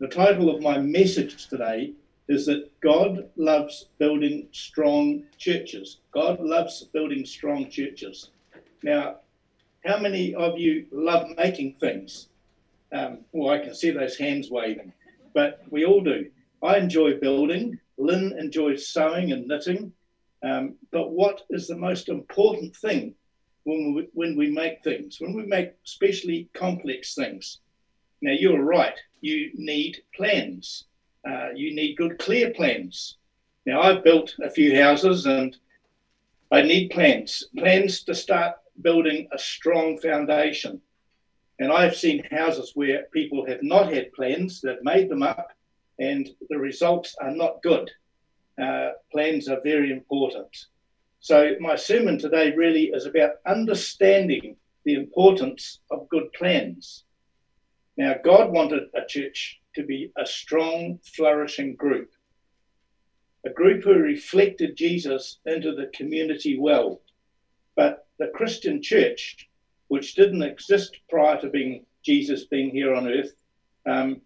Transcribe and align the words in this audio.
The 0.00 0.06
title 0.06 0.48
of 0.48 0.62
my 0.62 0.78
message 0.78 1.48
today 1.48 1.92
is 2.28 2.46
that 2.46 2.70
God 2.80 3.28
loves 3.34 3.86
building 3.98 4.46
strong 4.52 5.24
churches. 5.38 5.98
God 6.12 6.38
loves 6.38 6.84
building 6.92 7.26
strong 7.26 7.68
churches. 7.68 8.30
Now, 8.84 9.16
how 9.84 9.98
many 9.98 10.36
of 10.36 10.56
you 10.56 10.86
love 10.92 11.36
making 11.36 11.78
things? 11.80 12.28
Um, 12.92 13.24
well, 13.32 13.52
I 13.52 13.58
can 13.58 13.74
see 13.74 13.90
those 13.90 14.16
hands 14.16 14.52
waving, 14.52 14.92
but 15.34 15.62
we 15.68 15.84
all 15.84 16.00
do. 16.00 16.30
I 16.62 16.78
enjoy 16.78 17.18
building. 17.18 17.80
Lynn 17.96 18.38
enjoys 18.38 18.86
sewing 18.86 19.32
and 19.32 19.48
knitting. 19.48 19.92
Um, 20.44 20.76
but 20.92 21.10
what 21.10 21.42
is 21.50 21.66
the 21.66 21.76
most 21.76 22.08
important 22.08 22.76
thing 22.76 23.16
when 23.64 23.94
we, 23.94 24.08
when 24.12 24.36
we 24.36 24.48
make 24.48 24.84
things? 24.84 25.16
When 25.18 25.34
we 25.34 25.44
make 25.44 25.72
especially 25.84 26.48
complex 26.54 27.16
things? 27.16 27.58
Now, 28.20 28.32
you're 28.32 28.62
right. 28.62 28.98
You 29.20 29.50
need 29.54 29.98
plans. 30.14 30.84
Uh, 31.28 31.50
you 31.54 31.74
need 31.74 31.96
good, 31.96 32.18
clear 32.18 32.52
plans. 32.52 33.16
Now, 33.66 33.82
I've 33.82 34.04
built 34.04 34.34
a 34.42 34.50
few 34.50 34.80
houses 34.80 35.26
and 35.26 35.56
I 36.50 36.62
need 36.62 36.90
plans, 36.90 37.44
plans 37.56 38.04
to 38.04 38.14
start 38.14 38.56
building 38.80 39.28
a 39.32 39.38
strong 39.38 39.98
foundation. 39.98 40.80
And 41.58 41.70
I've 41.72 41.96
seen 41.96 42.24
houses 42.30 42.72
where 42.74 43.06
people 43.12 43.44
have 43.46 43.62
not 43.62 43.92
had 43.92 44.12
plans, 44.12 44.60
they've 44.60 44.82
made 44.82 45.10
them 45.10 45.22
up, 45.22 45.48
and 45.98 46.28
the 46.48 46.58
results 46.58 47.14
are 47.20 47.32
not 47.32 47.62
good. 47.62 47.90
Uh, 48.60 48.92
plans 49.12 49.48
are 49.48 49.60
very 49.62 49.90
important. 49.90 50.56
So, 51.20 51.56
my 51.60 51.74
sermon 51.76 52.18
today 52.18 52.54
really 52.54 52.86
is 52.86 53.06
about 53.06 53.32
understanding 53.44 54.56
the 54.84 54.94
importance 54.94 55.80
of 55.90 56.08
good 56.08 56.32
plans. 56.32 57.04
Now, 57.98 58.14
God 58.22 58.52
wanted 58.52 58.84
a 58.94 59.04
church 59.04 59.58
to 59.74 59.82
be 59.82 60.12
a 60.16 60.24
strong, 60.24 61.00
flourishing 61.02 61.74
group, 61.74 62.08
a 63.44 63.50
group 63.50 63.82
who 63.82 63.94
reflected 63.94 64.76
Jesus 64.76 65.40
into 65.44 65.74
the 65.74 65.90
community 65.92 66.56
well. 66.56 67.00
But 67.74 68.06
the 68.20 68.28
Christian 68.28 68.80
church, 68.80 69.48
which 69.88 70.14
didn't 70.14 70.44
exist 70.44 70.96
prior 71.10 71.40
to 71.40 71.50
being 71.50 71.86
Jesus 72.04 72.44
being 72.44 72.70
here 72.70 72.94
on 72.94 73.08
earth, 73.08 73.32
um, 73.84 74.20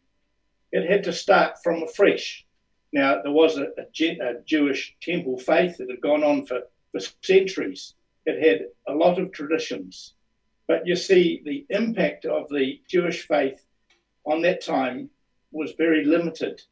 it 0.70 0.90
had 0.90 1.04
to 1.04 1.12
start 1.12 1.56
from 1.64 1.82
afresh. 1.82 2.44
Now, 2.92 3.22
there 3.22 3.32
was 3.32 3.56
a, 3.56 3.68
a, 3.78 3.84
a, 4.20 4.42
Jewish 4.44 4.94
temple 5.00 5.38
faith 5.38 5.78
that 5.78 5.88
had 5.88 6.02
gone 6.02 6.22
on 6.22 6.44
for, 6.44 6.60
for 6.90 7.00
centuries. 7.22 7.94
It 8.26 8.46
had 8.46 8.66
a 8.86 8.94
lot 8.94 9.18
of 9.18 9.32
traditions. 9.32 10.12
But 10.72 10.86
you 10.86 10.96
see, 10.96 11.42
the 11.44 11.66
impact 11.68 12.24
of 12.24 12.48
the 12.48 12.80
Jewish 12.88 13.28
faith 13.28 13.62
on 14.24 14.40
that 14.40 14.64
time 14.64 15.10
was 15.50 15.72
very 15.72 16.02
limited. 16.02 16.62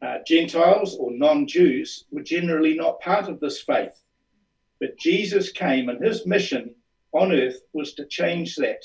Uh, 0.00 0.18
Gentiles 0.24 0.94
or 0.94 1.10
non 1.10 1.48
Jews 1.48 2.04
were 2.12 2.22
generally 2.22 2.74
not 2.74 3.00
part 3.00 3.28
of 3.28 3.40
this 3.40 3.60
faith. 3.60 4.00
But 4.78 5.00
Jesus 5.00 5.50
came, 5.50 5.88
and 5.88 6.00
his 6.00 6.26
mission 6.26 6.76
on 7.10 7.32
earth 7.32 7.60
was 7.72 7.94
to 7.94 8.06
change 8.06 8.54
that. 8.54 8.84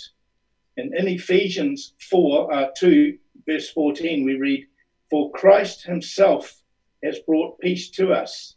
And 0.77 0.95
in 0.95 1.09
Ephesians 1.09 1.93
4 2.09 2.51
uh, 2.51 2.69
2, 2.75 3.19
verse 3.47 3.69
14, 3.69 4.23
we 4.23 4.33
read, 4.33 4.65
For 5.11 5.29
Christ 5.29 5.85
himself 5.85 6.59
has 7.03 7.19
brought 7.19 7.59
peace 7.59 7.91
to 7.91 8.13
us. 8.13 8.55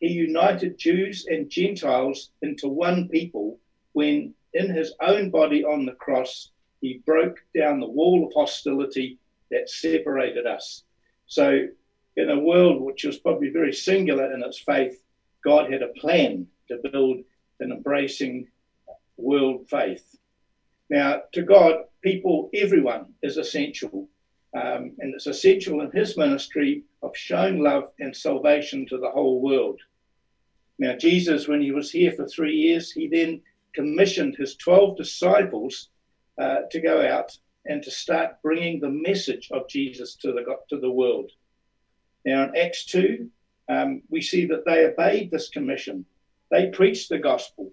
He 0.00 0.08
united 0.08 0.78
Jews 0.78 1.26
and 1.28 1.48
Gentiles 1.48 2.32
into 2.42 2.66
one 2.66 3.08
people 3.08 3.60
when, 3.92 4.34
in 4.54 4.70
his 4.70 4.94
own 5.00 5.30
body 5.30 5.64
on 5.64 5.84
the 5.84 5.92
cross, 5.92 6.50
he 6.80 7.02
broke 7.04 7.38
down 7.56 7.80
the 7.80 7.88
wall 7.88 8.26
of 8.26 8.32
hostility 8.34 9.18
that 9.50 9.68
separated 9.68 10.46
us. 10.46 10.84
So, 11.26 11.66
in 12.16 12.30
a 12.30 12.38
world 12.38 12.80
which 12.80 13.04
was 13.04 13.18
probably 13.18 13.50
very 13.50 13.72
singular 13.72 14.32
in 14.32 14.42
its 14.42 14.58
faith, 14.58 15.02
God 15.44 15.72
had 15.72 15.82
a 15.82 15.88
plan 15.88 16.46
to 16.68 16.78
build 16.90 17.18
an 17.60 17.72
embracing 17.72 18.48
world 19.16 19.68
faith. 19.68 20.04
Now, 20.90 21.22
to 21.32 21.42
God, 21.42 21.84
people, 22.02 22.50
everyone 22.54 23.14
is 23.22 23.36
essential. 23.36 24.08
Um, 24.54 24.92
and 24.98 25.12
it's 25.14 25.26
essential 25.26 25.80
in 25.80 25.90
his 25.90 26.16
ministry 26.16 26.84
of 27.02 27.16
showing 27.16 27.60
love 27.60 27.90
and 27.98 28.14
salvation 28.14 28.86
to 28.86 28.98
the 28.98 29.10
whole 29.10 29.40
world. 29.40 29.80
Now, 30.78 30.96
Jesus, 30.96 31.48
when 31.48 31.60
he 31.60 31.72
was 31.72 31.90
here 31.90 32.12
for 32.12 32.26
three 32.28 32.54
years, 32.54 32.92
he 32.92 33.08
then 33.08 33.42
commissioned 33.74 34.36
his 34.36 34.56
12 34.56 34.96
disciples 34.96 35.88
uh, 36.40 36.60
to 36.70 36.80
go 36.80 37.06
out 37.06 37.36
and 37.66 37.82
to 37.82 37.90
start 37.90 38.42
bringing 38.42 38.80
the 38.80 38.90
message 38.90 39.50
of 39.52 39.68
Jesus 39.68 40.16
to 40.16 40.32
the, 40.32 40.44
to 40.68 40.80
the 40.80 40.90
world. 40.90 41.30
Now, 42.24 42.44
in 42.44 42.56
Acts 42.56 42.84
2, 42.86 43.30
um, 43.68 44.02
we 44.10 44.20
see 44.20 44.46
that 44.46 44.64
they 44.66 44.86
obeyed 44.86 45.30
this 45.30 45.48
commission. 45.48 46.04
They 46.50 46.70
preached 46.70 47.08
the 47.08 47.18
gospel, 47.18 47.72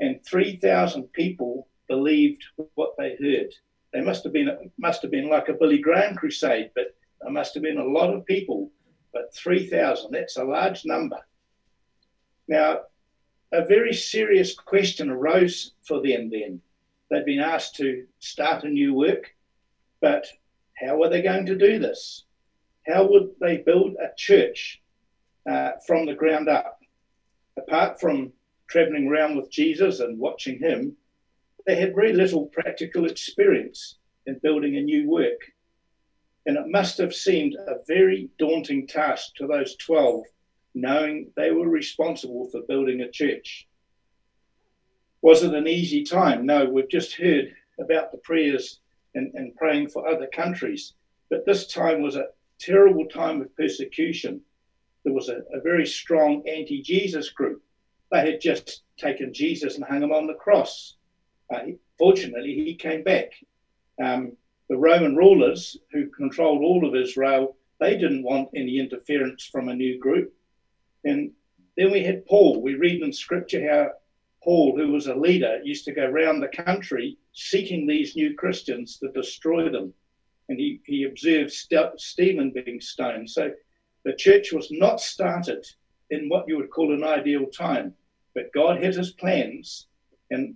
and 0.00 0.24
3,000 0.24 1.12
people 1.12 1.68
believed 1.88 2.44
what 2.74 2.94
they 2.98 3.16
heard. 3.20 3.52
They 3.92 4.00
must 4.00 4.24
have 4.24 4.32
been 4.32 4.70
must 4.78 5.02
have 5.02 5.10
been 5.10 5.28
like 5.28 5.48
a 5.48 5.54
Billy 5.54 5.78
Graham 5.78 6.16
crusade, 6.16 6.70
but 6.74 6.94
there 7.20 7.32
must 7.32 7.54
have 7.54 7.62
been 7.62 7.78
a 7.78 7.84
lot 7.84 8.12
of 8.12 8.26
people. 8.26 8.70
But 9.12 9.34
3,000, 9.34 10.10
that's 10.10 10.36
a 10.36 10.44
large 10.44 10.84
number. 10.84 11.18
Now, 12.48 12.80
a 13.52 13.64
very 13.64 13.94
serious 13.94 14.54
question 14.54 15.10
arose 15.10 15.72
for 15.82 16.02
them 16.02 16.30
then. 16.30 16.60
They'd 17.10 17.24
been 17.24 17.40
asked 17.40 17.76
to 17.76 18.06
start 18.18 18.64
a 18.64 18.68
new 18.68 18.94
work, 18.94 19.34
but 20.00 20.26
how 20.74 20.98
were 20.98 21.08
they 21.08 21.22
going 21.22 21.46
to 21.46 21.56
do 21.56 21.78
this? 21.78 22.24
How 22.86 23.06
would 23.06 23.30
they 23.40 23.58
build 23.58 23.94
a 23.94 24.14
church 24.16 24.82
uh, 25.48 25.72
from 25.86 26.06
the 26.06 26.14
ground 26.14 26.48
up? 26.48 26.80
Apart 27.56 28.00
from 28.00 28.32
traveling 28.68 29.08
around 29.08 29.36
with 29.36 29.50
Jesus 29.50 30.00
and 30.00 30.18
watching 30.18 30.58
him, 30.58 30.96
they 31.66 31.76
had 31.76 31.94
very 31.94 32.12
little 32.12 32.46
practical 32.46 33.06
experience 33.06 33.96
in 34.26 34.38
building 34.42 34.76
a 34.76 34.82
new 34.82 35.08
work. 35.08 35.40
And 36.46 36.56
it 36.56 36.68
must 36.68 36.98
have 36.98 37.14
seemed 37.14 37.54
a 37.54 37.76
very 37.86 38.30
daunting 38.38 38.86
task 38.86 39.34
to 39.36 39.46
those 39.46 39.76
12, 39.76 40.22
knowing 40.76 41.32
they 41.36 41.50
were 41.50 41.68
responsible 41.68 42.48
for 42.50 42.60
building 42.68 43.00
a 43.00 43.10
church. 43.10 43.66
Was 45.22 45.42
it 45.42 45.54
an 45.54 45.66
easy 45.66 46.04
time? 46.04 46.44
No, 46.44 46.66
we've 46.66 46.90
just 46.90 47.16
heard 47.16 47.52
about 47.80 48.12
the 48.12 48.18
prayers 48.18 48.78
and, 49.14 49.32
and 49.34 49.56
praying 49.56 49.88
for 49.88 50.06
other 50.06 50.28
countries. 50.32 50.92
But 51.30 51.46
this 51.46 51.66
time 51.72 52.02
was 52.02 52.14
a 52.14 52.28
terrible 52.60 53.06
time 53.06 53.40
of 53.40 53.56
persecution. 53.56 54.42
There 55.04 55.14
was 55.14 55.30
a, 55.30 55.38
a 55.52 55.62
very 55.62 55.86
strong 55.86 56.46
anti 56.46 56.82
Jesus 56.82 57.30
group. 57.30 57.62
They 58.12 58.30
had 58.30 58.42
just 58.42 58.82
taken 58.98 59.32
Jesus 59.32 59.76
and 59.76 59.84
hung 59.84 60.02
him 60.02 60.12
on 60.12 60.26
the 60.26 60.34
cross. 60.34 60.96
Uh, 61.52 61.60
fortunately, 61.98 62.54
he 62.54 62.74
came 62.74 63.02
back. 63.02 63.30
Um, 64.02 64.36
the 64.68 64.76
Roman 64.76 65.16
rulers 65.16 65.78
who 65.90 66.10
controlled 66.10 66.62
all 66.62 66.86
of 66.86 66.94
Israel, 66.94 67.56
they 67.80 67.94
didn't 67.94 68.24
want 68.24 68.50
any 68.54 68.78
interference 68.78 69.46
from 69.46 69.70
a 69.70 69.74
new 69.74 69.98
group. 69.98 70.35
And 71.06 71.30
then 71.76 71.92
we 71.92 72.02
had 72.02 72.26
Paul. 72.26 72.60
We 72.60 72.74
read 72.74 73.02
in 73.02 73.12
scripture 73.12 73.70
how 73.70 73.92
Paul, 74.42 74.76
who 74.76 74.92
was 74.92 75.06
a 75.06 75.14
leader, 75.14 75.60
used 75.62 75.84
to 75.84 75.92
go 75.92 76.04
around 76.04 76.40
the 76.40 76.48
country 76.48 77.16
seeking 77.32 77.86
these 77.86 78.16
new 78.16 78.34
Christians 78.34 78.98
to 78.98 79.10
destroy 79.12 79.70
them. 79.70 79.94
And 80.48 80.58
he, 80.58 80.80
he 80.84 81.04
observed 81.04 81.52
St- 81.52 82.00
Stephen 82.00 82.52
being 82.52 82.80
stoned. 82.80 83.30
So 83.30 83.52
the 84.04 84.14
church 84.14 84.52
was 84.52 84.68
not 84.70 85.00
started 85.00 85.64
in 86.10 86.28
what 86.28 86.46
you 86.48 86.56
would 86.56 86.70
call 86.70 86.92
an 86.92 87.04
ideal 87.04 87.46
time, 87.46 87.94
but 88.34 88.52
God 88.52 88.82
had 88.82 88.94
his 88.94 89.12
plans. 89.12 89.86
And 90.30 90.54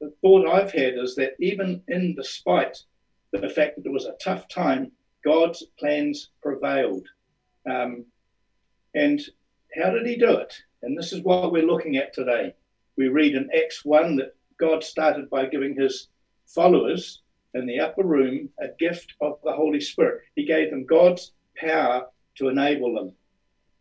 the 0.00 0.12
thought 0.20 0.46
I've 0.48 0.72
had 0.72 0.94
is 0.94 1.16
that 1.16 1.34
even 1.40 1.82
in 1.88 2.14
despite 2.14 2.78
the 3.32 3.48
fact 3.48 3.76
that 3.76 3.86
it 3.86 3.92
was 3.92 4.06
a 4.06 4.16
tough 4.22 4.46
time, 4.48 4.92
God's 5.24 5.64
plans 5.78 6.30
prevailed. 6.40 7.06
Um, 7.68 8.04
and 8.94 9.20
how 9.80 9.90
did 9.90 10.06
he 10.06 10.16
do 10.16 10.36
it? 10.36 10.54
And 10.82 10.96
this 10.96 11.12
is 11.12 11.22
what 11.22 11.52
we're 11.52 11.66
looking 11.66 11.96
at 11.96 12.12
today 12.12 12.54
we 12.96 13.08
read 13.08 13.34
in 13.34 13.50
Acts 13.54 13.84
1 13.84 14.16
that 14.16 14.34
God 14.58 14.84
started 14.84 15.30
by 15.30 15.46
giving 15.46 15.74
his 15.74 16.08
followers 16.46 17.22
in 17.54 17.66
the 17.66 17.80
upper 17.80 18.04
room 18.04 18.48
a 18.60 18.68
gift 18.78 19.14
of 19.20 19.38
the 19.44 19.52
Holy 19.52 19.80
Spirit. 19.80 20.22
He 20.36 20.44
gave 20.44 20.70
them 20.70 20.86
God's 20.86 21.32
power 21.56 22.06
to 22.36 22.48
enable 22.48 22.94
them. 22.94 23.12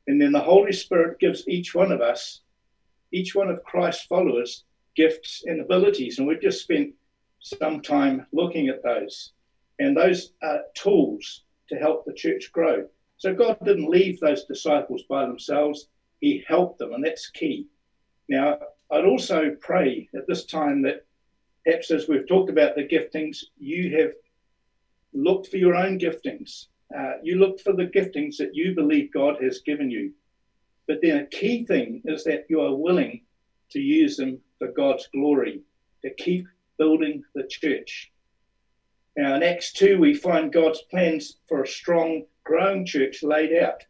And 0.07 0.21
then 0.21 0.31
the 0.31 0.39
Holy 0.39 0.73
Spirit 0.73 1.19
gives 1.19 1.47
each 1.47 1.75
one 1.75 1.91
of 1.91 2.01
us, 2.01 2.41
each 3.11 3.35
one 3.35 3.49
of 3.49 3.63
Christ's 3.63 4.05
followers, 4.05 4.63
gifts 4.95 5.43
and 5.45 5.61
abilities. 5.61 6.19
And 6.19 6.27
we've 6.27 6.41
just 6.41 6.63
spent 6.63 6.93
some 7.39 7.81
time 7.81 8.25
looking 8.31 8.69
at 8.69 8.83
those. 8.83 9.33
And 9.79 9.95
those 9.95 10.33
are 10.41 10.63
tools 10.75 11.43
to 11.69 11.75
help 11.75 12.05
the 12.05 12.13
church 12.13 12.51
grow. 12.51 12.87
So 13.21 13.35
God 13.35 13.55
didn't 13.63 13.87
leave 13.87 14.19
those 14.19 14.45
disciples 14.45 15.03
by 15.07 15.27
themselves, 15.27 15.89
He 16.21 16.43
helped 16.47 16.79
them, 16.79 16.93
and 16.93 17.05
that's 17.05 17.29
key. 17.29 17.67
Now, 18.27 18.57
I'd 18.89 19.05
also 19.05 19.55
pray 19.59 20.09
at 20.15 20.25
this 20.25 20.45
time 20.45 20.81
that 20.81 21.05
perhaps 21.63 21.91
as 21.91 22.07
we've 22.07 22.27
talked 22.27 22.49
about 22.49 22.75
the 22.75 22.87
giftings, 22.87 23.37
you 23.59 23.95
have 23.99 24.13
looked 25.13 25.49
for 25.49 25.57
your 25.57 25.75
own 25.75 25.99
giftings. 25.99 26.65
uh, 26.97 27.17
you 27.21 27.35
looked 27.35 27.61
for 27.61 27.73
the 27.73 27.85
giftings 27.85 28.37
that 28.37 28.55
you 28.55 28.73
believe 28.73 29.13
God 29.13 29.35
has 29.43 29.59
given 29.59 29.91
you. 29.91 30.13
But 30.87 31.03
then 31.03 31.19
a 31.19 31.27
key 31.27 31.63
thing 31.63 32.01
is 32.05 32.23
that 32.23 32.47
you 32.49 32.59
are 32.61 32.73
willing 32.73 33.21
to 33.69 33.79
use 33.79 34.17
them 34.17 34.41
for 34.57 34.71
God's 34.71 35.05
glory, 35.13 35.61
to 36.01 36.11
keep 36.15 36.47
building 36.79 37.23
the 37.35 37.47
church. 37.47 38.11
Now, 39.15 39.35
in 39.35 39.43
Acts 39.43 39.73
2, 39.73 39.99
we 39.99 40.15
find 40.15 40.51
God's 40.51 40.81
plans 40.89 41.37
for 41.47 41.61
a 41.61 41.67
strong, 41.67 42.25
growing 42.51 42.85
church 42.85 43.23
laid 43.23 43.63
out. 43.63 43.81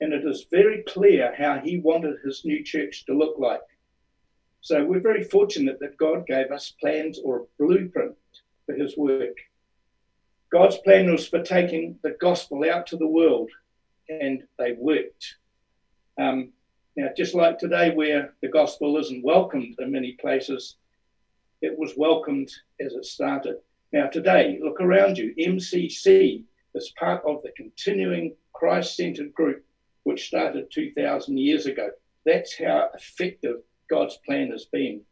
And 0.00 0.12
it 0.12 0.24
is 0.26 0.46
very 0.50 0.82
clear 0.82 1.32
how 1.38 1.60
He 1.60 1.78
wanted 1.78 2.16
His 2.24 2.44
new 2.44 2.64
church 2.64 3.06
to 3.06 3.14
look 3.16 3.38
like. 3.38 3.60
So 4.62 4.84
we're 4.84 5.00
very 5.00 5.22
fortunate 5.22 5.78
that 5.78 5.96
God 5.96 6.26
gave 6.26 6.50
us 6.50 6.74
plans 6.80 7.20
or 7.24 7.36
a 7.36 7.44
blueprint 7.56 8.16
for 8.66 8.74
His 8.74 8.96
work. 8.96 9.36
God's 10.50 10.78
plan 10.78 11.12
was 11.12 11.28
for 11.28 11.40
taking 11.42 12.00
the 12.02 12.16
gospel 12.20 12.68
out 12.68 12.88
to 12.88 12.96
the 12.96 13.06
world, 13.06 13.48
and 14.08 14.42
they 14.58 14.72
worked. 14.72 15.36
Um, 16.20 16.50
now, 16.96 17.10
just 17.16 17.36
like 17.36 17.58
today, 17.60 17.94
where 17.94 18.34
the 18.42 18.48
gospel 18.48 18.98
isn't 18.98 19.22
welcomed 19.22 19.76
in 19.78 19.92
many 19.92 20.16
places, 20.20 20.78
it 21.62 21.78
was 21.78 21.92
welcomed 21.96 22.50
as 22.80 22.94
it 22.94 23.04
started. 23.04 23.58
Now, 23.92 24.08
today, 24.08 24.58
look 24.60 24.80
around 24.80 25.16
you. 25.16 25.32
MCC 25.38 26.42
is 26.74 26.92
part 26.98 27.22
of 27.24 27.42
the 27.42 27.52
continuing 27.56 28.36
Christ 28.52 28.96
centered 28.96 29.32
group 29.34 29.64
which 30.04 30.26
started 30.26 30.70
2,000 30.72 31.38
years 31.38 31.66
ago. 31.66 31.90
That's 32.24 32.56
how 32.58 32.90
effective 32.94 33.56
God's 33.88 34.18
plan 34.26 34.50
has 34.50 34.64
been. 34.66 35.02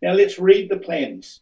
Now, 0.00 0.12
let's 0.12 0.38
read 0.38 0.68
the 0.68 0.78
plans. 0.78 1.40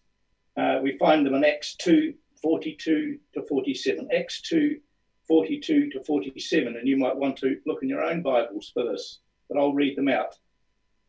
Uh, 0.57 0.81
we 0.83 0.97
find 0.99 1.27
them 1.27 1.35
in 1.35 1.45
Acts 1.45 1.77
2 1.77 2.15
42 2.43 3.19
to 3.35 3.43
47. 3.43 4.09
Acts 4.17 4.41
2 4.43 4.81
42 5.29 5.91
to 5.91 6.05
47, 6.05 6.77
and 6.77 6.89
you 6.89 6.97
might 6.97 7.17
want 7.17 7.37
to 7.39 7.61
look 7.67 7.83
in 7.83 7.89
your 7.89 8.03
own 8.03 8.23
Bibles 8.23 8.71
for 8.73 8.85
this, 8.85 9.19
but 9.49 9.59
I'll 9.59 9.75
read 9.75 9.97
them 9.97 10.09
out. 10.09 10.37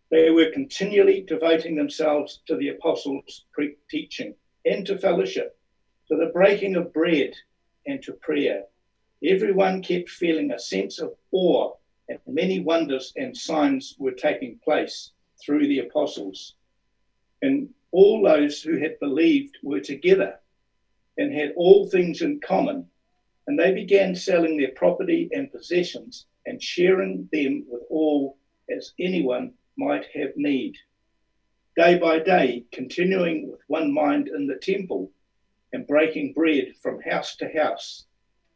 They 0.10 0.32
were 0.32 0.52
continually 0.52 1.22
devoting 1.28 1.76
themselves 1.76 2.42
to 2.48 2.56
the 2.56 2.70
apostles' 2.70 3.46
teaching 3.90 4.34
and 4.66 4.86
to 4.88 4.98
fellowship, 4.98 5.58
to 6.08 6.18
the 6.18 6.32
breaking 6.34 6.76
of 6.76 6.94
bread 6.94 7.34
and 7.88 8.02
to 8.04 8.14
prayer. 8.14 8.64
Everyone 9.24 9.82
kept 9.82 10.10
feeling 10.10 10.52
a 10.52 10.60
sense 10.60 11.00
of 11.00 11.16
awe, 11.32 11.74
and 12.10 12.20
many 12.28 12.60
wonders 12.60 13.14
and 13.16 13.36
signs 13.36 13.96
were 13.98 14.12
taking 14.12 14.60
place 14.60 15.12
through 15.42 15.68
the 15.68 15.80
apostles. 15.80 16.56
And 17.42 17.70
all 17.92 18.22
those 18.22 18.62
who 18.62 18.78
had 18.78 19.00
believed 19.00 19.58
were 19.64 19.80
together 19.80 20.40
and 21.18 21.34
had 21.34 21.54
all 21.56 21.90
things 21.90 22.22
in 22.22 22.40
common 22.40 22.88
and 23.48 23.58
they 23.58 23.74
began 23.74 24.14
selling 24.14 24.58
their 24.58 24.72
property 24.76 25.30
and 25.32 25.52
possessions 25.52 26.28
and 26.46 26.62
sharing 26.62 27.28
them 27.32 27.66
with 27.68 27.82
all 27.90 28.38
as 28.70 28.94
anyone 29.00 29.54
might 29.78 30.06
have 30.14 30.36
need. 30.36 30.76
Day 31.78 31.98
by 31.98 32.20
day, 32.20 32.66
continuing 32.72 33.50
with 33.50 33.62
one 33.68 33.94
mind 33.94 34.28
in 34.28 34.48
the 34.48 34.58
temple 34.58 35.12
and 35.78 35.86
breaking 35.86 36.34
bread 36.34 36.74
from 36.82 37.00
house 37.02 37.36
to 37.36 37.48
house, 37.56 38.08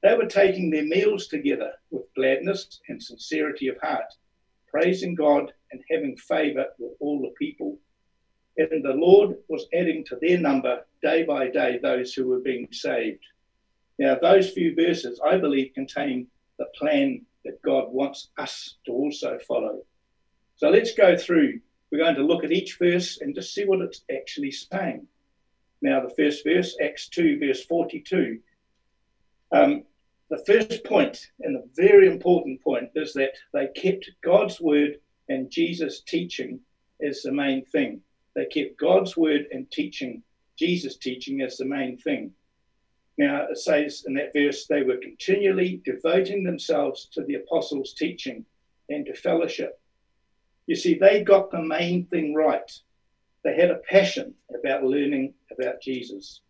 they 0.01 0.15
were 0.15 0.25
taking 0.25 0.71
their 0.71 0.85
meals 0.85 1.27
together 1.27 1.73
with 1.91 2.11
gladness 2.15 2.81
and 2.89 3.01
sincerity 3.01 3.67
of 3.67 3.77
heart, 3.79 4.11
praising 4.67 5.13
God 5.13 5.53
and 5.71 5.83
having 5.91 6.17
favor 6.17 6.65
with 6.79 6.93
all 6.99 7.21
the 7.21 7.29
people. 7.37 7.77
And 8.57 8.83
the 8.83 8.95
Lord 8.95 9.35
was 9.47 9.67
adding 9.71 10.03
to 10.05 10.17
their 10.19 10.39
number 10.39 10.83
day 11.03 11.21
by 11.21 11.49
day 11.49 11.77
those 11.77 12.11
who 12.11 12.27
were 12.27 12.39
being 12.39 12.67
saved. 12.71 13.23
Now, 13.99 14.15
those 14.15 14.49
few 14.49 14.73
verses, 14.73 15.21
I 15.23 15.37
believe, 15.37 15.75
contain 15.75 16.25
the 16.57 16.65
plan 16.75 17.23
that 17.45 17.61
God 17.61 17.91
wants 17.91 18.29
us 18.39 18.77
to 18.87 18.93
also 18.93 19.37
follow. 19.47 19.83
So 20.55 20.69
let's 20.69 20.95
go 20.95 21.15
through. 21.15 21.59
We're 21.91 22.03
going 22.03 22.15
to 22.15 22.25
look 22.25 22.43
at 22.43 22.51
each 22.51 22.79
verse 22.79 23.19
and 23.21 23.35
just 23.35 23.53
see 23.53 23.65
what 23.65 23.81
it's 23.81 24.01
actually 24.11 24.51
saying. 24.51 25.05
Now, 25.81 25.99
the 25.99 26.13
first 26.15 26.43
verse, 26.43 26.77
Acts 26.81 27.07
2, 27.09 27.39
verse 27.39 27.65
42. 27.65 28.39
Um, 29.51 29.83
the 30.29 30.43
first 30.45 30.83
point, 30.85 31.19
and 31.41 31.57
a 31.57 31.63
very 31.75 32.07
important 32.07 32.61
point, 32.61 32.89
is 32.95 33.13
that 33.13 33.33
they 33.53 33.67
kept 33.75 34.09
God's 34.23 34.61
word 34.61 34.97
and 35.27 35.51
Jesus' 35.51 36.01
teaching 36.01 36.59
as 37.01 37.21
the 37.21 37.31
main 37.31 37.65
thing. 37.65 38.01
They 38.35 38.45
kept 38.45 38.77
God's 38.77 39.17
word 39.17 39.47
and 39.51 39.69
teaching, 39.71 40.23
Jesus' 40.57 40.97
teaching, 40.97 41.41
as 41.41 41.57
the 41.57 41.65
main 41.65 41.97
thing. 41.97 42.31
Now, 43.17 43.47
it 43.49 43.57
says 43.57 44.03
in 44.07 44.13
that 44.13 44.33
verse, 44.33 44.67
they 44.67 44.83
were 44.83 44.97
continually 44.97 45.81
devoting 45.83 46.43
themselves 46.43 47.07
to 47.13 47.23
the 47.23 47.35
apostles' 47.35 47.93
teaching 47.93 48.45
and 48.89 49.05
to 49.05 49.13
fellowship. 49.13 49.79
You 50.67 50.75
see, 50.75 50.93
they 50.93 51.23
got 51.23 51.51
the 51.51 51.61
main 51.61 52.05
thing 52.05 52.33
right. 52.33 52.71
They 53.43 53.55
had 53.55 53.71
a 53.71 53.81
passion 53.89 54.33
about 54.57 54.83
learning 54.83 55.33
about 55.51 55.81
Jesus. 55.81 56.41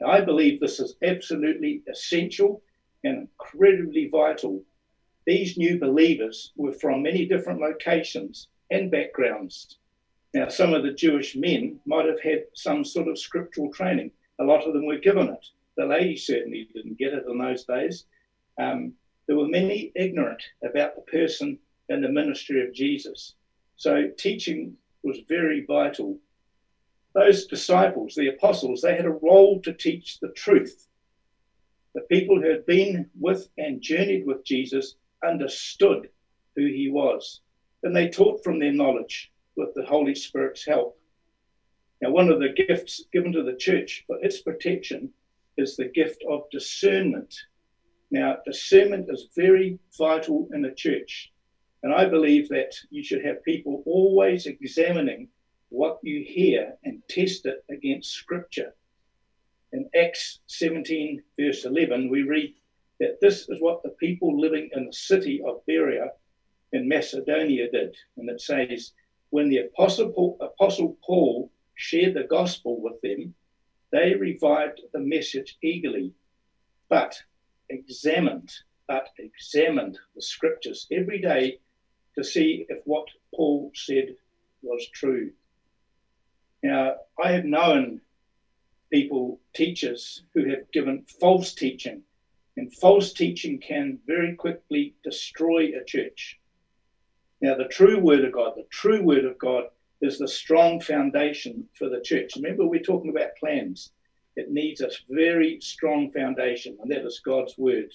Now, 0.00 0.08
I 0.08 0.22
believe 0.22 0.58
this 0.58 0.80
is 0.80 0.96
absolutely 1.02 1.82
essential 1.90 2.62
and 3.04 3.28
incredibly 3.28 4.08
vital. 4.08 4.62
These 5.26 5.58
new 5.58 5.78
believers 5.78 6.52
were 6.56 6.72
from 6.72 7.02
many 7.02 7.26
different 7.26 7.60
locations 7.60 8.48
and 8.70 8.90
backgrounds. 8.90 9.78
Now, 10.32 10.48
some 10.48 10.72
of 10.72 10.82
the 10.82 10.92
Jewish 10.92 11.36
men 11.36 11.80
might 11.84 12.06
have 12.06 12.20
had 12.20 12.44
some 12.54 12.84
sort 12.84 13.08
of 13.08 13.18
scriptural 13.18 13.72
training. 13.72 14.12
A 14.38 14.44
lot 14.44 14.66
of 14.66 14.72
them 14.72 14.86
were 14.86 14.98
given 14.98 15.28
it. 15.28 15.46
The 15.76 15.86
ladies 15.86 16.26
certainly 16.26 16.68
didn't 16.74 16.98
get 16.98 17.12
it 17.12 17.24
in 17.28 17.38
those 17.38 17.64
days. 17.64 18.04
Um, 18.58 18.94
there 19.26 19.36
were 19.36 19.48
many 19.48 19.92
ignorant 19.94 20.42
about 20.64 20.94
the 20.94 21.02
person 21.02 21.58
and 21.88 22.02
the 22.02 22.08
ministry 22.08 22.66
of 22.66 22.72
Jesus. 22.72 23.34
So 23.76 24.10
teaching 24.18 24.76
was 25.02 25.18
very 25.28 25.64
vital. 25.66 26.18
Those 27.14 27.46
disciples, 27.46 28.14
the 28.14 28.28
apostles, 28.28 28.80
they 28.80 28.94
had 28.94 29.04
a 29.04 29.10
role 29.10 29.60
to 29.62 29.72
teach 29.72 30.20
the 30.20 30.28
truth. 30.28 30.86
The 31.94 32.02
people 32.02 32.40
who 32.40 32.48
had 32.48 32.66
been 32.66 33.10
with 33.18 33.48
and 33.58 33.82
journeyed 33.82 34.26
with 34.26 34.44
Jesus 34.44 34.94
understood 35.24 36.08
who 36.54 36.66
he 36.66 36.88
was, 36.90 37.40
and 37.82 37.94
they 37.94 38.08
taught 38.08 38.44
from 38.44 38.58
their 38.58 38.72
knowledge 38.72 39.32
with 39.56 39.74
the 39.74 39.84
Holy 39.84 40.14
Spirit's 40.14 40.64
help. 40.64 40.96
Now, 42.00 42.10
one 42.10 42.30
of 42.30 42.38
the 42.38 42.52
gifts 42.52 43.04
given 43.12 43.32
to 43.32 43.42
the 43.42 43.56
church 43.56 44.04
for 44.06 44.22
its 44.22 44.40
protection 44.40 45.12
is 45.58 45.76
the 45.76 45.88
gift 45.88 46.22
of 46.28 46.48
discernment. 46.50 47.34
Now, 48.10 48.38
discernment 48.46 49.08
is 49.10 49.28
very 49.36 49.78
vital 49.98 50.48
in 50.52 50.64
a 50.64 50.74
church. 50.74 51.32
And 51.82 51.92
I 51.92 52.06
believe 52.06 52.48
that 52.50 52.72
you 52.90 53.02
should 53.02 53.24
have 53.24 53.42
people 53.44 53.82
always 53.84 54.46
examining 54.46 55.28
what 55.70 55.98
you 56.02 56.24
hear 56.24 56.76
and 56.84 57.02
test 57.08 57.46
it 57.46 57.64
against 57.70 58.12
Scripture. 58.12 58.74
In 59.72 59.88
Acts 59.94 60.40
17, 60.46 61.22
verse 61.38 61.64
11, 61.64 62.10
we 62.10 62.22
read 62.22 62.54
that 62.98 63.20
this 63.20 63.48
is 63.48 63.60
what 63.60 63.82
the 63.82 63.90
people 63.90 64.38
living 64.38 64.68
in 64.74 64.86
the 64.86 64.92
city 64.92 65.40
of 65.46 65.64
Berea 65.66 66.12
in 66.72 66.88
Macedonia 66.88 67.70
did. 67.70 67.96
And 68.16 68.28
it 68.28 68.40
says, 68.40 68.92
when 69.30 69.48
the 69.48 69.58
Apostle 69.58 70.36
Apostle 70.40 70.98
Paul 71.04 71.50
shared 71.76 72.14
the 72.14 72.24
gospel 72.24 72.80
with 72.80 73.00
them, 73.00 73.34
they 73.92 74.14
revived 74.14 74.80
the 74.92 75.00
message 75.00 75.56
eagerly, 75.62 76.12
but 76.88 77.16
examined, 77.68 78.52
but 78.88 79.08
examined 79.18 79.98
the 80.14 80.22
scriptures 80.22 80.86
every 80.90 81.20
day 81.20 81.60
to 82.16 82.24
see 82.24 82.66
if 82.68 82.78
what 82.84 83.06
Paul 83.34 83.70
said 83.74 84.16
was 84.62 84.86
true. 84.88 85.32
Now, 86.62 86.96
I 87.22 87.32
have 87.32 87.44
known 87.44 88.00
people, 88.92 89.40
teachers, 89.54 90.22
who 90.34 90.48
have 90.50 90.70
given 90.72 91.04
false 91.20 91.54
teaching, 91.54 92.02
and 92.56 92.74
false 92.74 93.12
teaching 93.12 93.60
can 93.60 93.98
very 94.06 94.34
quickly 94.34 94.94
destroy 95.02 95.72
a 95.74 95.84
church. 95.84 96.38
Now, 97.40 97.56
the 97.56 97.68
true 97.68 97.98
word 97.98 98.24
of 98.24 98.32
God, 98.32 98.54
the 98.56 98.66
true 98.70 99.02
word 99.02 99.24
of 99.24 99.38
God 99.38 99.64
is 100.02 100.18
the 100.18 100.28
strong 100.28 100.80
foundation 100.80 101.68
for 101.78 101.88
the 101.88 102.00
church. 102.00 102.36
Remember, 102.36 102.66
we're 102.66 102.82
talking 102.82 103.10
about 103.10 103.36
plans. 103.38 103.92
It 104.36 104.50
needs 104.50 104.80
a 104.80 104.90
very 105.08 105.60
strong 105.60 106.10
foundation, 106.12 106.76
and 106.82 106.90
that 106.90 107.06
is 107.06 107.20
God's 107.24 107.56
word. 107.56 107.90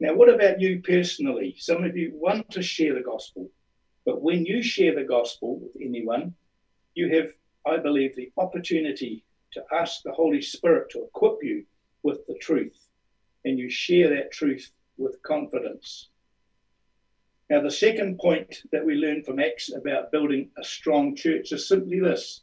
Now, 0.00 0.14
what 0.14 0.28
about 0.28 0.60
you 0.60 0.80
personally? 0.82 1.54
Some 1.58 1.84
of 1.84 1.96
you 1.96 2.12
want 2.14 2.50
to 2.50 2.62
share 2.62 2.94
the 2.94 3.02
gospel, 3.02 3.50
but 4.04 4.22
when 4.22 4.44
you 4.46 4.62
share 4.62 4.94
the 4.94 5.04
gospel 5.04 5.60
with 5.60 5.72
anyone, 5.80 6.34
you 6.94 7.14
have, 7.16 7.32
I 7.66 7.80
believe, 7.80 8.16
the 8.16 8.32
opportunity 8.36 9.24
to 9.52 9.62
ask 9.72 10.02
the 10.02 10.12
Holy 10.12 10.42
Spirit 10.42 10.90
to 10.90 11.04
equip 11.04 11.42
you 11.42 11.64
with 12.02 12.26
the 12.26 12.38
truth, 12.40 12.76
and 13.44 13.58
you 13.58 13.68
share 13.68 14.10
that 14.10 14.32
truth 14.32 14.70
with 14.96 15.22
confidence. 15.22 16.08
Now, 17.48 17.60
the 17.60 17.70
second 17.70 18.18
point 18.18 18.62
that 18.70 18.84
we 18.84 18.94
learn 18.94 19.24
from 19.24 19.40
Acts 19.40 19.72
about 19.72 20.12
building 20.12 20.50
a 20.56 20.64
strong 20.64 21.16
church 21.16 21.52
is 21.52 21.66
simply 21.66 21.98
this 21.98 22.42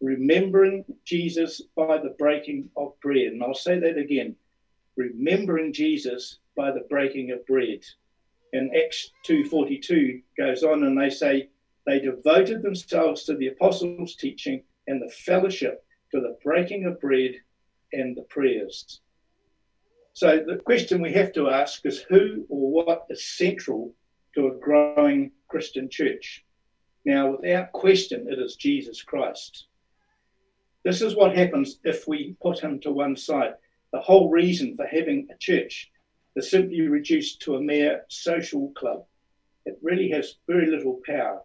remembering 0.00 0.84
Jesus 1.04 1.60
by 1.76 1.98
the 1.98 2.14
breaking 2.18 2.70
of 2.76 2.98
bread. 3.00 3.32
And 3.32 3.42
I'll 3.42 3.54
say 3.54 3.78
that 3.80 3.98
again 3.98 4.36
remembering 4.96 5.72
Jesus 5.72 6.38
by 6.56 6.70
the 6.70 6.86
breaking 6.88 7.30
of 7.30 7.44
bread. 7.46 7.80
And 8.52 8.74
Acts 8.76 9.10
2.42 9.26 10.22
goes 10.36 10.62
on 10.62 10.84
and 10.84 11.00
they 11.00 11.10
say, 11.10 11.48
they 11.90 11.98
devoted 12.00 12.62
themselves 12.62 13.24
to 13.24 13.36
the 13.36 13.48
apostles' 13.48 14.14
teaching 14.14 14.62
and 14.86 15.02
the 15.02 15.10
fellowship, 15.10 15.84
to 16.12 16.20
the 16.20 16.36
breaking 16.44 16.84
of 16.84 17.00
bread 17.00 17.32
and 17.92 18.16
the 18.16 18.22
prayers. 18.22 19.00
So 20.12 20.44
the 20.46 20.56
question 20.56 21.02
we 21.02 21.12
have 21.12 21.32
to 21.32 21.48
ask 21.48 21.84
is 21.86 22.02
who 22.02 22.46
or 22.48 22.70
what 22.70 23.06
is 23.10 23.36
central 23.36 23.94
to 24.34 24.48
a 24.48 24.58
growing 24.58 25.32
Christian 25.48 25.88
church? 25.88 26.44
Now, 27.04 27.36
without 27.36 27.72
question, 27.72 28.26
it 28.30 28.38
is 28.38 28.56
Jesus 28.56 29.02
Christ. 29.02 29.66
This 30.84 31.02
is 31.02 31.16
what 31.16 31.36
happens 31.36 31.78
if 31.84 32.06
we 32.06 32.36
put 32.42 32.60
him 32.60 32.80
to 32.80 32.92
one 32.92 33.16
side. 33.16 33.54
The 33.92 34.00
whole 34.00 34.30
reason 34.30 34.76
for 34.76 34.86
having 34.86 35.28
a 35.30 35.38
church 35.38 35.90
is 36.36 36.50
simply 36.50 36.82
reduced 36.82 37.42
to 37.42 37.56
a 37.56 37.60
mere 37.60 38.04
social 38.08 38.70
club. 38.76 39.04
It 39.66 39.78
really 39.82 40.10
has 40.10 40.36
very 40.46 40.66
little 40.66 41.00
power. 41.04 41.42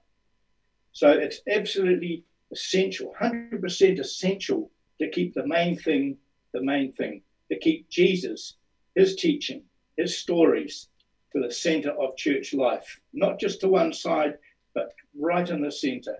So 0.95 1.11
it's 1.11 1.41
absolutely 1.47 2.23
essential, 2.51 3.13
100% 3.21 3.99
essential 3.99 4.71
to 4.99 5.09
keep 5.09 5.33
the 5.33 5.45
main 5.45 5.77
thing 5.77 6.17
the 6.55 6.61
main 6.61 6.93
thing, 6.93 7.21
to 7.51 7.59
keep 7.59 7.87
Jesus, 7.89 8.55
his 8.95 9.15
teaching, 9.15 9.61
his 9.97 10.17
stories 10.17 10.87
to 11.33 11.41
the 11.41 11.51
center 11.51 11.91
of 11.91 12.15
church 12.15 12.53
life, 12.53 12.99
not 13.13 13.39
just 13.39 13.59
to 13.59 13.67
one 13.67 13.91
side, 13.91 14.37
but 14.73 14.93
right 15.19 15.49
in 15.49 15.61
the 15.61 15.71
center. 15.71 16.15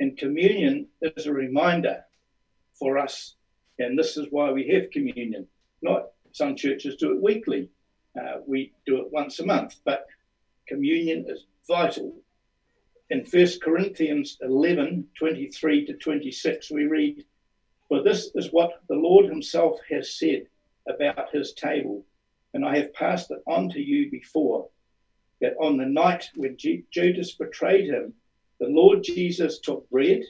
And 0.00 0.18
communion 0.18 0.88
is 1.00 1.26
a 1.26 1.32
reminder 1.32 2.02
for 2.74 2.98
us, 2.98 3.36
and 3.78 3.96
this 3.96 4.16
is 4.16 4.26
why 4.30 4.50
we 4.50 4.66
have 4.68 4.90
communion. 4.90 5.46
Not 5.80 6.08
some 6.32 6.56
churches 6.56 6.96
do 6.96 7.12
it 7.12 7.22
weekly, 7.22 7.68
uh, 8.20 8.38
we 8.46 8.72
do 8.84 9.00
it 9.00 9.12
once 9.12 9.38
a 9.38 9.46
month, 9.46 9.76
but 9.84 10.06
communion 10.66 11.24
is 11.28 11.44
vital. 11.68 12.12
In 13.12 13.24
1 13.24 13.46
Corinthians 13.60 14.38
11 14.40 15.08
23 15.18 15.84
to 15.86 15.94
26, 15.94 16.70
we 16.70 16.84
read, 16.84 17.24
For 17.88 18.04
this 18.04 18.30
is 18.36 18.52
what 18.52 18.84
the 18.88 18.94
Lord 18.94 19.26
Himself 19.26 19.80
has 19.90 20.16
said 20.16 20.46
about 20.88 21.32
His 21.32 21.52
table, 21.52 22.06
and 22.54 22.64
I 22.64 22.76
have 22.76 22.94
passed 22.94 23.32
it 23.32 23.42
on 23.48 23.68
to 23.70 23.80
you 23.80 24.12
before, 24.12 24.70
that 25.40 25.56
on 25.58 25.76
the 25.76 25.86
night 25.86 26.30
when 26.36 26.56
Judas 26.56 27.34
betrayed 27.34 27.90
Him, 27.90 28.14
the 28.60 28.68
Lord 28.68 29.02
Jesus 29.02 29.58
took 29.58 29.90
bread, 29.90 30.22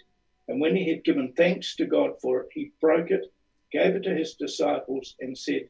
and 0.49 0.59
when 0.59 0.75
He 0.75 0.89
had 0.89 1.05
given 1.05 1.35
thanks 1.35 1.77
to 1.77 1.85
God 1.85 2.19
for 2.23 2.41
it, 2.41 2.49
He 2.55 2.73
broke 2.81 3.11
it, 3.11 3.31
gave 3.71 3.95
it 3.95 4.05
to 4.05 4.15
His 4.15 4.37
disciples, 4.37 5.17
and 5.21 5.37
said, 5.37 5.69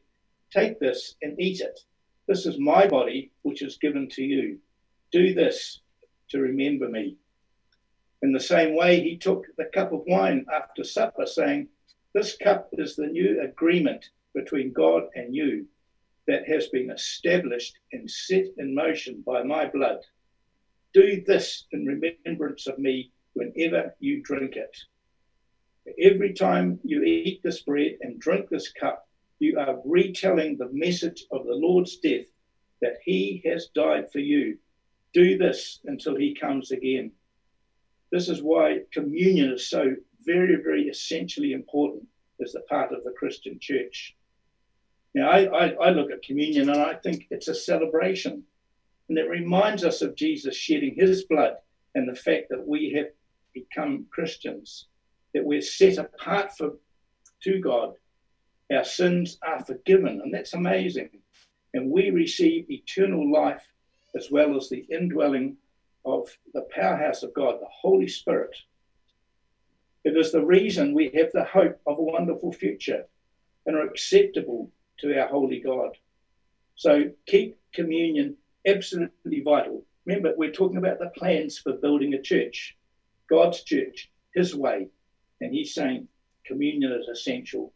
Take 0.49 0.79
this 0.79 1.17
and 1.21 1.37
eat 1.41 1.59
it. 1.59 1.77
This 2.27 2.45
is 2.45 2.57
my 2.57 2.87
body, 2.87 3.31
which 3.41 3.61
is 3.61 3.75
given 3.79 4.07
to 4.11 4.23
you. 4.23 4.59
Do 5.11 5.33
this 5.33 5.81
to 6.31 6.39
remember 6.39 6.89
me. 6.89 7.17
In 8.21 8.31
the 8.31 8.39
same 8.39 8.75
way, 8.75 8.99
he 8.99 9.17
took 9.17 9.45
the 9.57 9.65
cup 9.65 9.91
of 9.93 10.03
wine 10.07 10.45
after 10.51 10.83
supper, 10.83 11.25
saying, 11.25 11.67
This 12.13 12.37
cup 12.37 12.69
is 12.73 12.95
the 12.95 13.07
new 13.07 13.41
agreement 13.41 14.09
between 14.33 14.73
God 14.73 15.03
and 15.15 15.35
you 15.35 15.67
that 16.27 16.47
has 16.47 16.67
been 16.67 16.91
established 16.91 17.77
and 17.91 18.09
set 18.09 18.45
in 18.57 18.75
motion 18.75 19.23
by 19.25 19.43
my 19.43 19.67
blood. 19.67 19.99
Do 20.93 21.21
this 21.25 21.65
in 21.71 21.85
remembrance 21.85 22.67
of 22.67 22.77
me 22.77 23.11
whenever 23.33 23.95
you 23.99 24.21
drink 24.21 24.55
it. 24.55 24.77
Every 25.99 26.33
time 26.33 26.79
you 26.83 27.03
eat 27.03 27.41
this 27.41 27.61
bread 27.61 27.97
and 28.01 28.19
drink 28.19 28.49
this 28.49 28.71
cup, 28.71 29.07
you 29.39 29.57
are 29.57 29.81
retelling 29.83 30.57
the 30.57 30.69
message 30.71 31.25
of 31.31 31.45
the 31.45 31.55
Lord's 31.55 31.97
death 31.97 32.27
that 32.81 32.97
he 33.03 33.41
has 33.45 33.69
died 33.73 34.11
for 34.11 34.19
you. 34.19 34.57
Do 35.13 35.37
this 35.37 35.79
until 35.85 36.15
he 36.15 36.33
comes 36.33 36.71
again. 36.71 37.11
This 38.11 38.29
is 38.29 38.41
why 38.41 38.79
communion 38.91 39.51
is 39.51 39.69
so 39.69 39.95
very, 40.25 40.55
very 40.61 40.83
essentially 40.83 41.53
important 41.53 42.03
as 42.43 42.53
the 42.53 42.61
part 42.61 42.91
of 42.93 43.03
the 43.03 43.11
Christian 43.11 43.57
church. 43.59 44.15
Now, 45.13 45.29
I, 45.29 45.45
I, 45.45 45.67
I 45.69 45.89
look 45.89 46.11
at 46.11 46.23
communion 46.23 46.69
and 46.69 46.79
I 46.79 46.95
think 46.95 47.27
it's 47.29 47.47
a 47.47 47.55
celebration. 47.55 48.43
And 49.09 49.17
it 49.17 49.29
reminds 49.29 49.83
us 49.83 50.01
of 50.01 50.15
Jesus 50.15 50.55
shedding 50.55 50.95
his 50.95 51.25
blood 51.25 51.55
and 51.95 52.07
the 52.07 52.15
fact 52.15 52.47
that 52.49 52.65
we 52.65 52.93
have 52.95 53.07
become 53.53 54.05
Christians, 54.09 54.87
that 55.33 55.43
we're 55.43 55.61
set 55.61 55.97
apart 55.97 56.55
for, 56.57 56.77
to 57.43 57.59
God. 57.59 57.95
Our 58.73 58.85
sins 58.85 59.37
are 59.45 59.65
forgiven, 59.65 60.21
and 60.23 60.33
that's 60.33 60.53
amazing. 60.53 61.09
And 61.73 61.91
we 61.91 62.09
receive 62.09 62.69
eternal 62.69 63.29
life 63.29 63.61
as 64.15 64.29
well 64.31 64.55
as 64.55 64.69
the 64.69 64.85
indwelling 64.89 65.57
of 66.05 66.29
the 66.53 66.67
powerhouse 66.71 67.23
of 67.23 67.33
God, 67.33 67.59
the 67.59 67.67
Holy 67.69 68.07
Spirit. 68.07 68.55
It 70.03 70.17
is 70.17 70.31
the 70.31 70.43
reason 70.43 70.93
we 70.93 71.11
have 71.15 71.31
the 71.33 71.43
hope 71.43 71.79
of 71.85 71.99
a 71.99 72.03
wonderful 72.03 72.51
future 72.51 73.05
and 73.65 73.75
are 73.75 73.85
acceptable 73.85 74.71
to 74.99 75.19
our 75.19 75.27
holy 75.27 75.59
God. 75.59 75.95
So 76.75 77.11
keep 77.27 77.59
communion 77.73 78.35
absolutely 78.65 79.41
vital. 79.43 79.85
Remember, 80.05 80.33
we're 80.35 80.51
talking 80.51 80.77
about 80.77 80.99
the 80.99 81.11
plans 81.15 81.59
for 81.59 81.73
building 81.73 82.15
a 82.15 82.21
church, 82.21 82.75
God's 83.29 83.63
church, 83.63 84.09
His 84.33 84.55
way. 84.55 84.87
And 85.39 85.53
He's 85.53 85.75
saying 85.75 86.07
communion 86.45 86.91
is 86.91 87.07
essential. 87.07 87.73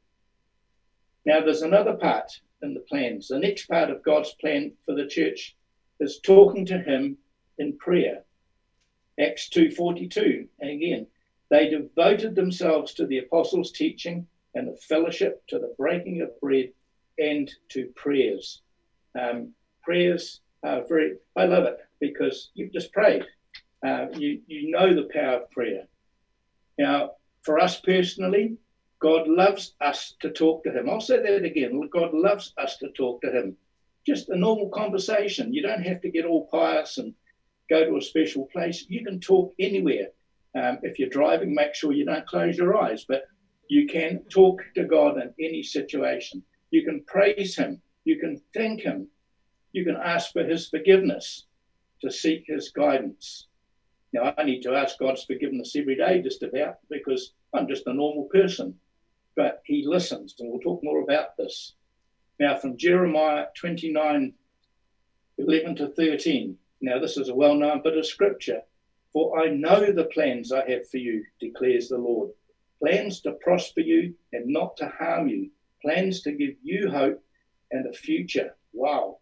Now, 1.26 1.42
there's 1.42 1.62
another 1.62 1.94
part 1.94 2.32
in 2.62 2.74
the 2.74 2.82
plans. 2.82 3.28
The 3.28 3.40
next 3.40 3.68
part 3.68 3.90
of 3.90 4.04
God's 4.04 4.34
plan 4.42 4.72
for 4.86 4.96
the 4.96 5.08
church 5.08 5.56
is 6.00 6.20
talking 6.20 6.66
to 6.68 6.78
Him 6.78 7.18
in 7.58 7.78
prayer. 7.78 8.24
Acts 9.20 9.50
2:42. 9.50 10.48
And 10.60 10.70
again, 10.70 11.08
they 11.50 11.70
devoted 11.70 12.36
themselves 12.36 12.94
to 12.96 13.06
the 13.06 13.20
apostles' 13.20 13.72
teaching 13.72 14.28
and 14.56 14.68
the 14.68 14.78
fellowship, 14.78 15.46
to 15.48 15.60
the 15.60 15.74
breaking 15.78 16.22
of 16.22 16.40
bread, 16.40 16.72
and 17.18 17.52
to 17.70 17.88
prayers. 17.96 18.62
Um, 19.20 19.54
prayers 19.84 20.42
are 20.64 20.84
very. 20.86 21.18
I 21.36 21.46
love 21.46 21.66
it 21.66 21.78
because 22.00 22.52
you've 22.54 22.74
just 22.74 22.92
prayed. 22.92 23.26
Uh, 23.86 24.08
you 24.18 24.42
you 24.48 24.72
know 24.72 24.94
the 24.94 25.10
power 25.14 25.44
of 25.44 25.52
prayer. 25.52 25.88
Now, 26.78 27.12
for 27.44 27.60
us 27.60 27.80
personally, 27.80 28.58
God 29.00 29.28
loves 29.28 29.76
us 29.82 30.16
to 30.22 30.32
talk 30.32 30.64
to 30.64 30.72
Him. 30.72 30.90
I'll 30.90 31.02
say 31.02 31.22
that 31.22 31.44
again. 31.44 31.80
God 31.92 32.14
loves 32.14 32.54
us 32.58 32.78
to 32.78 32.90
talk 32.90 33.22
to 33.22 33.32
Him. 33.32 33.56
Just 34.06 34.30
a 34.30 34.38
normal 34.38 34.70
conversation. 34.70 35.54
You 35.54 35.62
don't 35.62 35.84
have 35.84 36.02
to 36.02 36.12
get 36.12 36.26
all 36.26 36.48
pious 36.52 36.98
and 36.98 37.14
go 37.70 37.86
to 37.86 37.98
a 37.98 38.02
special 38.02 38.48
place. 38.54 38.86
You 38.88 39.04
can 39.04 39.20
talk 39.20 39.54
anywhere. 39.60 40.08
Um, 40.56 40.80
if 40.84 41.00
you're 41.00 41.10
driving, 41.10 41.54
make 41.54 41.76
sure 41.76 41.92
you 41.92 42.06
don't 42.06 42.28
close 42.28 42.58
your 42.58 42.78
eyes, 42.78 43.06
but 43.08 43.24
you 43.68 43.88
can 43.88 44.24
talk 44.30 44.62
to 44.76 44.86
God 44.86 45.18
in 45.18 45.34
any 45.44 45.64
situation. 45.64 46.44
You 46.72 46.84
can 46.84 47.04
praise 47.08 47.56
Him. 47.56 47.82
You 48.04 48.20
can 48.20 48.40
thank 48.54 48.82
Him. 48.82 49.08
You 49.74 49.84
can 49.84 49.98
ask 49.98 50.32
for 50.32 50.44
His 50.44 50.70
forgiveness 50.70 51.46
to 52.02 52.12
seek 52.12 52.44
His 52.48 52.70
guidance. 52.70 53.48
Now, 54.14 54.34
I 54.38 54.44
need 54.44 54.62
to 54.62 54.76
ask 54.76 54.98
God's 55.00 55.24
forgiveness 55.26 55.76
every 55.76 55.96
day, 55.98 56.22
just 56.22 56.44
about, 56.44 56.76
because 56.90 57.34
I'm 57.54 57.68
just 57.68 57.88
a 57.88 57.94
normal 57.94 58.30
person. 58.32 58.76
But 59.36 59.62
He 59.66 59.84
listens, 59.86 60.36
and 60.40 60.50
we'll 60.50 60.60
talk 60.60 60.82
more 60.84 61.02
about 61.02 61.36
this. 61.38 61.74
Now, 62.40 62.58
from 62.58 62.78
Jeremiah 62.78 63.48
29 63.56 64.34
11 65.38 65.76
to 65.76 65.88
13. 65.90 66.58
Now, 66.82 67.00
this 67.00 67.18
is 67.18 67.30
a 67.30 67.36
well 67.36 67.56
known 67.56 67.82
bit 67.82 67.98
of 67.98 68.06
scripture. 68.06 68.62
For 69.14 69.40
I 69.40 69.48
know 69.50 69.92
the 69.92 70.06
plans 70.06 70.52
I 70.52 70.70
have 70.70 70.90
for 70.90 70.98
you, 70.98 71.26
declares 71.40 71.90
the 71.90 71.98
Lord 71.98 72.32
plans 72.80 73.22
to 73.22 73.32
prosper 73.32 73.80
you 73.80 74.14
and 74.34 74.48
not 74.48 74.78
to 74.78 74.88
harm 74.88 75.28
you, 75.28 75.50
plans 75.82 76.22
to 76.22 76.32
give 76.32 76.56
you 76.62 76.90
hope 76.90 77.24
and 77.72 77.86
a 77.88 77.94
future. 77.94 78.56
Wow. 78.74 79.20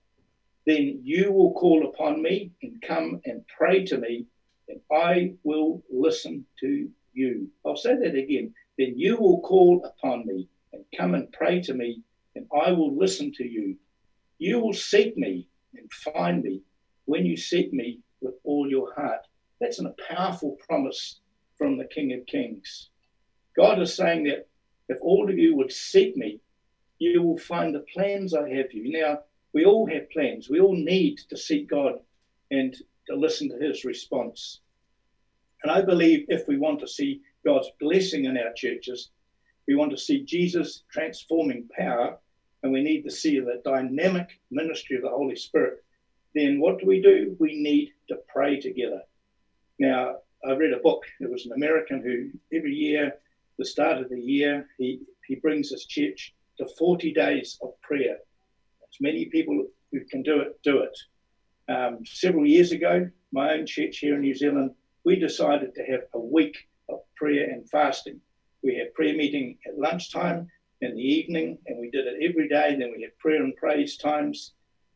Then 0.65 1.01
you 1.03 1.31
will 1.31 1.53
call 1.53 1.85
upon 1.85 2.21
me 2.21 2.51
and 2.61 2.81
come 2.81 3.21
and 3.25 3.45
pray 3.47 3.85
to 3.85 3.97
me, 3.97 4.25
and 4.67 4.79
I 4.91 5.35
will 5.43 5.83
listen 5.91 6.45
to 6.61 6.89
you. 7.13 7.49
I'll 7.65 7.77
say 7.77 7.95
that 7.95 8.15
again. 8.15 8.53
Then 8.77 8.97
you 8.97 9.17
will 9.17 9.41
call 9.41 9.85
upon 9.85 10.25
me 10.25 10.47
and 10.71 10.85
come 10.97 11.13
and 11.13 11.31
pray 11.31 11.61
to 11.61 11.73
me, 11.73 12.01
and 12.35 12.47
I 12.65 12.71
will 12.71 12.97
listen 12.97 13.31
to 13.37 13.43
you. 13.43 13.77
You 14.39 14.59
will 14.59 14.73
seek 14.73 15.17
me 15.17 15.47
and 15.75 15.91
find 15.91 16.43
me 16.43 16.61
when 17.05 17.25
you 17.25 17.37
seek 17.37 17.71
me 17.73 17.99
with 18.21 18.35
all 18.43 18.69
your 18.69 18.93
heart. 18.95 19.21
That's 19.59 19.79
a 19.79 19.93
powerful 20.09 20.57
promise 20.67 21.19
from 21.57 21.77
the 21.77 21.85
King 21.85 22.13
of 22.13 22.25
Kings. 22.25 22.89
God 23.55 23.81
is 23.81 23.95
saying 23.95 24.25
that 24.25 24.47
if 24.89 24.97
all 25.01 25.29
of 25.29 25.37
you 25.37 25.55
would 25.55 25.71
seek 25.71 26.17
me, 26.17 26.39
you 26.99 27.21
will 27.21 27.37
find 27.37 27.73
the 27.73 27.85
plans 27.93 28.33
I 28.33 28.49
have 28.49 28.71
for 28.71 28.77
you. 28.77 28.99
Now, 28.99 29.19
we 29.53 29.65
all 29.65 29.87
have 29.87 30.09
plans. 30.09 30.49
We 30.49 30.59
all 30.59 30.75
need 30.75 31.19
to 31.29 31.37
seek 31.37 31.69
God 31.69 31.99
and 32.51 32.75
to 33.07 33.15
listen 33.15 33.49
to 33.49 33.65
his 33.65 33.85
response. 33.85 34.61
And 35.63 35.71
I 35.71 35.81
believe 35.81 36.25
if 36.27 36.47
we 36.47 36.57
want 36.57 36.79
to 36.81 36.87
see 36.87 37.21
God's 37.45 37.69
blessing 37.79 38.25
in 38.25 38.37
our 38.37 38.53
churches, 38.55 39.11
we 39.67 39.75
want 39.75 39.91
to 39.91 39.97
see 39.97 40.23
Jesus' 40.23 40.83
transforming 40.91 41.67
power, 41.77 42.17
and 42.61 42.71
we 42.71 42.81
need 42.81 43.03
to 43.03 43.11
see 43.11 43.39
the 43.39 43.61
dynamic 43.63 44.29
ministry 44.51 44.95
of 44.95 45.03
the 45.03 45.09
Holy 45.09 45.35
Spirit, 45.35 45.83
then 46.33 46.59
what 46.59 46.79
do 46.79 46.87
we 46.87 47.01
do? 47.01 47.35
We 47.39 47.61
need 47.61 47.91
to 48.09 48.17
pray 48.27 48.59
together. 48.59 49.01
Now, 49.79 50.17
I 50.45 50.53
read 50.53 50.73
a 50.73 50.79
book. 50.79 51.03
It 51.19 51.29
was 51.29 51.45
an 51.45 51.53
American 51.53 52.01
who 52.01 52.57
every 52.57 52.73
year, 52.73 53.13
the 53.57 53.65
start 53.65 53.97
of 53.97 54.09
the 54.09 54.19
year, 54.19 54.67
he, 54.77 55.01
he 55.27 55.35
brings 55.35 55.69
his 55.69 55.85
church 55.85 56.33
to 56.57 56.67
40 56.77 57.13
days 57.13 57.57
of 57.61 57.79
prayer. 57.81 58.17
As 58.17 58.97
many 58.99 59.25
people 59.25 59.67
who 59.91 59.99
can 60.05 60.23
do 60.23 60.39
it, 60.39 60.59
do 60.63 60.79
it. 60.79 60.97
Um, 61.71 61.99
several 62.05 62.45
years 62.45 62.71
ago, 62.71 63.09
my 63.31 63.53
own 63.53 63.65
church 63.65 63.99
here 63.99 64.15
in 64.15 64.21
New 64.21 64.35
Zealand, 64.35 64.71
we 65.05 65.17
decided 65.17 65.75
to 65.75 65.83
have 65.83 66.01
a 66.13 66.19
week 66.19 66.57
of 66.89 66.99
prayer 67.15 67.49
and 67.49 67.69
fasting. 67.69 68.19
We 68.63 68.75
had 68.75 68.93
prayer 68.93 69.15
meeting 69.15 69.57
at 69.67 69.77
lunchtime 69.77 70.47
in 70.81 70.95
the 70.95 71.01
evening, 71.01 71.57
and 71.67 71.79
we 71.79 71.89
did 71.89 72.07
it 72.07 72.23
every 72.29 72.47
day. 72.47 72.75
Then 72.77 72.93
we 72.95 73.03
had 73.03 73.17
prayer 73.19 73.43
and 73.43 73.55
praise 73.55 73.97
times. 73.97 74.53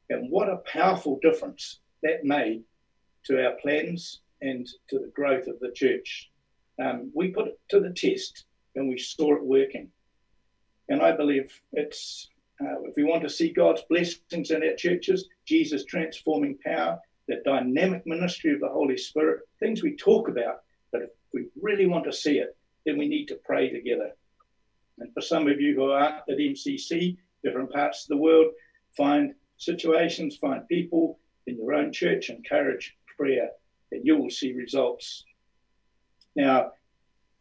And 0.09 0.31
what 0.31 0.49
a 0.49 0.61
powerful 0.65 1.19
difference 1.21 1.79
that 2.03 2.23
made 2.23 2.63
to 3.25 3.45
our 3.45 3.55
plans 3.61 4.21
and 4.41 4.67
to 4.89 4.99
the 4.99 5.11
growth 5.13 5.47
of 5.47 5.59
the 5.59 5.71
church. 5.71 6.29
Um, 6.81 7.11
we 7.13 7.29
put 7.29 7.47
it 7.47 7.59
to 7.69 7.79
the 7.79 7.91
test 7.91 8.45
and 8.75 8.87
we 8.87 8.97
saw 8.97 9.35
it 9.35 9.43
working. 9.43 9.89
And 10.89 11.01
I 11.01 11.11
believe 11.11 11.51
it's, 11.73 12.29
uh, 12.61 12.81
if 12.83 12.95
we 12.95 13.03
want 13.03 13.23
to 13.23 13.29
see 13.29 13.51
God's 13.51 13.81
blessings 13.89 14.51
in 14.51 14.63
our 14.63 14.75
churches, 14.75 15.27
Jesus' 15.45 15.83
transforming 15.85 16.57
power, 16.65 16.99
the 17.27 17.41
dynamic 17.43 18.03
ministry 18.05 18.53
of 18.53 18.61
the 18.61 18.69
Holy 18.69 18.95
Spirit, 18.95 19.41
things 19.59 19.83
we 19.83 19.97
talk 19.97 20.29
about, 20.29 20.61
but 20.91 21.01
if 21.01 21.09
we 21.33 21.47
really 21.61 21.87
want 21.87 22.05
to 22.05 22.13
see 22.13 22.37
it, 22.37 22.55
then 22.87 22.97
we 22.97 23.07
need 23.07 23.27
to 23.27 23.39
pray 23.43 23.69
together. 23.69 24.11
And 24.97 25.13
for 25.13 25.21
some 25.21 25.47
of 25.47 25.59
you 25.59 25.75
who 25.75 25.91
are 25.91 26.01
at 26.01 26.27
MCC, 26.29 27.17
different 27.43 27.71
parts 27.71 28.03
of 28.03 28.07
the 28.07 28.17
world, 28.17 28.53
find 28.95 29.35
situations, 29.57 30.37
find 30.37 30.67
people 30.69 31.19
in 31.45 31.57
your 31.57 31.73
own 31.73 31.91
church, 31.91 32.29
encourage 32.29 32.95
prayer, 33.17 33.49
and 33.91 34.05
you 34.05 34.17
will 34.17 34.29
see 34.29 34.53
results. 34.53 35.25
Now, 36.35 36.71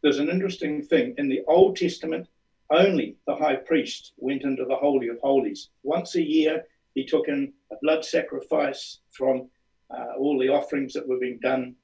there's 0.03 0.19
an 0.19 0.29
interesting 0.29 0.83
thing. 0.83 1.15
In 1.17 1.29
the 1.29 1.41
Old 1.47 1.77
Testament, 1.77 2.27
only 2.69 3.15
the 3.25 3.35
high 3.35 3.55
priest 3.55 4.11
went 4.17 4.43
into 4.43 4.65
the 4.65 4.75
Holy 4.75 5.07
of 5.07 5.17
Holies. 5.19 5.69
Once 5.83 6.15
a 6.15 6.21
year, 6.21 6.65
he 6.93 7.05
took 7.05 7.29
in 7.29 7.53
a 7.71 7.75
blood 7.81 8.03
sacrifice 8.03 8.99
from 9.11 9.49
uh, 9.89 10.17
all 10.19 10.37
the 10.37 10.49
offerings 10.49 10.93
that 10.93 11.07
were 11.07 11.19
being 11.19 11.39
done, 11.41 11.75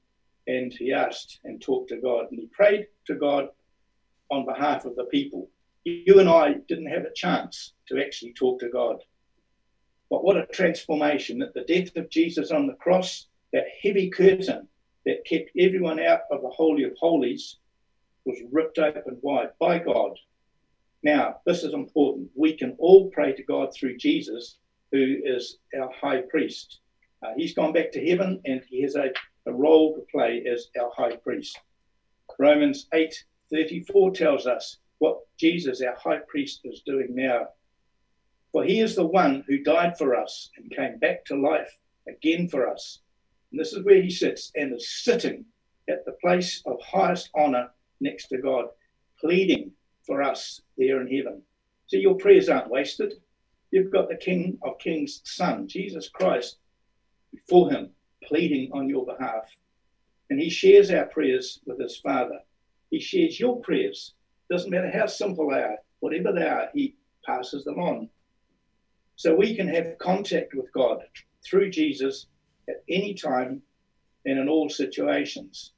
and 0.46 0.72
he 0.72 0.92
asked 0.92 1.40
and 1.44 1.60
talked 1.60 1.88
to 1.90 2.00
God. 2.00 2.26
And 2.30 2.38
he 2.38 2.46
prayed 2.46 2.86
to 3.06 3.14
God 3.14 3.48
on 4.30 4.46
behalf 4.46 4.84
of 4.84 4.96
the 4.96 5.04
people. 5.04 5.50
You 5.84 6.18
and 6.18 6.28
I 6.28 6.54
didn't 6.68 6.90
have 6.90 7.04
a 7.04 7.12
chance 7.14 7.72
to 7.88 8.02
actually 8.02 8.32
talk 8.32 8.60
to 8.60 8.68
God. 8.68 9.02
But 10.10 10.24
what 10.24 10.36
a 10.36 10.46
transformation 10.46 11.38
that 11.38 11.54
the 11.54 11.64
death 11.64 11.96
of 11.96 12.10
Jesus 12.10 12.50
on 12.50 12.66
the 12.66 12.74
cross, 12.74 13.26
that 13.52 13.64
heavy 13.82 14.10
curtain 14.10 14.68
that 15.06 15.26
kept 15.26 15.50
everyone 15.58 16.00
out 16.00 16.20
of 16.30 16.42
the 16.42 16.48
Holy 16.48 16.84
of 16.84 16.96
Holies, 16.98 17.58
was 18.24 18.38
ripped 18.50 18.78
open 18.78 19.18
wide 19.20 19.50
by 19.58 19.78
God. 19.78 20.18
Now, 21.02 21.40
this 21.44 21.62
is 21.62 21.74
important. 21.74 22.30
We 22.34 22.56
can 22.56 22.76
all 22.78 23.10
pray 23.10 23.34
to 23.34 23.42
God 23.42 23.74
through 23.74 23.98
Jesus, 23.98 24.56
who 24.90 25.18
is 25.22 25.58
our 25.78 25.90
high 26.00 26.22
priest. 26.22 26.80
Uh, 27.22 27.32
he's 27.36 27.54
gone 27.54 27.72
back 27.72 27.92
to 27.92 28.06
heaven 28.06 28.40
and 28.46 28.62
he 28.68 28.82
has 28.82 28.96
a, 28.96 29.10
a 29.46 29.52
role 29.52 29.94
to 29.94 30.00
play 30.10 30.44
as 30.50 30.68
our 30.80 30.90
high 30.96 31.16
priest. 31.16 31.58
Romans 32.38 32.86
8 32.92 33.24
34 33.50 34.12
tells 34.12 34.46
us 34.46 34.78
what 34.98 35.20
Jesus, 35.38 35.82
our 35.82 35.96
high 35.96 36.20
priest, 36.26 36.60
is 36.64 36.82
doing 36.86 37.14
now. 37.14 37.48
For 38.52 38.64
he 38.64 38.80
is 38.80 38.94
the 38.94 39.06
one 39.06 39.44
who 39.46 39.58
died 39.62 39.98
for 39.98 40.14
us 40.14 40.50
and 40.56 40.70
came 40.70 40.98
back 40.98 41.24
to 41.26 41.36
life 41.36 41.70
again 42.08 42.48
for 42.48 42.68
us. 42.68 43.00
And 43.50 43.60
this 43.60 43.72
is 43.72 43.84
where 43.84 44.00
he 44.00 44.10
sits 44.10 44.50
and 44.54 44.74
is 44.74 45.02
sitting 45.02 45.44
at 45.88 46.04
the 46.04 46.16
place 46.20 46.62
of 46.66 46.80
highest 46.80 47.30
honor 47.34 47.70
next 48.00 48.28
to 48.28 48.38
God, 48.38 48.66
pleading 49.20 49.72
for 50.06 50.22
us 50.22 50.60
there 50.78 51.00
in 51.00 51.14
heaven. 51.14 51.42
So 51.86 51.96
your 51.96 52.16
prayers 52.16 52.48
aren't 52.48 52.70
wasted. 52.70 53.14
You've 53.70 53.92
got 53.92 54.08
the 54.08 54.16
King 54.16 54.58
of 54.62 54.78
Kings' 54.78 55.20
Son, 55.24 55.68
Jesus 55.68 56.08
Christ, 56.08 56.56
before 57.32 57.70
him, 57.70 57.90
pleading 58.26 58.70
on 58.72 58.88
your 58.88 59.06
behalf. 59.06 59.44
And 60.30 60.40
he 60.40 60.50
shares 60.50 60.90
our 60.90 61.06
prayers 61.06 61.60
with 61.66 61.80
his 61.80 61.98
Father. 61.98 62.40
He 62.90 63.00
shares 63.00 63.38
your 63.38 63.60
prayers. 63.60 64.14
Doesn't 64.50 64.70
matter 64.70 64.90
how 64.90 65.06
simple 65.06 65.50
they 65.50 65.58
are, 65.58 65.78
whatever 66.00 66.32
they 66.32 66.46
are, 66.46 66.68
he 66.74 66.96
passes 67.24 67.64
them 67.64 67.78
on. 67.78 68.08
So 69.16 69.34
we 69.34 69.54
can 69.54 69.68
have 69.68 69.98
contact 69.98 70.54
with 70.54 70.72
God 70.72 71.02
through 71.44 71.70
Jesus 71.70 72.26
at 72.68 72.82
any 72.88 73.14
time 73.14 73.62
and 74.26 74.38
in 74.38 74.48
all 74.48 74.68
situations. 74.68 75.72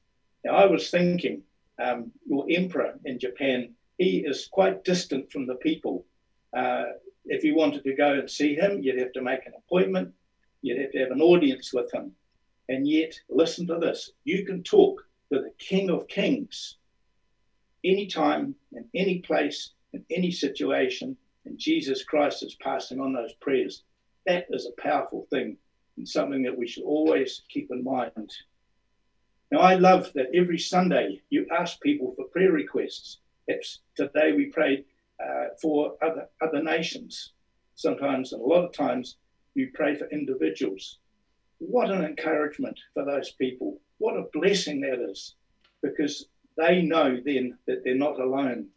Now, 0.44 0.52
I 0.52 0.66
was 0.66 0.90
thinking, 0.90 1.42
um, 1.82 2.12
your 2.26 2.46
emperor 2.50 2.98
in 3.04 3.18
Japan, 3.18 3.74
he 3.98 4.18
is 4.18 4.48
quite 4.50 4.85
distant 4.85 5.30
from 5.32 5.46
the 5.46 5.56
people. 5.56 6.06
Uh, 6.56 6.85
if 7.26 7.44
you 7.44 7.56
wanted 7.56 7.85
to 7.85 7.94
go 7.94 8.12
and 8.14 8.30
see 8.30 8.54
him, 8.54 8.80
you'd 8.82 9.00
have 9.00 9.12
to 9.12 9.22
make 9.22 9.46
an 9.46 9.52
appointment, 9.59 10.14
you'd 10.62 10.80
have 10.80 10.92
to 10.92 10.98
have 10.98 11.11
an 11.11 11.20
audience 11.20 11.72
with 11.72 11.92
him. 11.92 12.12
And 12.68 12.88
yet, 12.88 13.14
listen 13.29 13.66
to 13.68 13.79
this 13.79 14.11
you 14.24 14.44
can 14.44 14.62
talk 14.62 15.02
to 15.33 15.40
the 15.40 15.52
King 15.59 15.90
of 15.90 16.09
Kings 16.09 16.76
anytime, 17.85 18.55
in 18.72 18.88
any 18.94 19.20
place, 19.20 19.70
in 19.92 20.05
any 20.11 20.31
situation, 20.31 21.16
and 21.44 21.59
Jesus 21.59 22.02
Christ 22.05 22.42
is 22.42 22.57
passing 22.57 23.00
on 23.00 23.12
those 23.12 23.33
prayers. 23.35 23.85
That 24.26 24.46
is 24.50 24.66
a 24.66 24.81
powerful 24.81 25.26
thing 25.31 25.57
and 25.96 26.09
something 26.09 26.42
that 26.42 26.59
we 26.59 26.66
should 26.66 26.83
always 26.83 27.42
keep 27.48 27.70
in 27.70 27.85
mind. 27.85 28.31
Now, 29.52 29.61
I 29.61 29.76
love 29.76 30.12
that 30.14 30.35
every 30.35 30.59
Sunday 30.59 31.22
you 31.31 31.46
ask 31.57 31.81
people 31.81 32.14
for 32.16 32.24
prayer 32.26 32.50
requests. 32.50 33.18
Perhaps 33.46 33.81
today 33.96 34.33
we 34.33 34.46
prayed 34.46 34.85
uh, 35.22 35.46
for 35.62 35.94
other, 36.02 36.29
other 36.42 36.62
nations. 36.62 37.33
Sometimes, 37.76 38.33
and 38.33 38.42
a 38.42 38.44
lot 38.44 38.64
of 38.64 38.72
times, 38.72 39.16
you 39.55 39.70
pray 39.72 39.94
for 39.94 40.09
individuals. 40.11 40.98
What 41.59 41.90
an 41.90 42.05
encouragement 42.05 42.79
for 42.95 43.05
those 43.05 43.31
people. 43.33 43.81
What 43.99 44.16
a 44.16 44.29
blessing 44.33 44.81
that 44.83 45.01
is 45.01 45.35
because 45.83 46.27
they 46.57 46.83
know 46.83 47.19
then 47.25 47.59
that 47.66 47.83
they're 47.85 47.95
not 47.95 48.21
alone 48.21 48.69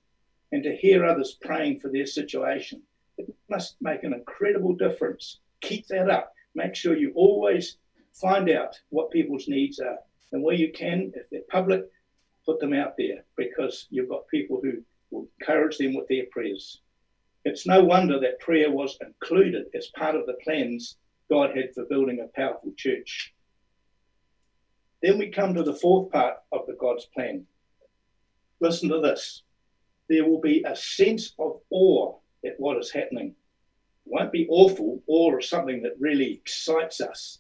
and 0.52 0.64
to 0.64 0.76
hear 0.76 1.06
others 1.06 1.38
praying 1.42 1.80
for 1.80 1.90
their 1.90 2.06
situation. 2.06 2.82
It 3.18 3.34
must 3.50 3.76
make 3.82 4.04
an 4.04 4.14
incredible 4.14 4.74
difference. 4.74 5.40
Keep 5.62 5.88
that 5.88 6.10
up. 6.10 6.34
Make 6.56 6.76
sure 6.76 6.96
you 6.96 7.12
always 7.16 7.78
find 8.14 8.50
out 8.50 8.80
what 8.90 9.12
people's 9.12 9.48
needs 9.48 9.80
are. 9.80 9.98
And 10.32 10.44
where 10.44 10.56
you 10.56 10.72
can, 10.72 11.12
if 11.16 11.30
they're 11.30 11.42
public, 11.50 11.86
put 12.46 12.60
them 12.60 12.74
out 12.74 12.96
there 12.98 13.24
because 13.36 13.88
you've 13.90 14.10
got 14.10 14.28
people 14.28 14.60
who 14.62 14.84
will 15.12 15.28
encourage 15.40 15.78
them 15.78 15.96
with 15.96 16.08
their 16.08 16.26
prayers. 16.32 16.82
It's 17.46 17.66
no 17.66 17.84
wonder 17.84 18.20
that 18.20 18.40
prayer 18.40 18.72
was 18.72 18.98
included 19.02 19.68
as 19.74 19.88
part 19.88 20.16
of 20.16 20.26
the 20.26 20.38
plans 20.44 20.98
God 21.30 21.56
had 21.56 21.74
for 21.74 21.86
building 21.86 22.20
a 22.20 22.40
powerful 22.40 22.74
church. 22.76 23.34
Then 25.02 25.18
we 25.18 25.30
come 25.30 25.54
to 25.54 25.64
the 25.64 25.76
fourth 25.76 26.12
part 26.12 26.38
of 26.52 26.66
the 26.68 26.76
God's 26.80 27.06
plan. 27.06 27.46
Listen 28.60 28.90
to 28.90 29.00
this 29.00 29.44
there 30.10 30.28
will 30.28 30.42
be 30.42 30.64
a 30.64 30.76
sense 30.76 31.34
of 31.38 31.62
awe 31.70 32.18
at 32.44 32.60
what 32.60 32.78
is 32.78 32.92
happening. 32.92 33.28
It 33.28 34.12
won't 34.12 34.32
be 34.32 34.48
awful, 34.50 35.02
awe 35.08 35.38
is 35.38 35.48
something 35.48 35.84
that 35.84 36.00
really 36.00 36.34
excites 36.34 37.00
us. 37.00 37.40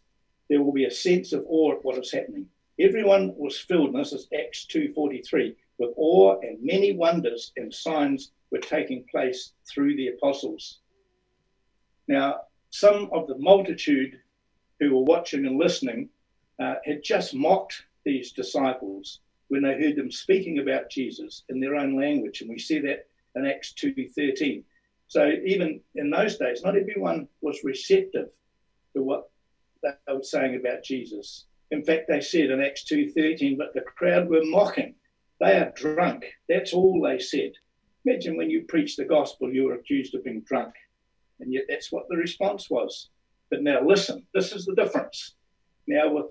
There 0.49 0.62
will 0.62 0.71
be 0.71 0.86
a 0.86 0.91
sense 0.91 1.34
of 1.34 1.43
awe 1.47 1.73
at 1.73 1.84
what 1.84 1.97
is 1.97 2.12
happening. 2.12 2.45
Everyone 2.80 3.34
was 3.36 3.60
filled, 3.60 3.89
and 3.89 3.99
this 3.99 4.13
is 4.13 4.28
Acts 4.34 4.67
2.43, 4.73 5.56
with 5.80 5.93
awe 5.97 6.39
and 6.41 6.60
many 6.62 6.93
wonders 6.93 7.52
and 7.58 7.73
signs 7.73 8.32
were 8.52 8.60
taking 8.60 9.04
place 9.10 9.54
through 9.67 9.95
the 9.95 10.10
apostles. 10.10 10.80
Now, 12.08 12.41
some 12.69 13.10
of 13.12 13.27
the 13.27 13.38
multitude 13.38 14.19
who 14.79 14.95
were 14.95 15.03
watching 15.03 15.45
and 15.45 15.58
listening 15.58 16.10
uh, 16.60 16.75
had 16.86 17.03
just 17.03 17.34
mocked 17.34 17.84
these 18.05 18.32
disciples 18.32 19.19
when 19.49 19.63
they 19.63 19.82
heard 19.82 19.95
them 19.95 20.12
speaking 20.12 20.60
about 20.60 20.89
Jesus 20.89 21.43
in 21.49 21.60
their 21.60 21.75
own 21.75 21.95
language. 21.99 22.41
And 22.41 22.49
we 22.49 22.60
see 22.60 22.79
that 22.79 23.08
in 23.36 23.45
Acts 23.45 23.73
2.13. 23.73 24.63
So 25.08 25.32
even 25.45 25.82
in 25.95 26.10
those 26.10 26.38
days, 26.38 26.62
not 26.63 26.77
everyone 26.77 27.27
was 27.41 27.63
receptive 27.63 28.29
to 28.95 29.01
what 29.01 29.29
they 29.82 29.91
were 30.08 30.23
saying 30.23 30.55
about 30.55 30.84
Jesus. 30.84 31.45
In 31.71 31.84
fact, 31.84 32.08
they 32.08 32.21
said 32.21 32.51
in 32.51 32.62
Acts 32.62 32.86
2.13, 32.91 33.58
but 33.58 33.73
the 33.73 33.82
crowd 33.82 34.29
were 34.29 34.45
mocking. 34.45 34.95
They 35.39 35.58
are 35.58 35.71
drunk. 35.75 36.25
That's 36.47 36.73
all 36.73 37.01
they 37.01 37.19
said. 37.19 37.53
Imagine 38.05 38.38
when 38.38 38.49
you 38.49 38.63
preach 38.63 38.95
the 38.95 39.05
gospel, 39.05 39.53
you 39.53 39.65
were 39.65 39.75
accused 39.75 40.15
of 40.15 40.23
being 40.23 40.41
drunk. 40.41 40.73
And 41.39 41.54
yet 41.54 41.65
that's 41.69 41.91
what 41.91 42.08
the 42.10 42.17
response 42.17 42.69
was. 42.69 43.10
But 43.49 43.63
now 43.63 43.86
listen, 43.86 44.25
this 44.34 44.52
is 44.52 44.65
the 44.65 44.75
difference. 44.75 45.36
Now, 45.88 46.13
with 46.13 46.25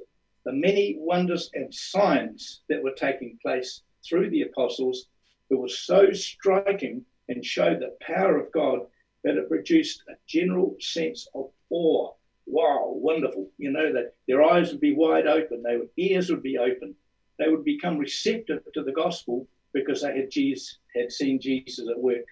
the 0.45 0.53
many 0.53 0.97
wonders 0.99 1.51
and 1.55 1.75
signs 1.75 2.63
that 2.69 2.83
were 2.83 2.93
taking 2.93 3.39
place 3.43 3.83
through 4.09 4.31
the 4.31 4.43
apostles, 4.43 5.07
it 5.51 5.59
was 5.59 5.79
so 5.81 6.13
striking 6.13 7.05
and 7.29 7.45
showed 7.45 7.81
the 7.81 7.97
power 8.01 8.39
of 8.39 8.53
God 8.53 8.87
that 9.25 9.37
it 9.37 9.49
produced 9.49 10.05
a 10.09 10.15
general 10.27 10.77
sense 10.81 11.29
of 11.35 11.51
awe. 11.71 12.13
Wow, 12.47 12.93
wonderful. 12.95 13.51
You 13.59 13.73
know, 13.73 13.93
that 13.93 14.15
their 14.27 14.43
eyes 14.43 14.71
would 14.71 14.81
be 14.81 14.95
wide 14.95 15.27
open, 15.27 15.63
their 15.63 15.83
ears 15.97 16.31
would 16.31 16.43
be 16.43 16.57
open, 16.57 16.95
they 17.39 17.49
would 17.49 17.65
become 17.65 17.99
receptive 17.99 18.63
to 18.75 18.83
the 18.83 18.93
gospel 18.93 19.47
because 19.75 20.03
they 20.03 20.17
had, 20.17 20.31
Jesus, 20.31 20.79
had 20.97 21.13
seen 21.13 21.41
Jesus 21.41 21.89
at 21.89 22.01
work. 22.01 22.25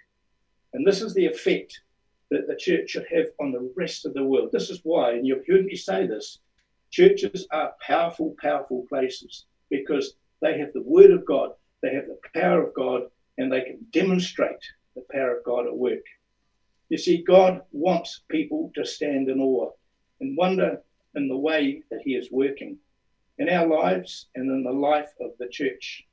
And 0.73 0.87
this 0.87 1.03
is 1.03 1.15
the 1.15 1.27
effect 1.27 1.81
that 2.31 2.47
the 2.49 2.57
church 2.57 2.91
should 2.91 3.07
have 3.13 3.27
on 3.41 3.53
the 3.53 3.73
rest 3.77 4.05
of 4.05 4.15
the 4.15 4.25
world. 4.25 4.51
This 4.53 4.71
is 4.71 4.81
why, 4.83 5.13
and 5.13 5.27
you've 5.27 5.47
heard 5.47 5.65
me 5.65 5.77
say 5.77 6.07
this, 6.07 6.39
churches 6.91 7.47
are 7.53 7.75
powerful, 7.87 8.35
powerful 8.41 8.85
places 8.89 9.47
because 9.71 10.15
they 10.41 10.59
have 10.59 10.73
the 10.73 10.83
word 10.83 11.11
of 11.11 11.25
God, 11.25 11.51
they 11.83 11.95
have 11.95 12.07
the 12.07 12.19
power 12.35 12.67
of 12.67 12.75
God, 12.75 13.03
and 13.39 13.53
they 13.53 13.63
can 13.63 13.79
demonstrate 13.93 14.63
the 14.95 15.05
power 15.11 15.39
of 15.39 15.45
God 15.45 15.67
at 15.67 15.77
work. 15.77 16.05
You 16.89 16.99
see, 16.99 17.23
God 17.23 17.63
wants 17.73 18.23
people 18.29 18.71
to 18.75 18.85
stand 18.85 19.29
in 19.29 19.41
awe 19.41 19.71
and 20.21 20.37
wonder 20.37 20.83
in 21.15 21.29
the 21.29 21.37
way 21.37 21.83
that 21.91 22.01
He 22.05 22.15
is 22.15 22.31
working 22.31 22.79
in 23.39 23.49
our 23.49 23.67
lives 23.67 24.29
and 24.35 24.51
in 24.51 24.63
the 24.63 24.73
life 24.73 25.11
of 25.21 25.33
the 25.39 25.49
church. 25.49 26.05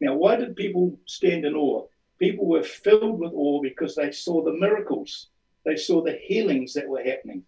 Now, 0.00 0.14
why 0.14 0.36
did 0.36 0.56
people 0.56 0.98
stand 1.06 1.44
in 1.44 1.54
awe? 1.54 1.86
People 2.18 2.46
were 2.46 2.62
filled 2.62 3.18
with 3.18 3.32
awe 3.34 3.60
because 3.60 3.94
they 3.94 4.12
saw 4.12 4.44
the 4.44 4.52
miracles, 4.52 5.28
they 5.64 5.76
saw 5.76 6.02
the 6.02 6.18
healings 6.22 6.72
that 6.74 6.88
were 6.88 7.02
happening, 7.02 7.44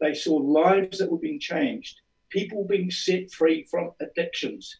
they 0.00 0.14
saw 0.14 0.36
lives 0.36 0.98
that 0.98 1.10
were 1.10 1.18
being 1.18 1.40
changed, 1.40 2.00
people 2.28 2.64
being 2.64 2.90
set 2.90 3.30
free 3.30 3.64
from 3.70 3.92
addictions. 4.00 4.78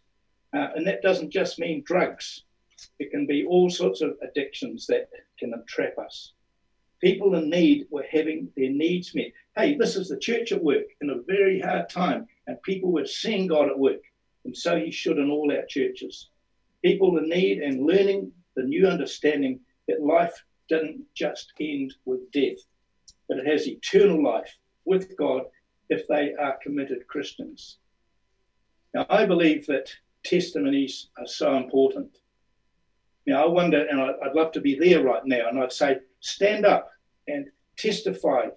Uh, 0.55 0.69
and 0.77 0.87
that 0.87 1.03
doesn't 1.03 1.31
just 1.31 1.59
mean 1.59 1.83
drugs, 1.85 2.45
it 2.99 3.11
can 3.11 3.27
be 3.27 3.45
all 3.45 3.71
sorts 3.71 4.01
of 4.03 4.17
addictions 4.23 4.87
that 4.87 5.09
can 5.39 5.53
entrap 5.53 5.99
us. 5.99 6.33
People 7.01 7.35
in 7.35 7.51
need 7.51 7.87
were 7.91 8.07
having 8.11 8.51
their 8.57 8.71
needs 8.71 9.15
met. 9.15 9.33
Hey, 9.57 9.77
this 9.77 9.97
is 9.97 10.09
the 10.09 10.19
church 10.19 10.53
at 10.53 10.63
work 10.63 10.87
in 11.01 11.11
a 11.11 11.23
very 11.23 11.61
hard 11.61 11.89
time, 11.89 12.27
and 12.47 12.63
people 12.63 12.93
were 12.93 13.07
seeing 13.07 13.47
God 13.47 13.69
at 13.69 13.79
work. 13.79 14.03
And 14.45 14.57
so 14.57 14.79
He 14.79 14.91
should 14.91 15.19
in 15.19 15.31
all 15.31 15.53
our 15.53 15.67
churches. 15.67 16.31
People 16.83 17.19
in 17.19 17.29
need 17.29 17.63
and 17.63 17.87
learning 17.87 18.33
the 18.57 18.63
new 18.63 18.87
understanding 18.87 19.61
that 19.89 20.03
life 20.03 20.35
didn't 20.69 21.05
just 21.15 21.53
end 21.61 21.95
with 22.05 22.31
death, 22.33 22.59
but 23.29 23.39
it 23.39 23.47
has 23.47 23.69
eternal 23.69 24.23
life 24.23 24.53
with 24.85 25.17
God 25.17 25.43
if 25.89 26.07
they 26.09 26.35
are 26.35 26.59
committed 26.63 27.07
Christians. 27.07 27.79
Now, 28.95 29.07
I 29.11 29.27
believe 29.27 29.67
that 29.67 29.91
testimonies 30.25 31.09
are 31.19 31.27
so 31.27 31.57
important. 31.57 32.17
Now, 33.27 33.45
I 33.45 33.49
wonder, 33.49 33.87
and 33.87 34.01
I'd 34.01 34.35
love 34.35 34.53
to 34.53 34.61
be 34.61 34.79
there 34.79 35.03
right 35.03 35.25
now, 35.25 35.49
and 35.49 35.59
I'd 35.59 35.73
say, 35.73 35.99
stand 36.21 36.65
up 36.67 36.91
and 37.27 37.47
testify 37.77 38.49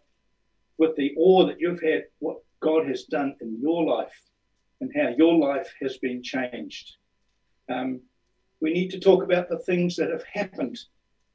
with 0.78 0.96
the 0.96 1.14
awe 1.18 1.46
that 1.48 1.60
you've 1.60 1.82
had 1.82 2.04
what 2.20 2.38
God 2.60 2.88
has 2.88 3.06
done 3.06 3.36
in 3.42 3.60
your 3.62 3.86
life 3.86 4.22
and 4.82 4.92
how 4.96 5.10
your 5.18 5.36
life 5.36 5.74
has 5.82 5.98
been 5.98 6.22
changed. 6.22 6.98
Um, 7.70 8.02
we 8.62 8.74
need 8.74 8.90
to 8.90 9.00
talk 9.00 9.24
about 9.24 9.50
the 9.50 9.60
things 9.60 9.96
that 9.96 10.10
have 10.10 10.24
happened 10.24 10.78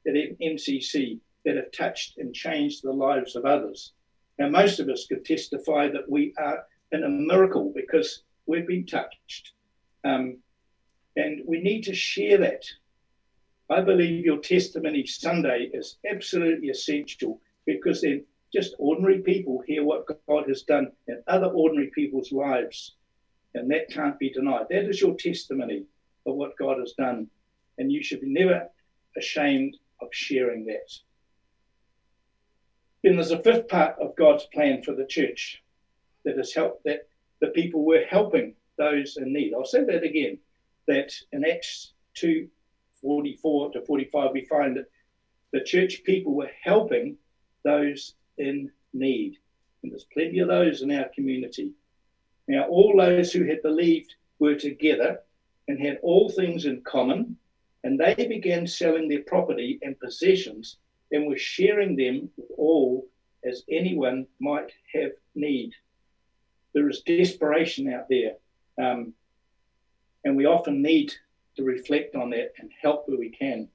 at 0.07 0.13
MCC 0.13 1.19
that 1.45 1.55
have 1.55 1.71
touched 1.71 2.17
and 2.17 2.33
changed 2.33 2.83
the 2.83 2.91
lives 2.91 3.35
of 3.35 3.45
others. 3.45 3.93
Now, 4.39 4.49
most 4.49 4.79
of 4.79 4.89
us 4.89 5.05
could 5.07 5.25
testify 5.25 5.87
that 5.89 6.09
we 6.09 6.33
are 6.37 6.65
in 6.91 7.03
a 7.03 7.09
miracle 7.09 7.71
because 7.75 8.23
we've 8.45 8.67
been 8.67 8.85
touched. 8.85 9.51
Um, 10.03 10.37
and 11.15 11.41
we 11.45 11.61
need 11.61 11.83
to 11.83 11.95
share 11.95 12.37
that. 12.39 12.63
I 13.69 13.81
believe 13.81 14.25
your 14.25 14.39
testimony 14.39 15.05
Sunday 15.05 15.69
is 15.73 15.97
absolutely 16.09 16.69
essential 16.69 17.39
because 17.65 18.01
then 18.01 18.25
just 18.51 18.75
ordinary 18.77 19.19
people 19.19 19.63
hear 19.65 19.83
what 19.83 20.05
God 20.27 20.47
has 20.47 20.63
done 20.63 20.91
in 21.07 21.23
other 21.27 21.47
ordinary 21.47 21.89
people's 21.95 22.31
lives. 22.31 22.95
And 23.55 23.69
that 23.71 23.89
can't 23.89 24.19
be 24.19 24.29
denied. 24.29 24.65
That 24.69 24.89
is 24.89 24.99
your 24.99 25.15
testimony 25.15 25.85
of 26.25 26.35
what 26.35 26.57
God 26.57 26.79
has 26.79 26.93
done. 26.93 27.27
And 27.77 27.91
you 27.91 28.03
should 28.03 28.21
be 28.21 28.29
never 28.29 28.69
ashamed 29.17 29.77
of 30.01 30.09
sharing 30.11 30.65
that. 30.65 30.91
Then 33.03 33.15
there's 33.15 33.31
a 33.31 33.43
fifth 33.43 33.67
part 33.67 33.99
of 33.99 34.15
God's 34.15 34.45
plan 34.53 34.81
for 34.83 34.93
the 34.93 35.05
church 35.05 35.61
that 36.23 36.37
has 36.37 36.53
helped 36.53 36.85
that 36.85 37.07
the 37.41 37.47
people 37.47 37.83
were 37.83 38.05
helping 38.09 38.55
those 38.77 39.17
in 39.17 39.33
need. 39.33 39.53
I'll 39.53 39.65
say 39.65 39.83
that 39.83 40.03
again. 40.03 40.37
That 40.87 41.13
in 41.31 41.45
Acts 41.45 41.93
2 42.15 42.47
44 43.01 43.71
to 43.73 43.81
45, 43.81 44.31
we 44.31 44.45
find 44.45 44.77
that 44.77 44.89
the 45.51 45.61
church 45.61 46.03
people 46.05 46.33
were 46.33 46.49
helping 46.63 47.17
those 47.65 48.15
in 48.37 48.71
need. 48.93 49.37
And 49.81 49.91
there's 49.91 50.05
plenty 50.05 50.39
of 50.39 50.47
those 50.47 50.81
in 50.81 50.91
our 50.91 51.09
community. 51.13 51.73
Now, 52.47 52.63
all 52.67 52.95
those 52.97 53.31
who 53.31 53.45
had 53.45 53.61
believed 53.61 54.15
were 54.39 54.55
together 54.55 55.19
and 55.67 55.79
had 55.79 55.99
all 56.03 56.29
things 56.29 56.65
in 56.65 56.81
common, 56.81 57.37
and 57.83 57.99
they 57.99 58.27
began 58.27 58.67
selling 58.67 59.07
their 59.07 59.23
property 59.23 59.79
and 59.81 59.99
possessions 59.99 60.77
and 61.11 61.27
were 61.27 61.37
sharing 61.37 61.95
them 61.95 62.29
with 62.37 62.49
all 62.57 63.07
as 63.45 63.63
anyone 63.69 64.25
might 64.39 64.71
have 64.93 65.11
need. 65.35 65.73
There 66.73 66.89
is 66.89 67.01
desperation 67.01 67.91
out 67.93 68.07
there, 68.09 68.33
um, 68.81 69.13
and 70.23 70.35
we 70.35 70.45
often 70.45 70.81
need 70.81 71.13
to 71.57 71.63
reflect 71.63 72.15
on 72.15 72.31
that 72.31 72.53
and 72.57 72.71
help 72.81 73.07
where 73.07 73.19
we 73.19 73.29
can. 73.29 73.67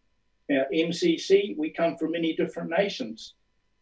Now, 0.49 0.65
MCC, 0.73 1.57
we 1.57 1.71
come 1.71 1.97
from 1.97 2.13
many 2.13 2.35
different 2.35 2.71
nations 2.71 3.35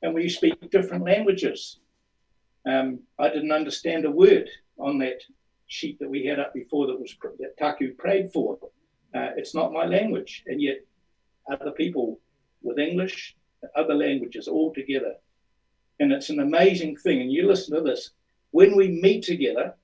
and 0.02 0.14
we 0.14 0.28
speak 0.28 0.70
different 0.70 1.04
languages. 1.04 1.78
Um, 2.66 3.00
I 3.18 3.28
didn't 3.28 3.52
understand 3.52 4.04
a 4.04 4.10
word 4.10 4.50
on 4.78 4.98
that 4.98 5.20
sheet 5.66 5.98
that 5.98 6.08
we 6.08 6.24
had 6.24 6.38
up 6.38 6.54
before 6.54 6.86
that 6.86 7.00
was 7.00 7.14
that 7.38 7.56
Taku 7.58 7.94
prayed 7.94 8.32
for. 8.32 8.58
Uh, 9.14 9.30
it's 9.36 9.54
not 9.54 9.72
my 9.72 9.84
language, 9.86 10.42
and 10.46 10.60
yet 10.60 10.76
other 11.50 11.70
people 11.72 12.18
with 12.62 12.78
English, 12.78 13.36
other 13.74 13.94
languages, 13.94 14.48
all 14.48 14.72
together. 14.72 15.14
And 16.00 16.12
it's 16.12 16.30
an 16.30 16.40
amazing 16.40 16.96
thing. 16.96 17.20
And 17.20 17.32
you 17.32 17.46
listen 17.46 17.74
to 17.74 17.82
this 17.82 18.10
when 18.50 18.76
we 18.76 18.88
meet 18.88 19.22
together, 19.22 19.74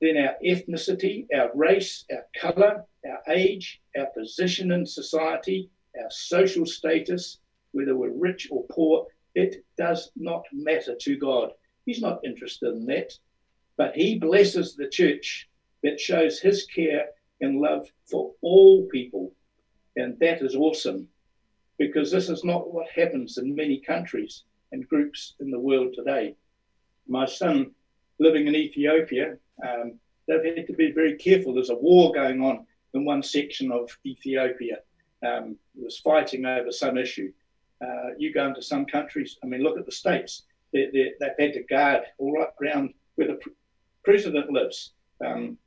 then 0.00 0.16
our 0.16 0.34
ethnicity, 0.44 1.26
our 1.34 1.50
race, 1.54 2.04
our 2.10 2.26
color, 2.36 2.84
our 3.06 3.34
age, 3.34 3.80
our 3.96 4.06
position 4.06 4.72
in 4.72 4.84
society, 4.84 5.70
our 6.00 6.10
social 6.10 6.66
status, 6.66 7.38
whether 7.72 7.96
we're 7.96 8.10
rich 8.10 8.48
or 8.50 8.64
poor, 8.70 9.06
it 9.34 9.64
does 9.76 10.10
not 10.16 10.42
matter 10.52 10.94
to 10.94 11.16
God. 11.16 11.52
He's 11.86 12.00
not 12.00 12.24
interested 12.24 12.74
in 12.74 12.86
that. 12.86 13.12
But 13.76 13.94
He 13.94 14.18
blesses 14.18 14.74
the 14.74 14.88
church 14.88 15.48
that 15.82 16.00
shows 16.00 16.40
His 16.40 16.66
care 16.66 17.06
and 17.40 17.60
love 17.60 17.88
for 18.10 18.32
all 18.40 18.86
people. 18.88 19.32
And 19.96 20.18
that 20.20 20.42
is 20.42 20.54
awesome 20.54 21.08
because 21.78 22.10
this 22.10 22.28
is 22.28 22.44
not 22.44 22.72
what 22.72 22.86
happens 22.94 23.38
in 23.38 23.54
many 23.54 23.80
countries 23.80 24.44
and 24.70 24.88
groups 24.88 25.34
in 25.40 25.50
the 25.50 25.58
world 25.58 25.94
today. 25.94 26.34
My 27.08 27.26
son, 27.26 27.72
living 28.18 28.46
in 28.46 28.54
Ethiopia, 28.54 29.36
um, 29.66 29.98
they've 30.26 30.56
had 30.56 30.66
to 30.68 30.72
be 30.72 30.92
very 30.92 31.16
careful. 31.16 31.52
There's 31.52 31.70
a 31.70 31.74
war 31.74 32.12
going 32.12 32.42
on 32.42 32.66
in 32.94 33.04
one 33.04 33.22
section 33.22 33.72
of 33.72 33.90
Ethiopia. 34.06 34.78
Um, 35.26 35.56
there's 35.74 35.98
fighting 35.98 36.44
over 36.46 36.70
some 36.70 36.96
issue. 36.96 37.32
Uh, 37.84 38.10
you 38.16 38.32
go 38.32 38.46
into 38.46 38.62
some 38.62 38.86
countries, 38.86 39.38
I 39.42 39.46
mean, 39.46 39.62
look 39.62 39.78
at 39.78 39.86
the 39.86 39.92
states. 39.92 40.42
they 40.72 41.12
have 41.20 41.32
had 41.38 41.52
to 41.54 41.62
guard 41.64 42.02
all 42.18 42.32
right 42.32 42.48
around 42.62 42.94
where 43.16 43.26
the 43.28 43.40
president 44.04 44.52
lives. 44.52 44.92
Um, 45.24 45.58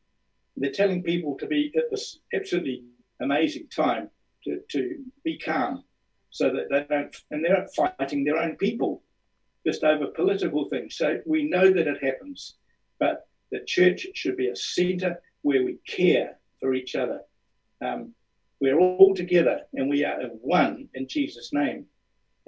they're 0.58 0.72
telling 0.72 1.04
people 1.04 1.36
to 1.40 1.48
be 1.48 1.72
at 1.76 1.90
this 1.92 2.20
absolutely 2.34 2.84
amazing 3.22 3.68
time 3.76 4.10
to, 4.46 4.60
to 4.72 5.04
be 5.24 5.38
calm 5.38 5.84
so 6.30 6.52
that 6.52 6.70
they 6.70 6.86
don't, 6.90 7.16
and 7.32 7.44
they're 7.44 7.68
fighting 7.76 8.24
their 8.24 8.38
own 8.38 8.56
people 8.56 9.02
just 9.66 9.84
over 9.84 10.08
political 10.08 10.70
things. 10.70 10.98
So 10.98 11.20
we 11.26 11.50
know 11.50 11.72
that 11.72 11.88
it 11.88 12.04
happens, 12.04 12.56
but 13.00 13.28
the 13.52 13.62
church 13.66 14.08
should 14.14 14.38
be 14.38 14.50
a 14.50 14.56
center 14.56 15.22
where 15.42 15.64
we 15.64 15.78
care 15.88 16.38
for 16.60 16.74
each 16.74 16.96
other. 16.96 17.22
Um, 17.82 18.14
we're 18.60 18.80
all 18.80 19.14
together 19.16 19.62
and 19.74 19.90
we 19.90 20.04
are 20.06 20.20
one 20.42 20.90
in 20.94 21.08
Jesus' 21.08 21.52
name. 21.52 21.86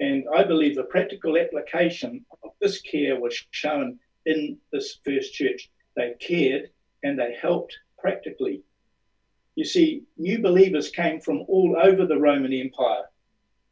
And 0.00 0.24
I 0.34 0.44
believe 0.44 0.76
the 0.76 0.84
practical 0.84 1.36
application 1.36 2.24
of 2.44 2.50
this 2.60 2.80
care 2.80 3.18
was 3.20 3.36
shown 3.50 3.98
in 4.26 4.58
this 4.72 4.98
first 5.04 5.32
church. 5.34 5.70
They 5.98 6.14
cared 6.20 6.70
and 7.02 7.18
they 7.18 7.34
helped 7.34 7.76
practically. 7.98 8.62
You 9.56 9.64
see, 9.64 10.04
new 10.16 10.38
believers 10.38 10.90
came 10.90 11.20
from 11.20 11.40
all 11.48 11.76
over 11.76 12.06
the 12.06 12.20
Roman 12.20 12.52
Empire. 12.52 13.06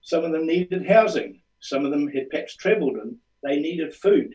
Some 0.01 0.25
of 0.25 0.33
them 0.33 0.45
needed 0.45 0.85
housing, 0.89 1.41
some 1.61 1.85
of 1.85 1.93
them 1.93 2.09
had 2.09 2.29
perhaps 2.29 2.57
traveled 2.57 2.97
and 2.97 3.17
they 3.45 3.61
needed 3.61 3.95
food. 3.95 4.35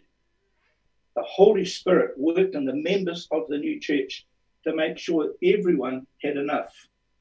The 1.17 1.23
Holy 1.23 1.65
Spirit 1.65 2.17
worked 2.17 2.55
in 2.55 2.63
the 2.63 2.75
members 2.75 3.27
of 3.29 3.49
the 3.49 3.57
new 3.57 3.77
church 3.77 4.25
to 4.63 4.73
make 4.73 4.97
sure 4.97 5.33
everyone 5.43 6.07
had 6.23 6.37
enough. 6.37 6.73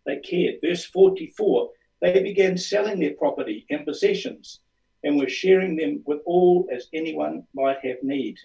They 0.06 0.20
cared. 0.20 0.60
Verse 0.62 0.84
44 0.84 1.70
they 2.00 2.22
began 2.22 2.56
selling 2.56 3.00
their 3.00 3.14
property 3.14 3.66
and 3.70 3.84
possessions 3.84 4.60
and 5.02 5.18
were 5.18 5.28
sharing 5.28 5.74
them 5.74 6.04
with 6.06 6.20
all 6.24 6.68
as 6.72 6.88
anyone 6.94 7.42
might 7.54 7.84
have 7.84 8.02
need. 8.04 8.38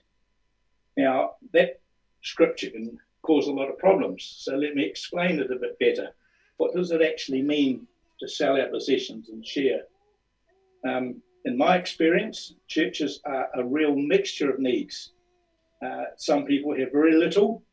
Now, 0.97 1.35
that 1.53 1.79
scripture 2.25 2.69
can 2.71 2.99
cause 3.21 3.47
a 3.47 3.51
lot 3.51 3.69
of 3.69 3.77
problems, 3.77 4.23
so 4.39 4.55
let 4.55 4.75
me 4.75 4.83
explain 4.83 5.39
it 5.39 5.51
a 5.51 5.55
bit 5.55 5.79
better. 5.79 6.09
What 6.57 6.73
does 6.73 6.91
it 6.91 7.01
actually 7.01 7.41
mean 7.41 7.87
to 8.19 8.27
sell 8.27 8.59
our 8.59 8.67
possessions 8.67 9.29
and 9.29 9.45
share? 9.45 9.83
Um, 10.87 11.21
in 11.45 11.57
my 11.57 11.77
experience, 11.77 12.53
churches 12.67 13.21
are 13.25 13.49
a 13.55 13.63
real 13.63 13.95
mixture 13.95 14.51
of 14.51 14.59
needs. 14.59 15.11
Uh, 15.85 16.05
some 16.17 16.45
people 16.45 16.75
have 16.75 16.91
very 16.91 17.15
little, 17.15 17.63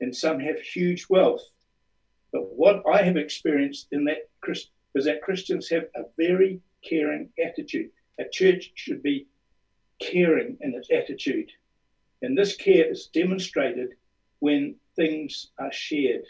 and 0.00 0.14
some 0.14 0.38
have 0.40 0.60
huge 0.60 1.06
wealth. 1.08 1.42
But 2.32 2.54
what 2.54 2.82
I 2.86 3.02
have 3.02 3.16
experienced 3.16 3.88
in 3.92 4.04
that 4.04 4.28
is 4.94 5.04
that 5.04 5.22
Christians 5.22 5.68
have 5.70 5.84
a 5.96 6.02
very 6.16 6.60
caring 6.88 7.30
attitude. 7.44 7.90
A 8.20 8.24
church 8.30 8.72
should 8.74 9.02
be 9.02 9.26
caring 10.00 10.56
in 10.60 10.74
its 10.74 10.88
attitude. 10.90 11.50
And 12.22 12.36
this 12.36 12.56
care 12.56 12.90
is 12.90 13.08
demonstrated 13.12 13.90
when 14.38 14.76
things 14.96 15.48
are 15.58 15.72
shared. 15.72 16.24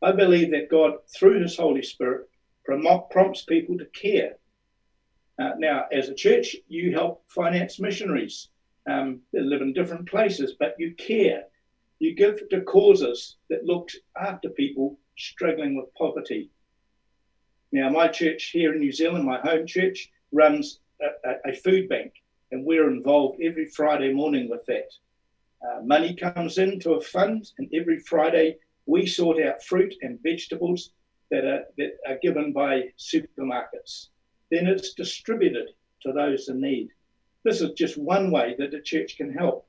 I 0.00 0.12
believe 0.12 0.50
that 0.50 0.70
God, 0.70 0.94
through 1.14 1.42
His 1.42 1.56
Holy 1.56 1.82
Spirit, 1.82 2.28
prompts 2.64 3.42
people 3.42 3.78
to 3.78 3.86
care. 3.86 4.36
Uh, 5.38 5.52
now, 5.58 5.86
as 5.92 6.08
a 6.08 6.14
church, 6.14 6.56
you 6.68 6.92
help 6.92 7.24
finance 7.28 7.80
missionaries 7.80 8.48
um, 8.88 9.20
that 9.32 9.42
live 9.42 9.62
in 9.62 9.72
different 9.72 10.08
places, 10.08 10.54
but 10.58 10.74
you 10.78 10.94
care. 10.94 11.44
You 11.98 12.14
give 12.14 12.48
to 12.48 12.60
causes 12.62 13.36
that 13.48 13.64
look 13.64 13.90
after 14.20 14.48
people 14.50 14.98
struggling 15.16 15.76
with 15.76 15.94
poverty. 15.94 16.50
Now, 17.70 17.88
my 17.90 18.08
church 18.08 18.50
here 18.52 18.74
in 18.74 18.80
New 18.80 18.92
Zealand, 18.92 19.24
my 19.24 19.40
home 19.40 19.66
church, 19.66 20.10
runs 20.32 20.80
a, 21.00 21.50
a 21.50 21.54
food 21.54 21.88
bank, 21.88 22.12
and 22.52 22.64
we're 22.64 22.90
involved 22.90 23.40
every 23.42 23.68
Friday 23.68 24.12
morning 24.12 24.48
with 24.48 24.64
that. 24.66 24.88
Uh, 25.66 25.80
money 25.82 26.14
comes 26.14 26.58
into 26.58 26.92
a 26.92 27.00
fund, 27.00 27.50
and 27.58 27.68
every 27.74 27.98
Friday 27.98 28.58
we 28.86 29.06
sort 29.06 29.42
out 29.42 29.64
fruit 29.64 29.94
and 30.02 30.22
vegetables 30.22 30.90
that 31.30 31.44
are, 31.44 31.64
that 31.78 31.92
are 32.06 32.18
given 32.22 32.52
by 32.52 32.82
supermarkets. 32.98 34.08
Then 34.50 34.66
it's 34.66 34.94
distributed 34.94 35.68
to 36.02 36.12
those 36.12 36.48
in 36.48 36.60
need. 36.60 36.88
This 37.44 37.60
is 37.60 37.72
just 37.72 37.96
one 37.96 38.30
way 38.30 38.54
that 38.58 38.70
the 38.70 38.80
church 38.80 39.16
can 39.16 39.32
help. 39.32 39.66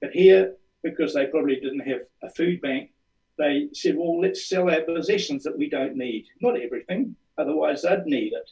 But 0.00 0.10
here, 0.10 0.54
because 0.82 1.14
they 1.14 1.26
probably 1.26 1.56
didn't 1.56 1.88
have 1.88 2.00
a 2.22 2.30
food 2.30 2.60
bank, 2.60 2.90
they 3.38 3.68
said, 3.72 3.96
well, 3.96 4.20
let's 4.20 4.48
sell 4.48 4.70
our 4.70 4.82
possessions 4.82 5.44
that 5.44 5.56
we 5.56 5.70
don't 5.70 5.96
need. 5.96 6.26
Not 6.40 6.60
everything, 6.60 7.16
otherwise 7.38 7.82
they'd 7.82 8.04
need 8.04 8.34
it. 8.34 8.50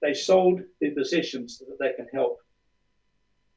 They 0.00 0.14
sold 0.14 0.62
their 0.80 0.94
possessions 0.94 1.58
so 1.58 1.64
that 1.66 1.78
they 1.78 1.92
can 1.94 2.08
help. 2.12 2.38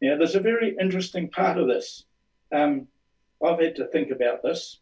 Now, 0.01 0.17
there's 0.17 0.35
a 0.35 0.39
very 0.39 0.75
interesting 0.79 1.29
part 1.29 1.57
of 1.57 1.67
this. 1.67 2.05
Um, 2.51 2.87
I've 3.43 3.59
had 3.59 3.75
to 3.75 3.87
think 3.87 4.11
about 4.11 4.41
this. 4.41 4.79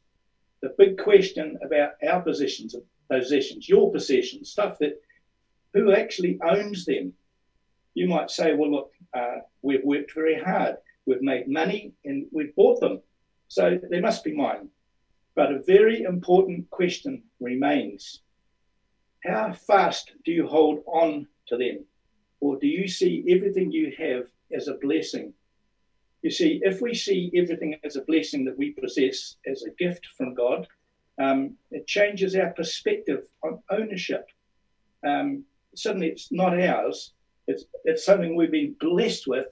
The 0.61 0.73
big 0.77 0.97
question 0.97 1.57
about 1.63 1.91
our 2.07 2.21
possessions, 2.21 2.75
possessions, 3.09 3.67
your 3.67 3.91
possessions, 3.91 4.51
stuff 4.51 4.77
that 4.79 5.01
who 5.73 5.93
actually 5.93 6.39
owns 6.41 6.85
them? 6.85 7.13
You 7.93 8.07
might 8.07 8.31
say, 8.31 8.55
well, 8.55 8.71
look, 8.71 8.91
uh, 9.13 9.37
we've 9.61 9.83
worked 9.83 10.13
very 10.13 10.39
hard, 10.39 10.77
we've 11.05 11.21
made 11.21 11.47
money, 11.47 11.93
and 12.05 12.27
we've 12.31 12.55
bought 12.55 12.79
them, 12.79 13.01
so 13.47 13.79
they 13.89 13.99
must 13.99 14.23
be 14.23 14.33
mine. 14.33 14.69
But 15.35 15.51
a 15.51 15.63
very 15.65 16.03
important 16.03 16.69
question 16.69 17.23
remains 17.39 18.21
how 19.23 19.53
fast 19.53 20.11
do 20.25 20.31
you 20.31 20.47
hold 20.47 20.83
on 20.87 21.27
to 21.49 21.57
them? 21.57 21.85
Or 22.39 22.57
do 22.57 22.67
you 22.67 22.87
see 22.87 23.25
everything 23.29 23.71
you 23.71 23.93
have 23.97 24.27
as 24.55 24.67
a 24.67 24.75
blessing? 24.75 25.33
You 26.21 26.31
see, 26.31 26.59
if 26.63 26.81
we 26.81 26.93
see 26.93 27.31
everything 27.35 27.77
as 27.83 27.95
a 27.95 28.01
blessing 28.01 28.45
that 28.45 28.57
we 28.57 28.71
possess 28.71 29.37
as 29.45 29.63
a 29.63 29.71
gift 29.71 30.05
from 30.17 30.33
God, 30.33 30.67
um, 31.19 31.55
it 31.71 31.87
changes 31.87 32.35
our 32.35 32.51
perspective 32.51 33.23
on 33.43 33.59
ownership. 33.69 34.25
Um, 35.05 35.43
suddenly, 35.75 36.07
it's 36.07 36.31
not 36.31 36.59
ours, 36.59 37.13
it's, 37.47 37.65
it's 37.83 38.05
something 38.05 38.35
we've 38.35 38.51
been 38.51 38.75
blessed 38.79 39.27
with. 39.27 39.47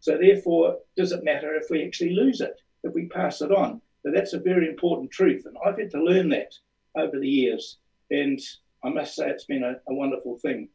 So, 0.00 0.16
therefore, 0.16 0.78
does 0.96 1.12
it 1.12 1.24
matter 1.24 1.54
if 1.54 1.70
we 1.70 1.84
actually 1.84 2.14
lose 2.14 2.40
it, 2.40 2.60
if 2.84 2.94
we 2.94 3.06
pass 3.08 3.40
it 3.40 3.50
on? 3.50 3.80
But 4.04 4.14
that's 4.14 4.32
a 4.32 4.38
very 4.38 4.68
important 4.68 5.10
truth. 5.10 5.44
And 5.46 5.56
I've 5.64 5.78
had 5.78 5.90
to 5.90 6.02
learn 6.02 6.28
that 6.30 6.52
over 6.96 7.18
the 7.18 7.28
years. 7.28 7.78
And 8.10 8.40
I 8.84 8.90
must 8.90 9.16
say, 9.16 9.28
it's 9.28 9.44
been 9.44 9.64
a, 9.64 9.72
a 9.88 9.94
wonderful 9.94 10.38
thing. 10.38 10.68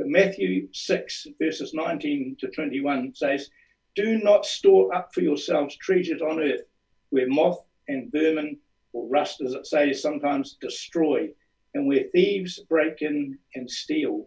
But 0.00 0.08
Matthew 0.08 0.66
6, 0.72 1.26
verses 1.38 1.74
19 1.74 2.36
to 2.40 2.48
21 2.48 3.14
says, 3.14 3.50
Do 3.94 4.16
not 4.16 4.46
store 4.46 4.94
up 4.94 5.12
for 5.12 5.20
yourselves 5.20 5.76
treasures 5.76 6.22
on 6.22 6.40
earth 6.40 6.64
where 7.10 7.28
moth 7.28 7.62
and 7.86 8.10
vermin 8.10 8.56
or 8.94 9.06
rust, 9.08 9.42
as 9.42 9.52
it 9.52 9.66
says, 9.66 10.00
sometimes 10.00 10.56
destroy, 10.58 11.28
and 11.74 11.86
where 11.86 12.04
thieves 12.14 12.60
break 12.60 13.02
in 13.02 13.38
and 13.54 13.70
steal. 13.70 14.26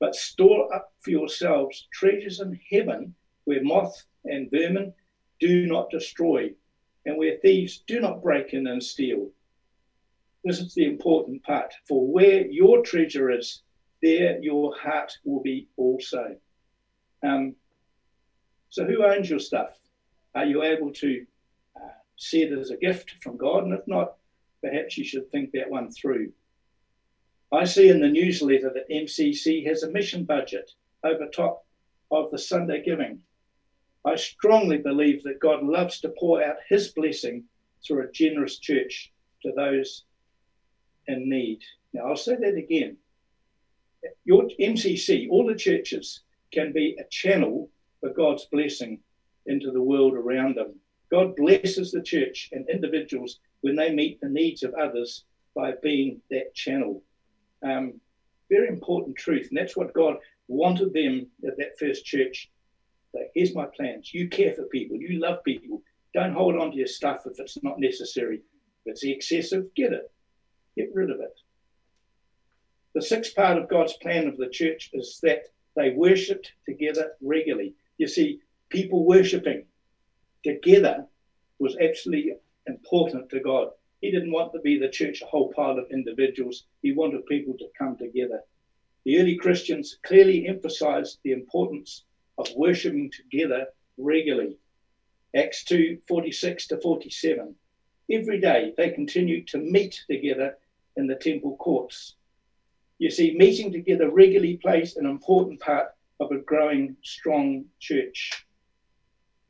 But 0.00 0.14
store 0.14 0.70
up 0.74 0.92
for 1.00 1.12
yourselves 1.12 1.88
treasures 1.94 2.40
in 2.40 2.60
heaven 2.70 3.14
where 3.44 3.62
moth 3.62 4.04
and 4.26 4.50
vermin 4.50 4.92
do 5.38 5.66
not 5.66 5.88
destroy, 5.88 6.54
and 7.06 7.16
where 7.16 7.38
thieves 7.38 7.82
do 7.86 8.00
not 8.00 8.22
break 8.22 8.52
in 8.52 8.66
and 8.66 8.84
steal. 8.84 9.32
This 10.44 10.60
is 10.60 10.74
the 10.74 10.84
important 10.84 11.42
part. 11.42 11.72
For 11.88 12.06
where 12.06 12.46
your 12.46 12.82
treasure 12.82 13.30
is, 13.30 13.62
there 14.02 14.40
your 14.42 14.74
heart 14.76 15.12
will 15.24 15.42
be 15.42 15.68
also. 15.76 16.36
Um, 17.22 17.54
so, 18.70 18.84
who 18.84 19.04
owns 19.04 19.28
your 19.28 19.38
stuff? 19.38 19.76
Are 20.34 20.44
you 20.44 20.62
able 20.62 20.92
to 20.92 21.26
uh, 21.76 21.88
see 22.16 22.42
it 22.42 22.56
as 22.56 22.70
a 22.70 22.76
gift 22.76 23.16
from 23.22 23.36
God? 23.36 23.64
And 23.64 23.74
if 23.74 23.86
not, 23.86 24.14
perhaps 24.62 24.96
you 24.96 25.04
should 25.04 25.30
think 25.30 25.52
that 25.52 25.70
one 25.70 25.90
through. 25.90 26.32
I 27.52 27.64
see 27.64 27.88
in 27.88 28.00
the 28.00 28.08
newsletter 28.08 28.72
that 28.72 28.88
MCC 28.88 29.66
has 29.66 29.82
a 29.82 29.90
mission 29.90 30.24
budget 30.24 30.70
over 31.02 31.26
top 31.26 31.64
of 32.10 32.30
the 32.30 32.38
Sunday 32.38 32.82
giving. 32.84 33.20
I 34.04 34.16
strongly 34.16 34.78
believe 34.78 35.24
that 35.24 35.40
God 35.40 35.62
loves 35.62 36.00
to 36.00 36.14
pour 36.18 36.42
out 36.42 36.56
his 36.68 36.88
blessing 36.88 37.44
through 37.84 38.04
a 38.04 38.12
generous 38.12 38.58
church 38.58 39.12
to 39.42 39.52
those 39.52 40.04
in 41.06 41.28
need. 41.28 41.60
Now, 41.92 42.08
I'll 42.08 42.16
say 42.16 42.36
that 42.36 42.54
again 42.54 42.96
your 44.24 44.44
MCC, 44.60 45.28
all 45.30 45.46
the 45.46 45.54
churches 45.54 46.22
can 46.52 46.72
be 46.72 46.96
a 46.98 47.08
channel 47.10 47.70
for 48.00 48.10
God's 48.10 48.46
blessing 48.46 49.00
into 49.46 49.70
the 49.70 49.82
world 49.82 50.14
around 50.14 50.56
them. 50.56 50.74
God 51.10 51.36
blesses 51.36 51.90
the 51.90 52.02
church 52.02 52.48
and 52.52 52.68
individuals 52.68 53.40
when 53.62 53.76
they 53.76 53.92
meet 53.92 54.20
the 54.20 54.28
needs 54.28 54.62
of 54.62 54.74
others 54.74 55.24
by 55.54 55.72
being 55.82 56.20
that 56.30 56.54
channel. 56.54 57.02
Um, 57.62 58.00
very 58.48 58.68
important 58.68 59.16
truth, 59.16 59.48
and 59.48 59.58
that's 59.58 59.76
what 59.76 59.94
God 59.94 60.16
wanted 60.48 60.92
them 60.92 61.26
at 61.46 61.56
that 61.58 61.78
first 61.78 62.04
church. 62.04 62.50
Like, 63.14 63.30
here's 63.34 63.54
my 63.54 63.66
plans. 63.76 64.14
You 64.14 64.28
care 64.28 64.54
for 64.54 64.64
people. 64.64 64.96
You 64.96 65.20
love 65.20 65.42
people. 65.44 65.82
Don't 66.14 66.32
hold 66.32 66.56
on 66.56 66.70
to 66.70 66.76
your 66.76 66.86
stuff 66.86 67.22
if 67.26 67.38
it's 67.38 67.62
not 67.62 67.78
necessary. 67.78 68.40
If 68.84 68.92
it's 68.92 69.04
excessive, 69.04 69.66
get 69.74 69.92
it. 69.92 70.10
Get 70.76 70.90
rid 70.94 71.10
of 71.10 71.20
it. 71.20 71.34
The 72.92 73.02
sixth 73.02 73.36
part 73.36 73.56
of 73.56 73.68
God's 73.68 73.92
plan 73.98 74.26
of 74.26 74.36
the 74.36 74.48
church 74.48 74.90
is 74.92 75.20
that 75.22 75.44
they 75.76 75.90
worshipped 75.90 76.52
together 76.66 77.12
regularly. 77.20 77.76
You 77.98 78.08
see, 78.08 78.40
people 78.68 79.04
worshipping 79.04 79.66
together 80.42 81.06
was 81.60 81.76
absolutely 81.76 82.34
important 82.66 83.30
to 83.30 83.40
God. 83.40 83.70
He 84.00 84.10
didn't 84.10 84.32
want 84.32 84.52
to 84.54 84.60
be 84.60 84.76
the 84.78 84.88
church 84.88 85.22
a 85.22 85.26
whole 85.26 85.52
pile 85.52 85.78
of 85.78 85.90
individuals. 85.92 86.64
He 86.82 86.92
wanted 86.92 87.26
people 87.26 87.56
to 87.58 87.70
come 87.78 87.96
together. 87.96 88.42
The 89.04 89.18
early 89.18 89.36
Christians 89.36 89.98
clearly 90.02 90.48
emphasized 90.48 91.20
the 91.22 91.32
importance 91.32 92.04
of 92.38 92.48
worshipping 92.56 93.12
together 93.12 93.68
regularly. 93.98 94.58
Acts 95.34 95.62
2 95.64 95.98
46 96.08 96.66
to 96.68 96.80
47. 96.80 97.54
Every 98.10 98.40
day 98.40 98.74
they 98.76 98.90
continued 98.90 99.46
to 99.48 99.58
meet 99.58 100.02
together 100.08 100.58
in 100.96 101.06
the 101.06 101.14
temple 101.14 101.56
courts. 101.56 102.16
You 103.00 103.10
see, 103.10 103.34
meeting 103.34 103.72
together 103.72 104.10
regularly 104.10 104.58
plays 104.58 104.96
an 104.96 105.06
important 105.06 105.58
part 105.60 105.86
of 106.20 106.32
a 106.32 106.36
growing, 106.36 106.98
strong 107.02 107.64
church. 107.78 108.44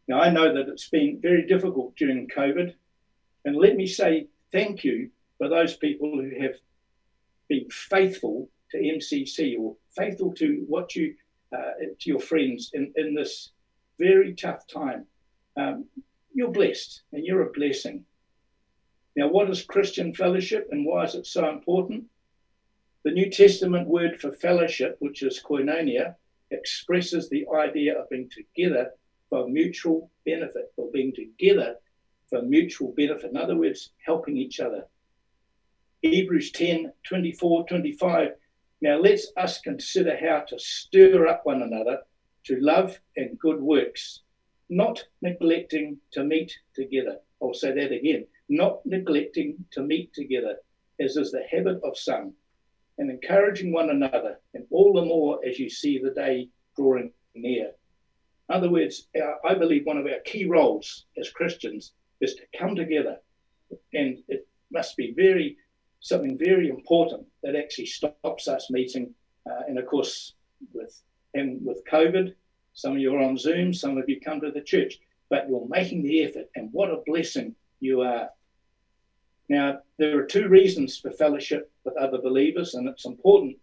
Now, 0.06 0.20
I 0.20 0.30
know 0.30 0.54
that 0.54 0.68
it's 0.68 0.88
been 0.88 1.18
very 1.20 1.48
difficult 1.48 1.96
during 1.96 2.28
COVID, 2.28 2.72
and 3.44 3.56
let 3.56 3.74
me 3.74 3.88
say 3.88 4.28
thank 4.52 4.84
you 4.84 5.10
for 5.36 5.48
those 5.48 5.76
people 5.76 6.12
who 6.12 6.30
have 6.40 6.54
been 7.48 7.68
faithful 7.70 8.48
to 8.70 8.78
MCC 8.78 9.58
or 9.58 9.76
faithful 9.96 10.32
to 10.34 10.64
what 10.68 10.94
you, 10.94 11.16
uh, 11.52 11.72
to 11.98 12.08
your 12.08 12.20
friends 12.20 12.70
in, 12.72 12.92
in 12.94 13.16
this 13.16 13.50
very 13.98 14.32
tough 14.32 14.64
time. 14.68 15.06
Um, 15.56 15.86
you're 16.32 16.52
blessed 16.52 17.02
and 17.12 17.24
you're 17.24 17.48
a 17.48 17.50
blessing. 17.50 18.04
Now, 19.16 19.26
what 19.26 19.50
is 19.50 19.64
Christian 19.64 20.14
fellowship 20.14 20.68
and 20.70 20.86
why 20.86 21.02
is 21.02 21.16
it 21.16 21.26
so 21.26 21.48
important? 21.48 22.04
The 23.02 23.12
New 23.12 23.30
Testament 23.30 23.88
word 23.88 24.20
for 24.20 24.30
fellowship, 24.32 24.96
which 24.98 25.22
is 25.22 25.42
koinonia, 25.42 26.16
expresses 26.50 27.30
the 27.30 27.46
idea 27.48 27.98
of 27.98 28.10
being 28.10 28.28
together 28.28 28.92
for 29.30 29.48
mutual 29.48 30.10
benefit, 30.26 30.70
or 30.76 30.90
being 30.92 31.14
together 31.14 31.76
for 32.28 32.42
mutual 32.42 32.92
benefit. 32.94 33.30
In 33.30 33.38
other 33.38 33.56
words, 33.56 33.92
helping 34.04 34.36
each 34.36 34.60
other. 34.60 34.86
Hebrews 36.02 36.50
10 36.50 36.92
24, 37.04 37.66
25. 37.68 38.32
Now 38.82 38.98
let's 38.98 39.32
us 39.36 39.60
consider 39.62 40.16
how 40.16 40.40
to 40.48 40.58
stir 40.58 41.26
up 41.26 41.40
one 41.44 41.62
another 41.62 42.02
to 42.44 42.60
love 42.60 43.00
and 43.16 43.38
good 43.38 43.62
works, 43.62 44.20
not 44.68 45.02
neglecting 45.22 45.98
to 46.12 46.24
meet 46.24 46.52
together. 46.74 47.18
I'll 47.42 47.54
say 47.54 47.72
that 47.72 47.92
again. 47.92 48.26
Not 48.50 48.84
neglecting 48.84 49.64
to 49.72 49.82
meet 49.82 50.12
together, 50.12 50.56
as 50.98 51.16
is 51.16 51.32
the 51.32 51.44
habit 51.50 51.80
of 51.82 51.96
some, 51.96 52.34
and 53.00 53.10
encouraging 53.10 53.72
one 53.72 53.88
another, 53.88 54.38
and 54.52 54.66
all 54.70 54.92
the 54.92 55.04
more 55.04 55.40
as 55.44 55.58
you 55.58 55.70
see 55.70 55.98
the 55.98 56.10
day 56.10 56.50
drawing 56.76 57.10
near. 57.34 57.72
In 58.48 58.56
other 58.56 58.70
words, 58.70 59.08
our, 59.16 59.38
I 59.44 59.54
believe 59.54 59.86
one 59.86 59.96
of 59.96 60.04
our 60.04 60.20
key 60.26 60.44
roles 60.44 61.06
as 61.18 61.30
Christians 61.30 61.92
is 62.20 62.34
to 62.34 62.42
come 62.58 62.76
together, 62.76 63.16
and 63.94 64.18
it 64.28 64.46
must 64.70 64.98
be 64.98 65.14
very 65.16 65.56
something 66.00 66.36
very 66.36 66.68
important 66.68 67.26
that 67.42 67.56
actually 67.56 67.86
stops 67.86 68.48
us 68.48 68.70
meeting. 68.70 69.14
Uh, 69.50 69.62
and 69.66 69.78
of 69.78 69.86
course, 69.86 70.34
with 70.74 71.00
and 71.32 71.64
with 71.64 71.82
COVID, 71.90 72.34
some 72.74 72.92
of 72.92 72.98
you 72.98 73.14
are 73.14 73.22
on 73.22 73.38
Zoom, 73.38 73.72
some 73.72 73.96
of 73.96 74.08
you 74.10 74.20
come 74.20 74.42
to 74.42 74.50
the 74.50 74.60
church, 74.60 74.98
but 75.30 75.48
you're 75.48 75.66
making 75.68 76.02
the 76.02 76.22
effort, 76.24 76.50
and 76.54 76.68
what 76.70 76.90
a 76.90 77.02
blessing 77.06 77.54
you 77.80 78.02
are. 78.02 78.28
Now, 79.50 79.80
there 79.98 80.16
are 80.16 80.26
two 80.26 80.48
reasons 80.48 80.96
for 80.96 81.10
fellowship 81.10 81.72
with 81.84 81.96
other 81.96 82.18
believers, 82.22 82.74
and 82.74 82.88
it's 82.88 83.04
important 83.04 83.56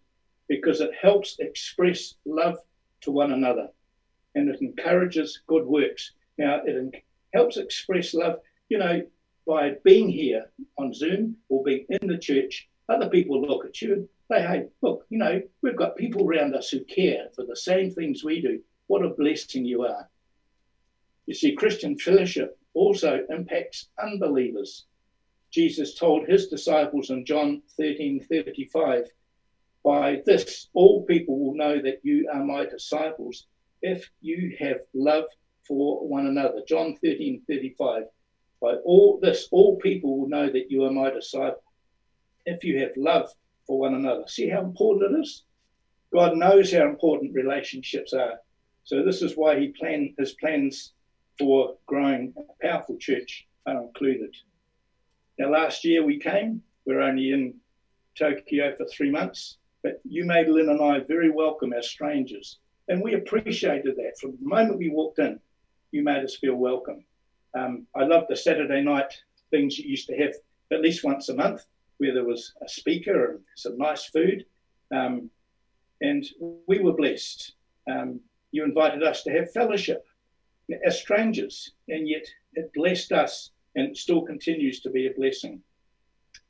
because 0.50 0.82
it 0.82 0.92
helps 1.02 1.38
express 1.40 2.16
love 2.26 2.60
to 3.02 3.12
one 3.12 3.32
another 3.32 3.70
and 4.36 4.50
it 4.50 4.62
encourages 4.62 5.42
good 5.48 5.66
works. 5.66 6.12
Now, 6.38 6.62
it 6.66 7.06
helps 7.34 7.56
express 7.56 8.14
love, 8.14 8.40
you 8.68 8.80
know, 8.80 9.02
by 9.48 9.76
being 9.86 10.10
here 10.10 10.52
on 10.78 10.94
Zoom 10.94 11.38
or 11.48 11.64
being 11.64 11.86
in 11.90 12.10
the 12.10 12.18
church. 12.18 12.68
Other 12.90 13.10
people 13.10 13.42
look 13.42 13.66
at 13.66 13.82
you 13.82 13.94
and 13.94 14.10
say, 14.30 14.42
hey, 14.42 14.66
look, 14.82 15.06
you 15.10 15.18
know, 15.18 15.42
we've 15.62 15.78
got 15.78 15.96
people 15.96 16.28
around 16.28 16.54
us 16.54 16.70
who 16.70 16.84
care 16.84 17.30
for 17.34 17.46
the 17.46 17.56
same 17.56 17.92
things 17.92 18.26
we 18.26 18.42
do. 18.42 18.60
What 18.88 19.06
a 19.06 19.10
blessing 19.10 19.64
you 19.64 19.84
are. 19.84 20.10
You 21.28 21.34
see, 21.34 21.56
Christian 21.56 21.98
fellowship 21.98 22.58
also 22.74 23.26
impacts 23.30 23.88
unbelievers. 23.98 24.86
Jesus 25.58 25.96
told 25.96 26.28
his 26.28 26.50
disciples 26.50 27.10
in 27.10 27.26
John 27.26 27.64
13 27.78 28.28
35, 28.30 29.06
By 29.84 30.22
this, 30.24 30.70
all 30.76 31.04
people 31.06 31.40
will 31.40 31.56
know 31.56 31.82
that 31.82 32.02
you 32.04 32.30
are 32.32 32.46
my 32.46 32.68
disciples 32.68 33.48
if 33.82 34.08
you 34.22 34.56
have 34.60 34.82
love 34.94 35.24
for 35.68 36.08
one 36.08 36.28
another. 36.28 36.62
John 36.68 36.96
13 37.04 37.42
35. 37.50 38.04
By 38.62 38.74
all 38.86 39.18
this, 39.20 39.48
all 39.52 39.78
people 39.78 40.20
will 40.20 40.30
know 40.30 40.46
that 40.46 40.70
you 40.70 40.84
are 40.84 40.92
my 40.92 41.10
disciple 41.10 41.64
if 42.46 42.64
you 42.64 42.80
have 42.82 42.92
love 42.96 43.28
for 43.66 43.80
one 43.80 43.96
another. 43.96 44.26
See 44.28 44.50
how 44.50 44.62
important 44.62 45.12
it 45.12 45.22
is? 45.22 45.44
God 46.14 46.38
knows 46.38 46.72
how 46.72 46.88
important 46.88 47.34
relationships 47.34 48.14
are. 48.14 48.36
So 48.84 49.04
this 49.04 49.24
is 49.24 49.36
why 49.36 49.60
he 49.60 49.70
planned 49.70 50.12
his 50.20 50.34
plans 50.34 50.94
for 51.40 51.78
growing 51.88 52.36
a 52.38 52.64
powerful 52.64 52.98
church 53.00 53.48
are 53.66 53.82
included. 53.82 54.36
Now 55.38 55.52
last 55.52 55.84
year 55.84 56.04
we 56.04 56.20
came, 56.20 56.62
we 56.86 56.96
we're 56.96 57.02
only 57.02 57.32
in 57.32 57.54
Tokyo 58.18 58.76
for 58.76 58.86
three 58.86 59.12
months, 59.12 59.58
but 59.84 60.02
you 60.04 60.26
made 60.26 60.48
Lynn 60.48 60.70
and 60.70 60.82
I 60.82 61.00
very 61.00 61.30
welcome 61.30 61.74
as 61.74 61.88
strangers. 61.88 62.58
And 62.88 63.02
we 63.04 63.14
appreciated 63.14 63.96
that. 63.98 64.18
From 64.20 64.32
the 64.32 64.48
moment 64.48 64.80
we 64.80 64.90
walked 64.90 65.20
in, 65.20 65.40
you 65.92 66.04
made 66.04 66.24
us 66.24 66.38
feel 66.38 66.56
welcome. 66.56 67.06
Um, 67.56 67.86
I 67.96 68.04
love 68.04 68.24
the 68.28 68.36
Saturday 68.36 68.82
night 68.82 69.14
things 69.52 69.78
you 69.78 69.90
used 69.90 70.08
to 70.08 70.18
have 70.18 70.34
at 70.72 70.82
least 70.82 71.04
once 71.04 71.30
a 71.30 71.36
month, 71.36 71.66
where 71.98 72.14
there 72.14 72.26
was 72.26 72.54
a 72.64 72.68
speaker 72.68 73.32
and 73.32 73.40
some 73.56 73.78
nice 73.78 74.06
food. 74.06 74.46
Um, 74.94 75.30
and 76.02 76.26
we 76.68 76.80
were 76.80 76.94
blessed. 76.94 77.54
Um, 77.90 78.20
you 78.52 78.64
invited 78.64 79.04
us 79.04 79.24
to 79.24 79.32
have 79.32 79.52
fellowship 79.52 80.06
as 80.86 81.00
strangers, 81.00 81.72
and 81.88 82.08
yet 82.08 82.26
it 82.54 82.72
blessed 82.74 83.12
us 83.12 83.52
and 83.78 83.96
still 83.96 84.24
continues 84.24 84.82
to 84.82 84.90
be 84.90 85.08
a 85.08 85.14
blessing. 85.14 85.62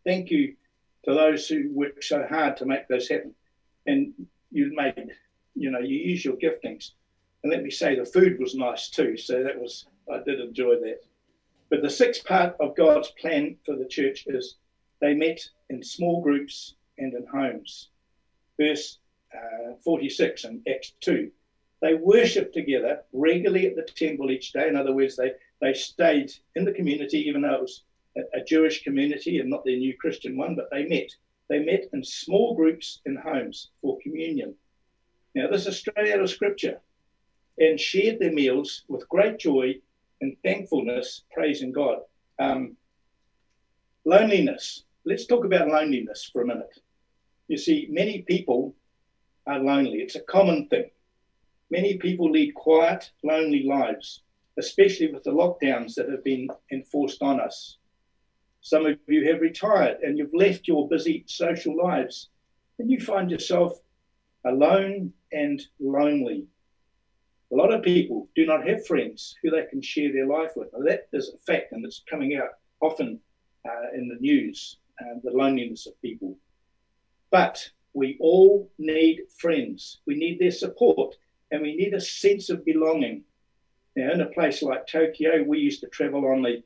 Thank 0.06 0.32
you 0.32 0.56
to 1.06 1.13
those 1.13 1.48
who 1.48 1.70
worked 1.74 2.06
so 2.06 2.26
hard 2.28 2.58
to 2.58 2.66
make 2.66 2.88
this 2.88 3.10
happen. 3.10 3.36
And 3.86 4.13
you 4.50 4.72
made, 4.74 5.12
you 5.54 5.70
know, 5.70 5.80
you 5.80 5.98
use 5.98 6.24
your 6.24 6.38
giftings. 6.38 6.92
And 7.44 7.52
let 7.52 7.63
me 7.63 7.70
say, 7.70 7.96
the 7.96 8.06
food 8.06 8.40
was 8.40 8.56
nice 8.56 8.90
too. 8.90 9.18
So 9.18 9.44
that 9.44 9.60
was 9.60 9.86
I 10.12 10.24
did 10.24 10.40
enjoy 10.40 10.76
that. 10.76 11.02
But 11.70 11.82
the 11.82 11.90
sixth 11.90 12.26
part 12.26 12.56
of 12.62 12.78
God's 12.78 13.12
plan 13.12 13.58
for 13.66 13.76
the 13.76 13.88
church 13.88 14.24
is 14.28 14.56
they 15.02 15.13
met 15.13 15.42
in 15.70 15.84
small 15.84 16.22
groups 16.22 16.76
and 16.98 17.13
in 17.13 17.26
homes. 17.28 17.90
Verse 18.58 19.00
uh, 19.36 19.74
46 19.84 20.46
in 20.46 20.62
Acts 20.68 20.94
2. 21.02 21.30
They 21.82 21.94
worshipped 21.94 22.54
together 22.54 23.02
regularly 23.12 23.68
at 23.68 23.76
the 23.76 23.84
temple 23.84 24.32
each 24.32 24.54
day. 24.54 24.70
In 24.70 24.78
other 24.78 24.94
words, 24.94 25.18
they, 25.18 25.34
they 25.62 25.74
stayed 25.74 26.32
in 26.56 26.65
the 26.65 26.72
community, 26.72 27.20
even 27.28 27.41
though 27.41 27.56
it 27.56 27.62
was 27.62 27.84
a, 28.34 28.43
Jewish 28.43 28.84
community 28.84 29.39
and 29.39 29.50
not 29.50 29.65
their 29.65 29.78
new 29.78 29.96
Christian 29.98 30.38
one, 30.38 30.56
but 30.56 30.70
they 30.72 30.86
met. 30.86 31.10
They 31.50 31.60
met 31.60 31.86
in 31.93 32.04
small 32.04 32.56
groups 32.56 33.02
in 33.06 33.15
homes 33.15 33.70
for 33.82 34.00
communion. 34.02 34.56
Now, 35.36 35.48
this 35.50 35.67
is 35.67 35.78
straight 35.78 36.13
out 36.13 36.22
of 36.22 36.30
Scripture 36.30 36.80
and 37.60 37.80
shared 37.80 38.20
their 38.20 38.32
meals 38.34 38.84
with 38.88 39.08
great 39.10 39.39
joy 39.39 39.76
and 40.22 40.36
thankfulness, 40.43 41.24
praising 41.32 41.72
God. 41.72 42.00
Um, 42.39 42.76
loneliness. 44.06 44.84
Let's 45.06 45.26
talk 45.26 45.46
about 45.46 45.70
loneliness 45.70 46.30
for 46.32 46.41
a 46.41 46.48
minute. 46.48 46.80
You 47.48 47.58
see, 47.58 47.88
many 47.89 48.24
people 48.24 48.76
are 49.48 49.60
lonely. 49.60 50.00
It's 50.00 50.15
a 50.15 50.22
common 50.22 50.67
thing. 50.67 50.89
Many 51.70 51.98
people 51.98 52.32
lead 52.32 52.54
quiet, 52.54 53.12
lonely 53.24 53.63
lives, 53.63 54.22
especially 54.58 55.12
with 55.12 55.24
the 55.24 55.32
lockdowns 55.32 55.93
that 55.96 56.10
have 56.10 56.24
been 56.24 56.48
enforced 56.72 57.22
on 57.22 57.39
us. 57.39 57.78
Some 58.62 58.86
of 58.86 58.98
you 59.08 59.32
have 59.32 59.41
retired 59.41 59.98
and 60.02 60.17
you've 60.17 60.34
left 60.34 60.67
your 60.67 60.89
busy 60.89 61.24
social 61.28 61.76
lives, 61.78 62.30
and 62.80 62.89
you 62.91 63.00
find 63.00 63.32
yourself 63.32 63.80
alone 64.46 65.13
and 65.32 65.62
lonely. 65.80 66.48
A 67.52 67.56
lot 67.56 67.74
of 67.74 67.82
people 67.82 68.28
do 68.36 68.46
not 68.46 68.67
have 68.67 68.86
friends 68.86 69.36
who 69.41 69.52
they 69.52 69.65
can 69.70 69.82
share 69.82 70.12
their 70.12 70.28
life 70.28 70.52
with. 70.56 70.67
Now, 70.74 70.84
that 70.86 71.08
is 71.13 71.30
a 71.34 71.38
fact, 71.52 71.72
and 71.72 71.86
it's 71.86 72.04
coming 72.10 72.36
out 72.36 72.50
often 72.82 73.20
uh, 73.65 73.96
in 73.96 74.10
the 74.10 74.20
news, 74.20 74.78
uh, 75.00 75.20
the 75.24 75.32
loneliness 75.32 75.88
of 75.88 76.02
people. 76.02 76.38
But 77.32 77.70
we 77.93 78.17
all 78.20 78.70
need 78.78 79.22
friends. 79.39 80.00
We 80.06 80.15
need 80.15 80.39
their 80.39 80.52
support, 80.52 81.15
and 81.52 81.62
we 81.62 81.76
need 81.76 81.93
a 81.93 82.02
sense 82.02 82.50
of 82.50 82.65
belonging. 82.65 83.24
Now, 83.98 84.12
in 84.12 84.22
a 84.22 84.28
place 84.28 84.62
like 84.62 84.86
Tokyo, 84.86 85.42
we 85.42 85.58
used 85.58 85.82
to 85.82 85.88
travel 85.88 86.28
on 86.28 86.44
the, 86.44 86.62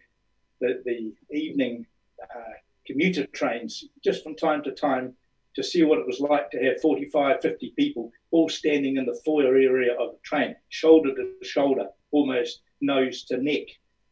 the, 0.60 0.82
the 0.84 1.14
evening 1.34 1.86
uh, 2.22 2.52
commuter 2.86 3.26
trains 3.28 3.86
just 4.04 4.22
from 4.22 4.36
time 4.36 4.62
to 4.64 4.72
time 4.72 5.14
to 5.56 5.64
see 5.64 5.84
what 5.84 6.00
it 6.00 6.06
was 6.06 6.20
like 6.20 6.52
to 6.52 6.62
have 6.62 6.82
45, 6.82 7.42
50 7.42 7.74
people 7.78 8.12
all 8.32 8.50
standing 8.50 8.98
in 8.98 9.06
the 9.06 9.18
foyer 9.24 9.56
area 9.56 9.94
of 9.94 10.12
the 10.12 10.18
train, 10.24 10.58
shoulder 10.68 11.16
to 11.16 11.48
shoulder, 11.48 11.88
almost 12.12 12.64
nose 12.82 13.24
to 13.24 13.38
neck. 13.38 13.68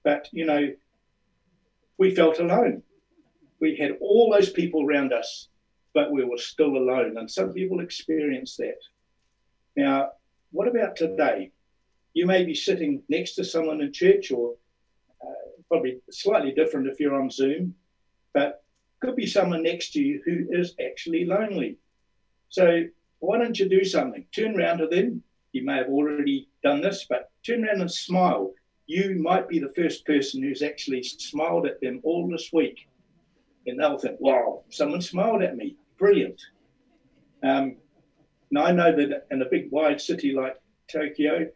But, 0.05 0.29
you 0.31 0.45
know, 0.45 0.69
we 1.97 2.15
felt 2.15 2.39
alone. 2.39 2.83
We 3.59 3.75
had 3.75 3.97
all 3.99 4.31
those 4.31 4.49
people 4.49 4.85
around 4.85 5.11
us, 5.11 5.49
but 5.93 6.09
we 6.09 6.23
were 6.23 6.37
still 6.37 6.77
alone. 6.77 7.17
And 7.17 7.29
some 7.29 7.51
people 7.51 7.81
experience 7.81 8.55
that. 8.55 8.79
Now, 9.75 10.11
what 10.51 10.69
about 10.69 10.95
today? 10.95 11.51
You 12.13 12.25
may 12.25 12.43
be 12.43 12.55
sitting 12.55 13.03
next 13.09 13.35
to 13.35 13.43
someone 13.43 13.81
in 13.81 13.93
church, 13.93 14.31
or 14.31 14.55
uh, 15.21 15.49
probably 15.67 16.01
slightly 16.11 16.51
different 16.51 16.87
if 16.87 16.99
you're 16.99 17.19
on 17.19 17.29
Zoom, 17.29 17.75
but 18.33 18.63
could 18.99 19.15
be 19.15 19.27
someone 19.27 19.63
next 19.63 19.93
to 19.93 20.01
you 20.01 20.21
who 20.25 20.47
is 20.49 20.75
actually 20.83 21.25
lonely. 21.25 21.77
So 22.49 22.83
why 23.19 23.37
don't 23.37 23.57
you 23.57 23.69
do 23.69 23.83
something? 23.83 24.25
Turn 24.35 24.59
around 24.59 24.79
to 24.79 24.87
them. 24.87 25.23
You 25.51 25.63
may 25.63 25.77
have 25.77 25.87
already 25.87 26.49
done 26.63 26.81
this, 26.81 27.05
but 27.09 27.31
turn 27.45 27.65
around 27.65 27.81
and 27.81 27.91
smile. 27.91 28.53
You 28.87 29.19
might 29.21 29.47
be 29.47 29.59
the 29.59 29.73
first 29.75 30.05
person 30.05 30.41
who's 30.41 30.61
actually 30.61 31.03
smiled 31.03 31.67
at 31.67 31.79
them 31.81 32.01
all 32.03 32.27
this 32.27 32.49
week. 32.51 32.87
And 33.67 33.79
they'll 33.79 33.99
think, 33.99 34.19
wow, 34.19 34.63
someone 34.69 35.01
smiled 35.01 35.43
at 35.43 35.55
me. 35.55 35.75
Brilliant. 35.97 36.41
Um, 37.43 37.77
now, 38.51 38.65
I 38.65 38.71
know 38.71 38.95
that 38.95 39.27
in 39.29 39.41
a 39.41 39.49
big, 39.49 39.71
wide 39.71 40.01
city 40.01 40.33
like 40.33 40.59
Tokyo, 40.91 41.47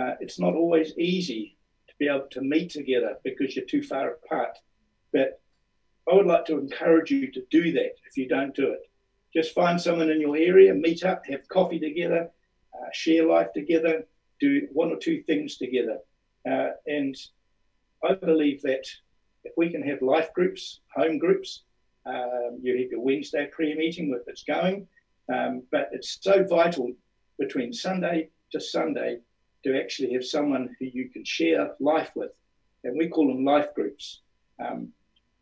uh, 0.00 0.14
it's 0.20 0.38
not 0.38 0.54
always 0.54 0.96
easy 0.98 1.56
to 1.88 1.94
be 1.98 2.08
able 2.08 2.28
to 2.30 2.40
meet 2.40 2.70
together 2.70 3.16
because 3.24 3.54
you're 3.54 3.66
too 3.66 3.82
far 3.82 4.12
apart. 4.12 4.58
But 5.12 5.40
I 6.10 6.14
would 6.14 6.26
like 6.26 6.46
to 6.46 6.58
encourage 6.58 7.10
you 7.10 7.30
to 7.30 7.42
do 7.50 7.72
that 7.72 7.92
if 8.08 8.16
you 8.16 8.28
don't 8.28 8.54
do 8.54 8.72
it. 8.72 8.88
just 9.34 9.54
find 9.54 9.80
someone 9.80 10.10
in 10.10 10.20
your 10.20 10.36
area, 10.36 10.74
meet 10.74 11.04
up, 11.04 11.24
have 11.26 11.48
coffee 11.48 11.78
together, 11.78 12.30
uh, 12.74 12.88
share 12.92 13.26
life 13.26 13.52
together, 13.54 14.06
do 14.40 14.68
one 14.72 14.90
or 14.90 14.96
two 14.96 15.22
things 15.22 15.56
together. 15.56 15.98
Uh, 16.50 16.70
and 16.86 17.16
I 18.04 18.14
believe 18.14 18.60
that 18.62 18.84
if 19.44 19.52
we 19.56 19.70
can 19.70 19.82
have 19.82 20.02
life 20.02 20.32
groups, 20.34 20.80
home 20.94 21.18
groups, 21.18 21.62
um, 22.04 22.58
you 22.62 22.76
have 22.78 22.90
your 22.90 23.00
Wednesday 23.00 23.46
prayer 23.52 23.76
meeting 23.76 24.12
if 24.14 24.26
it's 24.26 24.42
going, 24.42 24.86
um, 25.32 25.62
but 25.70 25.88
it's 25.92 26.18
so 26.20 26.44
vital 26.44 26.92
between 27.38 27.72
Sunday 27.72 28.28
to 28.50 28.60
Sunday 28.60 29.20
to 29.64 29.78
actually 29.78 30.12
have 30.12 30.24
someone 30.24 30.74
who 30.78 30.86
you 30.86 31.08
can 31.08 31.24
share 31.24 31.74
life 31.80 32.10
with. 32.14 32.32
And 32.84 32.96
we 32.96 33.08
call 33.08 33.28
them 33.28 33.44
life 33.44 33.74
groups 33.74 34.20
um, 34.58 34.92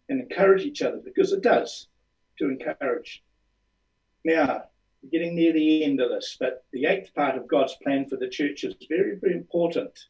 and 0.09 0.21
encourage 0.21 0.63
each 0.63 0.83
other 0.83 0.99
because 1.03 1.33
it 1.33 1.43
does 1.43 1.89
to 2.39 2.49
encourage. 2.49 3.23
Now, 4.25 4.65
we're 5.03 5.11
getting 5.11 5.35
near 5.35 5.53
the 5.53 5.85
end 5.85 6.01
of 6.01 6.11
this, 6.11 6.37
but 6.39 6.65
the 6.73 6.87
eighth 6.87 7.15
part 7.15 7.37
of 7.37 7.49
God's 7.49 7.75
plan 7.83 8.07
for 8.09 8.17
the 8.17 8.29
church 8.29 8.65
is 8.65 8.75
very, 8.89 9.17
very 9.17 9.35
important. 9.35 10.07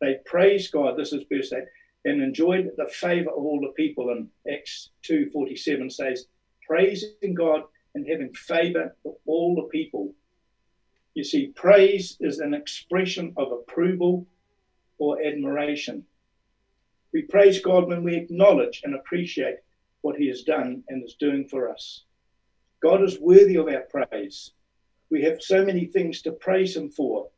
They 0.00 0.18
praised 0.24 0.72
God, 0.72 0.96
this 0.96 1.12
is 1.12 1.24
verse 1.30 1.52
8, 1.52 1.64
and 2.04 2.22
enjoyed 2.22 2.72
the 2.76 2.88
favor 2.88 3.30
of 3.30 3.44
all 3.44 3.60
the 3.60 3.74
people. 3.76 4.10
And 4.10 4.28
Acts 4.50 4.90
2.47 5.04 5.92
says, 5.92 6.26
praising 6.66 7.34
God 7.34 7.64
and 7.94 8.06
having 8.08 8.32
favor 8.32 8.96
of 9.04 9.14
all 9.26 9.54
the 9.54 9.68
people. 9.68 10.11
You 11.14 11.24
see, 11.24 11.48
praise 11.48 12.16
is 12.20 12.38
an 12.38 12.54
expression 12.54 13.34
of 13.36 13.52
approval 13.52 14.26
or 14.98 15.22
admiration. 15.22 16.04
We 17.12 17.22
praise 17.22 17.60
God 17.60 17.88
when 17.88 18.02
we 18.02 18.16
acknowledge 18.16 18.80
and 18.84 18.94
appreciate 18.94 19.56
what 20.00 20.16
He 20.16 20.28
has 20.28 20.42
done 20.42 20.82
and 20.88 21.04
is 21.04 21.16
doing 21.18 21.46
for 21.48 21.70
us. 21.70 22.04
God 22.82 23.02
is 23.02 23.20
worthy 23.20 23.56
of 23.56 23.68
our 23.68 23.86
praise. 23.90 24.52
We 25.10 25.22
have 25.22 25.42
so 25.42 25.64
many 25.64 25.86
things 25.86 26.22
to 26.22 26.32
praise 26.32 26.76
Him 26.76 26.90
for. 26.90 27.28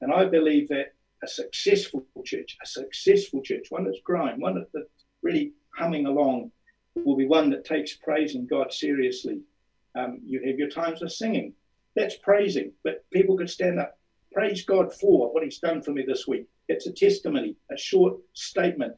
And 0.00 0.12
I 0.12 0.24
believe 0.24 0.68
that 0.68 0.94
a 1.22 1.28
successful 1.28 2.04
church, 2.24 2.56
a 2.62 2.66
successful 2.66 3.40
church, 3.42 3.66
one 3.70 3.84
that's 3.84 4.00
growing, 4.04 4.40
one 4.40 4.66
that's 4.72 4.88
really 5.22 5.52
humming 5.74 6.06
along, 6.06 6.50
will 6.96 7.16
be 7.16 7.26
one 7.26 7.50
that 7.50 7.64
takes 7.64 7.94
praising 7.94 8.46
God 8.46 8.72
seriously. 8.72 9.40
Um, 9.94 10.20
you 10.26 10.42
have 10.44 10.58
your 10.58 10.68
times 10.68 11.02
of 11.02 11.12
singing. 11.12 11.54
That's 11.96 12.16
praising, 12.16 12.72
but 12.84 13.08
people 13.10 13.38
could 13.38 13.48
stand 13.48 13.80
up, 13.80 13.98
praise 14.32 14.64
God 14.64 14.92
for 14.92 15.32
what 15.32 15.42
He's 15.42 15.58
done 15.58 15.82
for 15.82 15.92
me 15.92 16.04
this 16.06 16.28
week. 16.28 16.46
It's 16.68 16.86
a 16.86 16.92
testimony, 16.92 17.56
a 17.72 17.76
short 17.76 18.18
statement. 18.34 18.94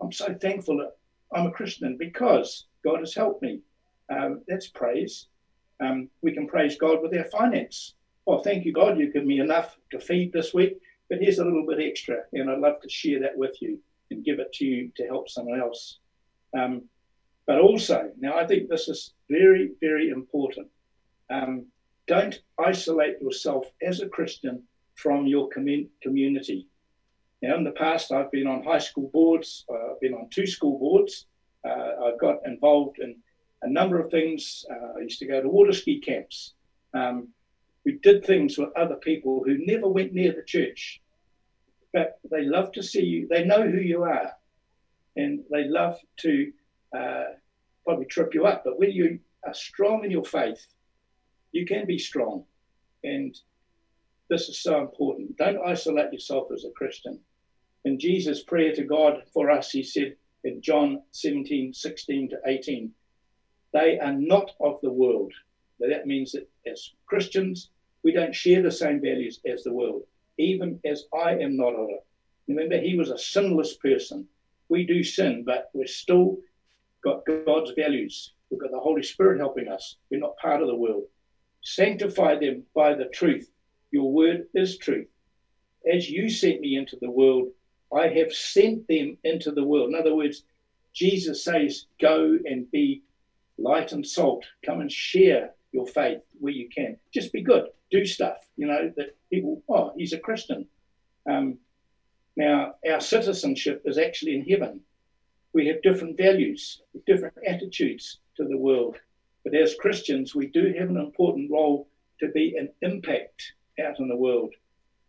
I'm 0.00 0.12
so 0.12 0.32
thankful 0.40 0.78
that 0.78 0.96
I'm 1.36 1.48
a 1.48 1.50
Christian 1.50 1.96
because 1.98 2.66
God 2.84 3.00
has 3.00 3.14
helped 3.14 3.42
me. 3.42 3.60
Um, 4.10 4.42
that's 4.46 4.68
praise. 4.68 5.26
Um, 5.80 6.08
we 6.22 6.32
can 6.32 6.46
praise 6.46 6.76
God 6.76 7.02
with 7.02 7.16
our 7.16 7.24
finance. 7.24 7.94
Well, 8.26 8.42
thank 8.42 8.64
you, 8.64 8.72
God, 8.72 8.98
you've 8.98 9.12
given 9.12 9.28
me 9.28 9.40
enough 9.40 9.76
to 9.90 9.98
feed 9.98 10.32
this 10.32 10.54
week, 10.54 10.78
but 11.08 11.18
here's 11.20 11.38
a 11.40 11.44
little 11.44 11.66
bit 11.66 11.80
extra, 11.80 12.18
and 12.32 12.48
I'd 12.48 12.60
love 12.60 12.80
to 12.82 12.88
share 12.88 13.20
that 13.20 13.36
with 13.36 13.60
you 13.60 13.80
and 14.10 14.24
give 14.24 14.38
it 14.38 14.52
to 14.54 14.64
you 14.64 14.92
to 14.96 15.06
help 15.06 15.28
someone 15.28 15.60
else. 15.60 15.98
Um, 16.56 16.82
but 17.46 17.58
also, 17.58 18.12
now 18.18 18.36
I 18.36 18.46
think 18.46 18.68
this 18.68 18.88
is 18.88 19.14
very, 19.28 19.72
very 19.80 20.10
important. 20.10 20.68
Um, 21.30 21.66
don't 22.10 22.40
isolate 22.58 23.22
yourself 23.22 23.66
as 23.80 24.00
a 24.00 24.08
Christian 24.08 24.64
from 24.96 25.28
your 25.28 25.48
commun- 25.48 25.88
community. 26.02 26.66
Now, 27.40 27.56
in 27.56 27.62
the 27.62 27.70
past, 27.70 28.10
I've 28.10 28.32
been 28.32 28.48
on 28.48 28.64
high 28.64 28.80
school 28.80 29.10
boards, 29.12 29.64
uh, 29.70 29.92
I've 29.92 30.00
been 30.00 30.14
on 30.14 30.28
two 30.28 30.48
school 30.48 30.76
boards. 30.76 31.26
Uh, 31.64 31.92
I've 32.04 32.18
got 32.18 32.44
involved 32.44 32.98
in 32.98 33.14
a 33.62 33.70
number 33.70 34.00
of 34.00 34.10
things. 34.10 34.64
Uh, 34.68 34.98
I 34.98 35.02
used 35.02 35.20
to 35.20 35.26
go 35.26 35.40
to 35.40 35.48
water 35.48 35.72
ski 35.72 36.00
camps. 36.00 36.54
Um, 36.94 37.28
we 37.84 37.92
did 38.02 38.24
things 38.24 38.58
with 38.58 38.76
other 38.76 38.96
people 38.96 39.44
who 39.44 39.64
never 39.64 39.86
went 39.86 40.12
near 40.12 40.32
the 40.32 40.42
church, 40.42 41.00
but 41.92 42.18
they 42.28 42.42
love 42.42 42.72
to 42.72 42.82
see 42.82 43.04
you. 43.04 43.28
They 43.28 43.44
know 43.44 43.62
who 43.62 43.78
you 43.78 44.02
are, 44.02 44.32
and 45.16 45.44
they 45.52 45.64
love 45.64 45.96
to 46.24 46.52
uh, 46.92 47.24
probably 47.84 48.06
trip 48.06 48.34
you 48.34 48.46
up. 48.46 48.64
But 48.64 48.80
when 48.80 48.90
you 48.90 49.20
are 49.46 49.54
strong 49.54 50.04
in 50.04 50.10
your 50.10 50.24
faith, 50.24 50.66
you 51.52 51.66
can 51.66 51.86
be 51.86 51.98
strong. 51.98 52.44
And 53.04 53.36
this 54.28 54.48
is 54.48 54.62
so 54.62 54.80
important. 54.80 55.36
Don't 55.36 55.66
isolate 55.66 56.12
yourself 56.12 56.48
as 56.52 56.64
a 56.64 56.70
Christian. 56.70 57.18
In 57.84 57.98
Jesus' 57.98 58.42
prayer 58.42 58.74
to 58.74 58.84
God 58.84 59.22
for 59.32 59.50
us, 59.50 59.70
he 59.70 59.82
said 59.82 60.16
in 60.44 60.60
John 60.62 61.02
17, 61.12 61.72
16 61.74 62.30
to 62.30 62.36
18, 62.46 62.92
they 63.72 63.98
are 63.98 64.12
not 64.12 64.52
of 64.60 64.78
the 64.82 64.92
world. 64.92 65.32
Now 65.78 65.88
that 65.88 66.06
means 66.06 66.32
that 66.32 66.48
as 66.66 66.92
Christians, 67.06 67.70
we 68.02 68.12
don't 68.12 68.34
share 68.34 68.62
the 68.62 68.70
same 68.70 69.00
values 69.00 69.40
as 69.46 69.62
the 69.62 69.72
world, 69.72 70.02
even 70.38 70.80
as 70.84 71.04
I 71.14 71.32
am 71.32 71.56
not 71.56 71.74
of 71.74 71.88
it. 71.90 72.04
Remember, 72.48 72.78
he 72.78 72.96
was 72.96 73.10
a 73.10 73.18
sinless 73.18 73.74
person. 73.74 74.26
We 74.68 74.84
do 74.84 75.02
sin, 75.02 75.44
but 75.44 75.70
we're 75.72 75.86
still 75.86 76.38
got 77.02 77.24
God's 77.46 77.72
values. 77.76 78.32
We've 78.50 78.60
got 78.60 78.70
the 78.70 78.80
Holy 78.80 79.02
Spirit 79.02 79.38
helping 79.38 79.68
us. 79.68 79.96
We're 80.10 80.20
not 80.20 80.36
part 80.38 80.60
of 80.60 80.68
the 80.68 80.74
world. 80.74 81.04
Sanctify 81.62 82.38
them 82.38 82.64
by 82.74 82.94
the 82.94 83.06
truth. 83.06 83.50
Your 83.90 84.12
word 84.12 84.46
is 84.54 84.78
truth. 84.78 85.08
As 85.90 86.08
you 86.08 86.28
sent 86.28 86.60
me 86.60 86.76
into 86.76 86.96
the 87.00 87.10
world, 87.10 87.48
I 87.92 88.08
have 88.08 88.32
sent 88.32 88.86
them 88.86 89.18
into 89.24 89.50
the 89.50 89.64
world. 89.64 89.90
In 89.90 89.94
other 89.94 90.14
words, 90.14 90.44
Jesus 90.92 91.44
says, 91.44 91.86
Go 92.00 92.38
and 92.44 92.70
be 92.70 93.02
light 93.58 93.92
and 93.92 94.06
salt. 94.06 94.44
Come 94.64 94.80
and 94.80 94.90
share 94.90 95.54
your 95.72 95.86
faith 95.86 96.20
where 96.38 96.52
you 96.52 96.68
can. 96.68 96.96
Just 97.12 97.32
be 97.32 97.42
good. 97.42 97.68
Do 97.90 98.04
stuff, 98.06 98.36
you 98.56 98.66
know, 98.66 98.92
that 98.96 99.16
people, 99.30 99.62
oh, 99.68 99.92
he's 99.96 100.12
a 100.12 100.18
Christian. 100.18 100.66
Um, 101.28 101.58
now, 102.36 102.74
our 102.88 103.00
citizenship 103.00 103.82
is 103.84 103.98
actually 103.98 104.34
in 104.34 104.46
heaven. 104.46 104.80
We 105.52 105.66
have 105.66 105.82
different 105.82 106.16
values, 106.16 106.80
different 107.06 107.34
attitudes 107.46 108.18
to 108.36 108.44
the 108.44 108.56
world. 108.56 108.96
But 109.44 109.54
as 109.54 109.74
Christians, 109.74 110.34
we 110.34 110.46
do 110.46 110.74
have 110.78 110.90
an 110.90 110.98
important 110.98 111.50
role 111.50 111.88
to 112.20 112.28
be 112.28 112.56
an 112.56 112.70
impact 112.82 113.52
out 113.82 113.98
in 113.98 114.08
the 114.08 114.16
world 114.16 114.54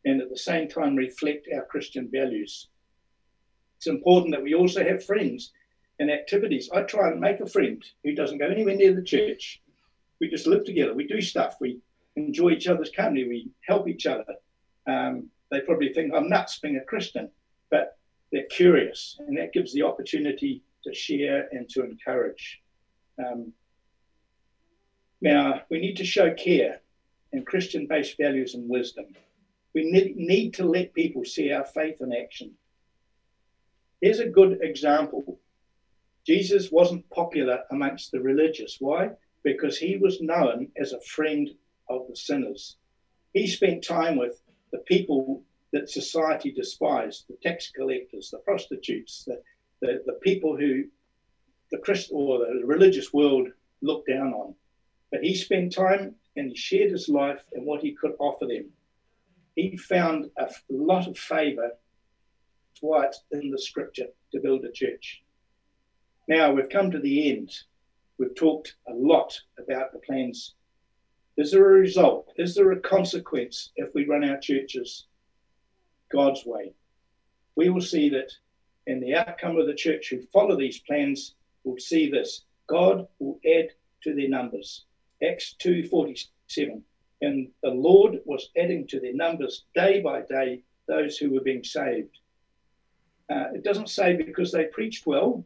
and 0.06 0.22
at 0.22 0.30
the 0.30 0.38
same 0.38 0.68
time 0.68 0.96
reflect 0.96 1.48
our 1.54 1.66
Christian 1.66 2.10
values. 2.12 2.70
It's 3.78 3.88
important 3.88 4.34
that 4.34 4.44
we 4.44 4.54
also 4.54 4.84
have 4.84 5.04
friends 5.04 5.52
and 6.00 6.10
activities. 6.10 6.70
I 6.74 6.84
try 6.84 7.12
and 7.12 7.20
make 7.20 7.40
a 7.40 7.46
friend 7.46 7.84
who 8.04 8.16
doesn't 8.16 8.38
go 8.38 8.48
anywhere 8.48 8.76
near 8.76 8.94
the 8.94 9.04
church. 9.04 9.62
We 10.20 10.30
just 10.30 10.48
live 10.48 10.66
together. 10.66 10.94
We 10.94 11.08
do 11.08 11.22
stuff. 11.22 11.56
We 11.60 11.80
enjoy 12.16 12.52
each 12.52 12.68
other's 12.68 12.92
company. 12.92 13.28
We 13.28 13.52
help 13.68 13.88
each 13.88 14.06
other. 14.06 14.36
Um, 14.88 15.30
they 15.52 15.62
probably 15.62 15.94
think 15.94 16.14
I'm 16.14 16.30
nuts 16.30 16.60
being 16.60 16.78
a 16.78 16.86
Christian, 16.86 17.30
but 17.70 17.98
they're 18.32 18.46
curious, 18.46 19.18
and 19.20 19.38
that 19.38 19.54
gives 19.54 19.74
the 19.74 19.84
opportunity 19.84 20.64
to 20.84 20.94
share 20.94 21.48
and 21.52 21.70
to 21.70 21.84
encourage. 21.84 22.62
Um, 23.20 23.54
now, 25.22 25.62
we 25.70 25.80
need 25.80 25.98
to 25.98 26.06
show 26.06 26.34
care 26.34 26.82
and 27.32 27.46
Christian 27.46 27.88
based 27.88 28.18
values 28.18 28.56
and 28.56 28.68
wisdom. 28.68 29.06
We 29.74 29.90
need, 29.90 30.18
need 30.18 30.54
to 30.56 30.66
let 30.66 30.94
people 30.94 31.24
see 31.24 31.52
our 31.52 31.64
faith 31.64 32.02
in 32.02 32.12
action. 32.14 32.52
Here's 34.02 34.20
a 34.20 34.30
good 34.30 34.60
example 34.62 35.40
Jesus 36.26 36.72
wasn't 36.72 37.10
popular 37.10 37.64
amongst 37.72 38.12
the 38.12 38.20
religious. 38.20 38.78
Why? 38.80 39.12
Because 39.44 39.78
he 39.78 39.98
was 39.98 40.22
known 40.22 40.72
as 40.78 40.94
a 40.94 41.02
friend 41.02 41.50
of 41.90 42.08
the 42.08 42.16
sinners. 42.16 42.78
He 43.34 43.48
spent 43.48 43.84
time 43.84 44.18
with 44.18 44.42
the 44.72 44.80
people 44.80 45.44
that 45.72 45.90
society 45.90 46.52
despised 46.52 47.26
the 47.28 47.38
tax 47.42 47.72
collectors, 47.72 48.30
the 48.30 48.40
prostitutes, 48.40 49.24
the, 49.26 49.42
the, 49.82 50.04
the 50.06 50.20
people 50.22 50.58
who 50.58 50.84
the 51.72 51.78
Christ 51.78 52.10
or 52.12 52.40
the 52.40 52.66
religious 52.66 53.14
world 53.14 53.48
looked 53.82 54.10
down 54.10 54.34
on. 54.34 54.56
But 55.12 55.24
he 55.24 55.36
spent 55.36 55.74
time 55.74 56.16
and 56.36 56.50
he 56.50 56.56
shared 56.56 56.92
his 56.92 57.10
life 57.10 57.44
and 57.54 57.66
what 57.66 57.82
he 57.82 57.94
could 57.94 58.14
offer 58.20 58.46
them. 58.46 58.72
He 59.56 59.76
found 59.76 60.32
a 60.38 60.50
lot 60.70 61.08
of 61.08 61.18
favor 61.18 61.72
right 62.82 63.16
in 63.32 63.52
the 63.52 63.60
scripture 63.60 64.08
to 64.32 64.40
build 64.40 64.64
a 64.64 64.72
church. 64.72 65.24
Now 66.28 66.54
we've 66.54 66.70
come 66.70 66.92
to 66.92 67.00
the 67.00 67.30
end. 67.30 67.52
We've 68.18 68.36
talked 68.36 68.76
a 68.88 68.94
lot 68.94 69.38
about 69.60 69.92
the 69.92 70.00
plans. 70.00 70.56
Is 71.38 71.52
there 71.52 71.76
a 71.76 71.80
result? 71.80 72.32
Is 72.38 72.56
there 72.56 72.72
a 72.72 72.80
consequence 72.80 73.72
if 73.76 73.94
we 73.94 74.06
run 74.06 74.24
our 74.24 74.40
churches 74.40 75.08
God's 76.12 76.46
way? 76.46 76.74
We 77.56 77.70
will 77.70 77.82
see 77.82 78.10
that 78.10 78.32
in 78.88 79.00
the 79.00 79.16
outcome 79.16 79.58
of 79.58 79.68
the 79.68 79.76
church 79.76 80.10
who 80.10 80.22
follow 80.34 80.58
these 80.58 80.80
plans 80.80 81.36
will 81.64 81.78
see 81.80 82.10
this. 82.10 82.46
God 82.68 83.08
will 83.20 83.40
add 83.46 83.70
to 84.04 84.16
their 84.16 84.30
numbers. 84.30 84.86
Acts 85.24 85.56
2:47. 85.60 86.84
And 87.22 87.52
the 87.62 87.70
Lord 87.70 88.22
was 88.26 88.50
adding 88.58 88.88
to 88.88 89.00
their 89.00 89.14
numbers 89.14 89.66
day 89.76 90.02
by 90.02 90.22
day 90.22 90.64
those 90.88 91.18
who 91.18 91.32
were 91.32 91.42
being 91.42 91.64
saved. 91.64 92.18
Uh, 93.30 93.50
it 93.54 93.64
doesn't 93.64 93.90
say 93.90 94.16
because 94.16 94.52
they 94.52 94.66
preached 94.66 95.06
well. 95.06 95.46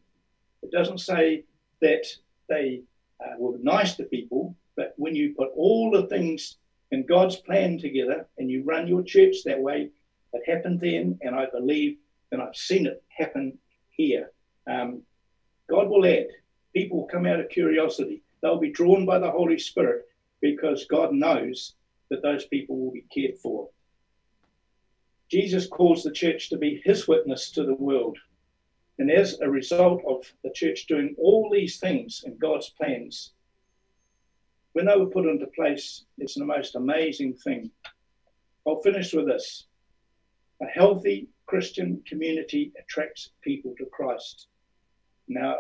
It 0.64 0.72
doesn't 0.72 1.00
say 1.00 1.44
that 1.82 2.06
they 2.50 2.84
uh, 3.24 3.36
were 3.38 3.58
nice 3.60 3.96
to 3.96 4.04
people. 4.04 4.56
But 4.76 4.94
when 4.98 5.16
you 5.16 5.36
put 5.36 5.52
all 5.56 5.92
the 5.92 6.08
things 6.08 6.58
in 6.92 7.06
God's 7.06 7.36
plan 7.36 7.78
together 7.78 8.28
and 8.38 8.50
you 8.50 8.64
run 8.64 8.88
your 8.88 9.04
church 9.04 9.38
that 9.46 9.62
way, 9.62 9.92
it 10.34 10.50
happened 10.50 10.82
then, 10.82 11.18
and 11.22 11.36
I 11.36 11.46
believe, 11.46 11.98
and 12.32 12.42
I've 12.42 12.56
seen 12.56 12.88
it 12.88 13.04
happen 13.10 13.58
here. 13.92 14.32
Um, 14.68 15.04
God 15.70 15.90
will 15.90 16.06
add. 16.06 16.28
People 16.74 17.08
come 17.10 17.26
out 17.26 17.40
of 17.40 17.50
curiosity. 17.50 18.22
They'll 18.42 18.60
be 18.60 18.72
drawn 18.72 19.06
by 19.06 19.20
the 19.20 19.32
Holy 19.32 19.58
Spirit 19.58 20.06
because 20.42 20.86
God 20.86 21.14
knows 21.14 21.76
that 22.10 22.22
those 22.22 22.46
people 22.46 22.78
will 22.78 22.92
be 22.92 23.06
cared 23.14 23.38
for. 23.40 23.70
Jesus 25.30 25.68
calls 25.68 26.04
the 26.04 26.12
church 26.12 26.50
to 26.50 26.58
be 26.58 26.82
his 26.86 27.08
witness 27.08 27.52
to 27.52 27.64
the 27.64 27.76
world. 27.76 28.18
And 29.00 29.12
as 29.12 29.40
a 29.40 29.50
result 29.50 30.02
of 30.08 30.32
the 30.44 30.52
church 30.52 30.86
doing 30.88 31.16
all 31.18 31.50
these 31.52 31.80
things 31.80 32.24
in 32.26 32.38
God's 32.38 32.70
plans, 32.70 33.34
when 34.74 34.86
they 34.86 34.96
were 34.96 35.08
put 35.08 35.26
into 35.26 35.48
place, 35.48 36.06
it's 36.18 36.36
the 36.36 36.46
most 36.46 36.76
amazing 36.76 37.34
thing. 37.34 37.72
I'll 38.68 38.82
finish 38.82 39.14
with 39.14 39.26
this. 39.26 39.66
A 40.62 40.66
healthy 40.66 41.30
Christian 41.46 42.02
community 42.08 42.72
attracts 42.80 43.32
people 43.42 43.74
to 43.78 43.86
Christ. 43.86 44.48
Now, 45.28 45.60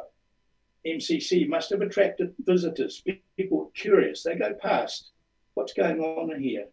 MCC 0.86 1.48
must 1.48 1.72
have 1.72 1.82
attracted 1.82 2.34
visitors. 2.40 3.04
People 3.38 3.72
curious. 3.76 4.24
They 4.24 4.36
go 4.36 4.54
past. 4.54 5.12
What's 5.56 5.74
going 5.74 6.00
on 6.00 6.40
here? 6.40 6.68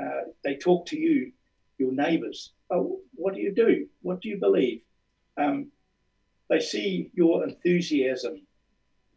Uh, 0.00 0.30
they 0.44 0.56
talk 0.56 0.86
to 0.86 0.98
you, 0.98 1.32
your 1.78 1.92
neighbours. 1.92 2.52
Oh, 2.70 3.00
what 3.14 3.34
do 3.34 3.40
you 3.40 3.52
do? 3.52 3.88
What 4.02 4.20
do 4.20 4.28
you 4.28 4.38
believe? 4.38 4.82
Um, 5.36 5.72
they 6.48 6.60
see 6.60 7.10
your 7.14 7.44
enthusiasm. 7.44 8.42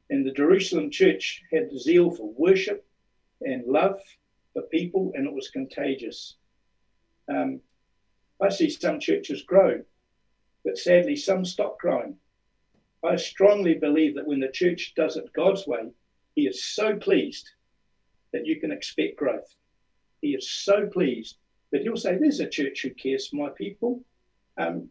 And 0.10 0.26
the 0.26 0.32
Jerusalem 0.32 0.90
church 0.90 1.44
had 1.52 1.72
zeal 1.78 2.10
for 2.10 2.34
worship 2.34 2.86
and 3.42 3.66
love 3.68 4.00
for 4.54 4.64
people, 4.64 5.12
and 5.16 5.28
it 5.28 5.34
was 5.34 5.50
contagious. 5.50 6.36
Um, 7.28 7.62
I 8.42 8.50
see 8.50 8.70
some 8.70 9.00
churches 9.00 9.44
grow, 9.44 9.84
but 10.66 10.78
sadly, 10.78 11.16
some 11.16 11.46
stop 11.46 11.78
growing. 11.78 12.18
I 13.04 13.16
strongly 13.16 13.76
believe 13.76 14.16
that 14.16 14.28
when 14.28 14.40
the 14.40 14.52
church 14.52 14.94
does 14.96 15.16
it 15.16 15.32
God's 15.34 15.66
way, 15.66 15.92
He 16.36 16.48
is 16.48 16.66
so 16.66 16.98
pleased 16.98 17.50
that 18.34 18.46
you 18.46 18.60
can 18.60 18.72
expect 18.72 19.18
growth. 19.18 19.56
He 20.22 20.30
is 20.30 20.50
so 20.50 20.88
pleased 20.88 21.38
that 21.72 21.82
He'll 21.82 21.96
say, 21.96 22.18
There's 22.18 22.40
a 22.40 22.50
church 22.50 22.82
who 22.82 22.90
cares 22.92 23.28
for 23.28 23.38
my 23.38 23.50
people. 23.50 24.04
Um, 24.58 24.90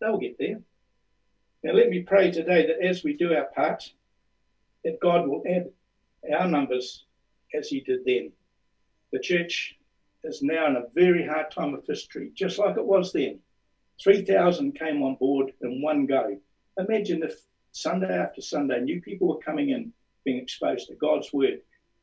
they'll 0.00 0.18
get 0.18 0.38
there. 0.38 0.60
Now, 1.62 1.72
let 1.72 1.90
me 1.90 2.02
pray 2.02 2.30
today 2.30 2.66
that 2.66 2.84
as 2.84 3.04
we 3.04 3.14
do 3.14 3.34
our 3.34 3.46
part, 3.46 3.84
that 4.84 5.00
God 5.00 5.26
will 5.26 5.42
add 5.46 5.70
our 6.32 6.48
numbers 6.48 7.04
as 7.54 7.68
He 7.68 7.80
did 7.80 8.04
then. 8.06 8.32
The 9.12 9.18
church 9.18 9.76
is 10.24 10.42
now 10.42 10.66
in 10.66 10.76
a 10.76 10.88
very 10.94 11.26
hard 11.26 11.50
time 11.50 11.74
of 11.74 11.84
history, 11.86 12.30
just 12.34 12.58
like 12.58 12.76
it 12.76 12.84
was 12.84 13.12
then. 13.12 13.40
3,000 14.02 14.78
came 14.78 15.02
on 15.02 15.16
board 15.16 15.52
in 15.60 15.82
one 15.82 16.06
go. 16.06 16.38
Imagine 16.78 17.24
if 17.24 17.40
Sunday 17.72 18.16
after 18.16 18.40
Sunday, 18.40 18.80
new 18.80 19.00
people 19.00 19.26
were 19.26 19.40
coming 19.40 19.70
in, 19.70 19.92
being 20.24 20.38
exposed 20.38 20.86
to 20.86 20.94
God's 20.94 21.32
word, 21.32 21.60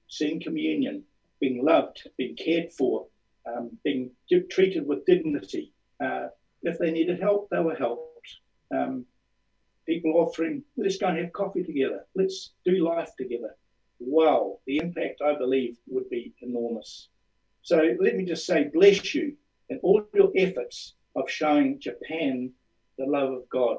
seeing 0.09 0.41
communion, 0.41 1.03
being 1.39 1.63
loved, 1.63 2.07
being 2.17 2.35
cared 2.35 2.73
for, 2.73 3.07
um, 3.45 3.77
being 3.85 4.11
treated 4.49 4.85
with 4.85 5.05
dignity. 5.05 5.71
Uh, 6.03 6.27
if 6.63 6.77
they 6.77 6.91
needed 6.91 7.21
help, 7.21 7.49
they 7.49 7.59
were 7.59 7.75
helped. 7.75 8.27
Um, 8.75 9.05
people 9.85 10.13
offering, 10.15 10.63
let's 10.75 10.97
go 10.97 11.07
and 11.07 11.19
have 11.19 11.31
coffee 11.31 11.63
together, 11.63 12.05
let's 12.15 12.51
do 12.65 12.83
life 12.83 13.15
together. 13.17 13.55
Wow, 13.99 14.59
the 14.65 14.77
impact 14.77 15.21
I 15.21 15.37
believe 15.37 15.77
would 15.87 16.09
be 16.09 16.33
enormous. 16.41 17.07
So 17.61 17.95
let 18.01 18.17
me 18.17 18.25
just 18.25 18.45
say, 18.45 18.69
bless 18.73 19.15
you 19.15 19.37
in 19.69 19.79
all 19.83 20.05
your 20.13 20.31
efforts 20.35 20.95
of 21.15 21.29
showing 21.29 21.79
Japan 21.79 22.51
the 22.97 23.05
love 23.05 23.31
of 23.31 23.47
God. 23.49 23.77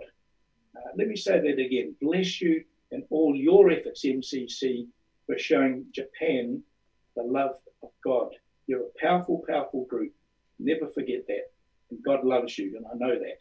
Uh, 0.76 0.90
let 0.96 1.08
me 1.08 1.16
say 1.16 1.40
that 1.40 1.58
again. 1.58 1.96
Bless 2.02 2.40
you 2.40 2.64
and 2.92 3.04
all 3.10 3.34
your 3.34 3.70
efforts, 3.70 4.04
MCC, 4.04 4.86
for 5.26 5.38
showing 5.38 5.86
Japan 5.92 6.62
the 7.16 7.22
love 7.22 7.56
of 7.82 7.90
God. 8.04 8.30
You're 8.66 8.82
a 8.82 9.00
powerful, 9.00 9.44
powerful 9.48 9.86
group. 9.86 10.12
Never 10.58 10.88
forget 10.88 11.26
that. 11.28 11.50
And 11.90 12.02
God 12.04 12.24
loves 12.24 12.58
you, 12.58 12.76
and 12.76 12.86
I 12.86 12.96
know 12.96 13.18
that. 13.18 13.38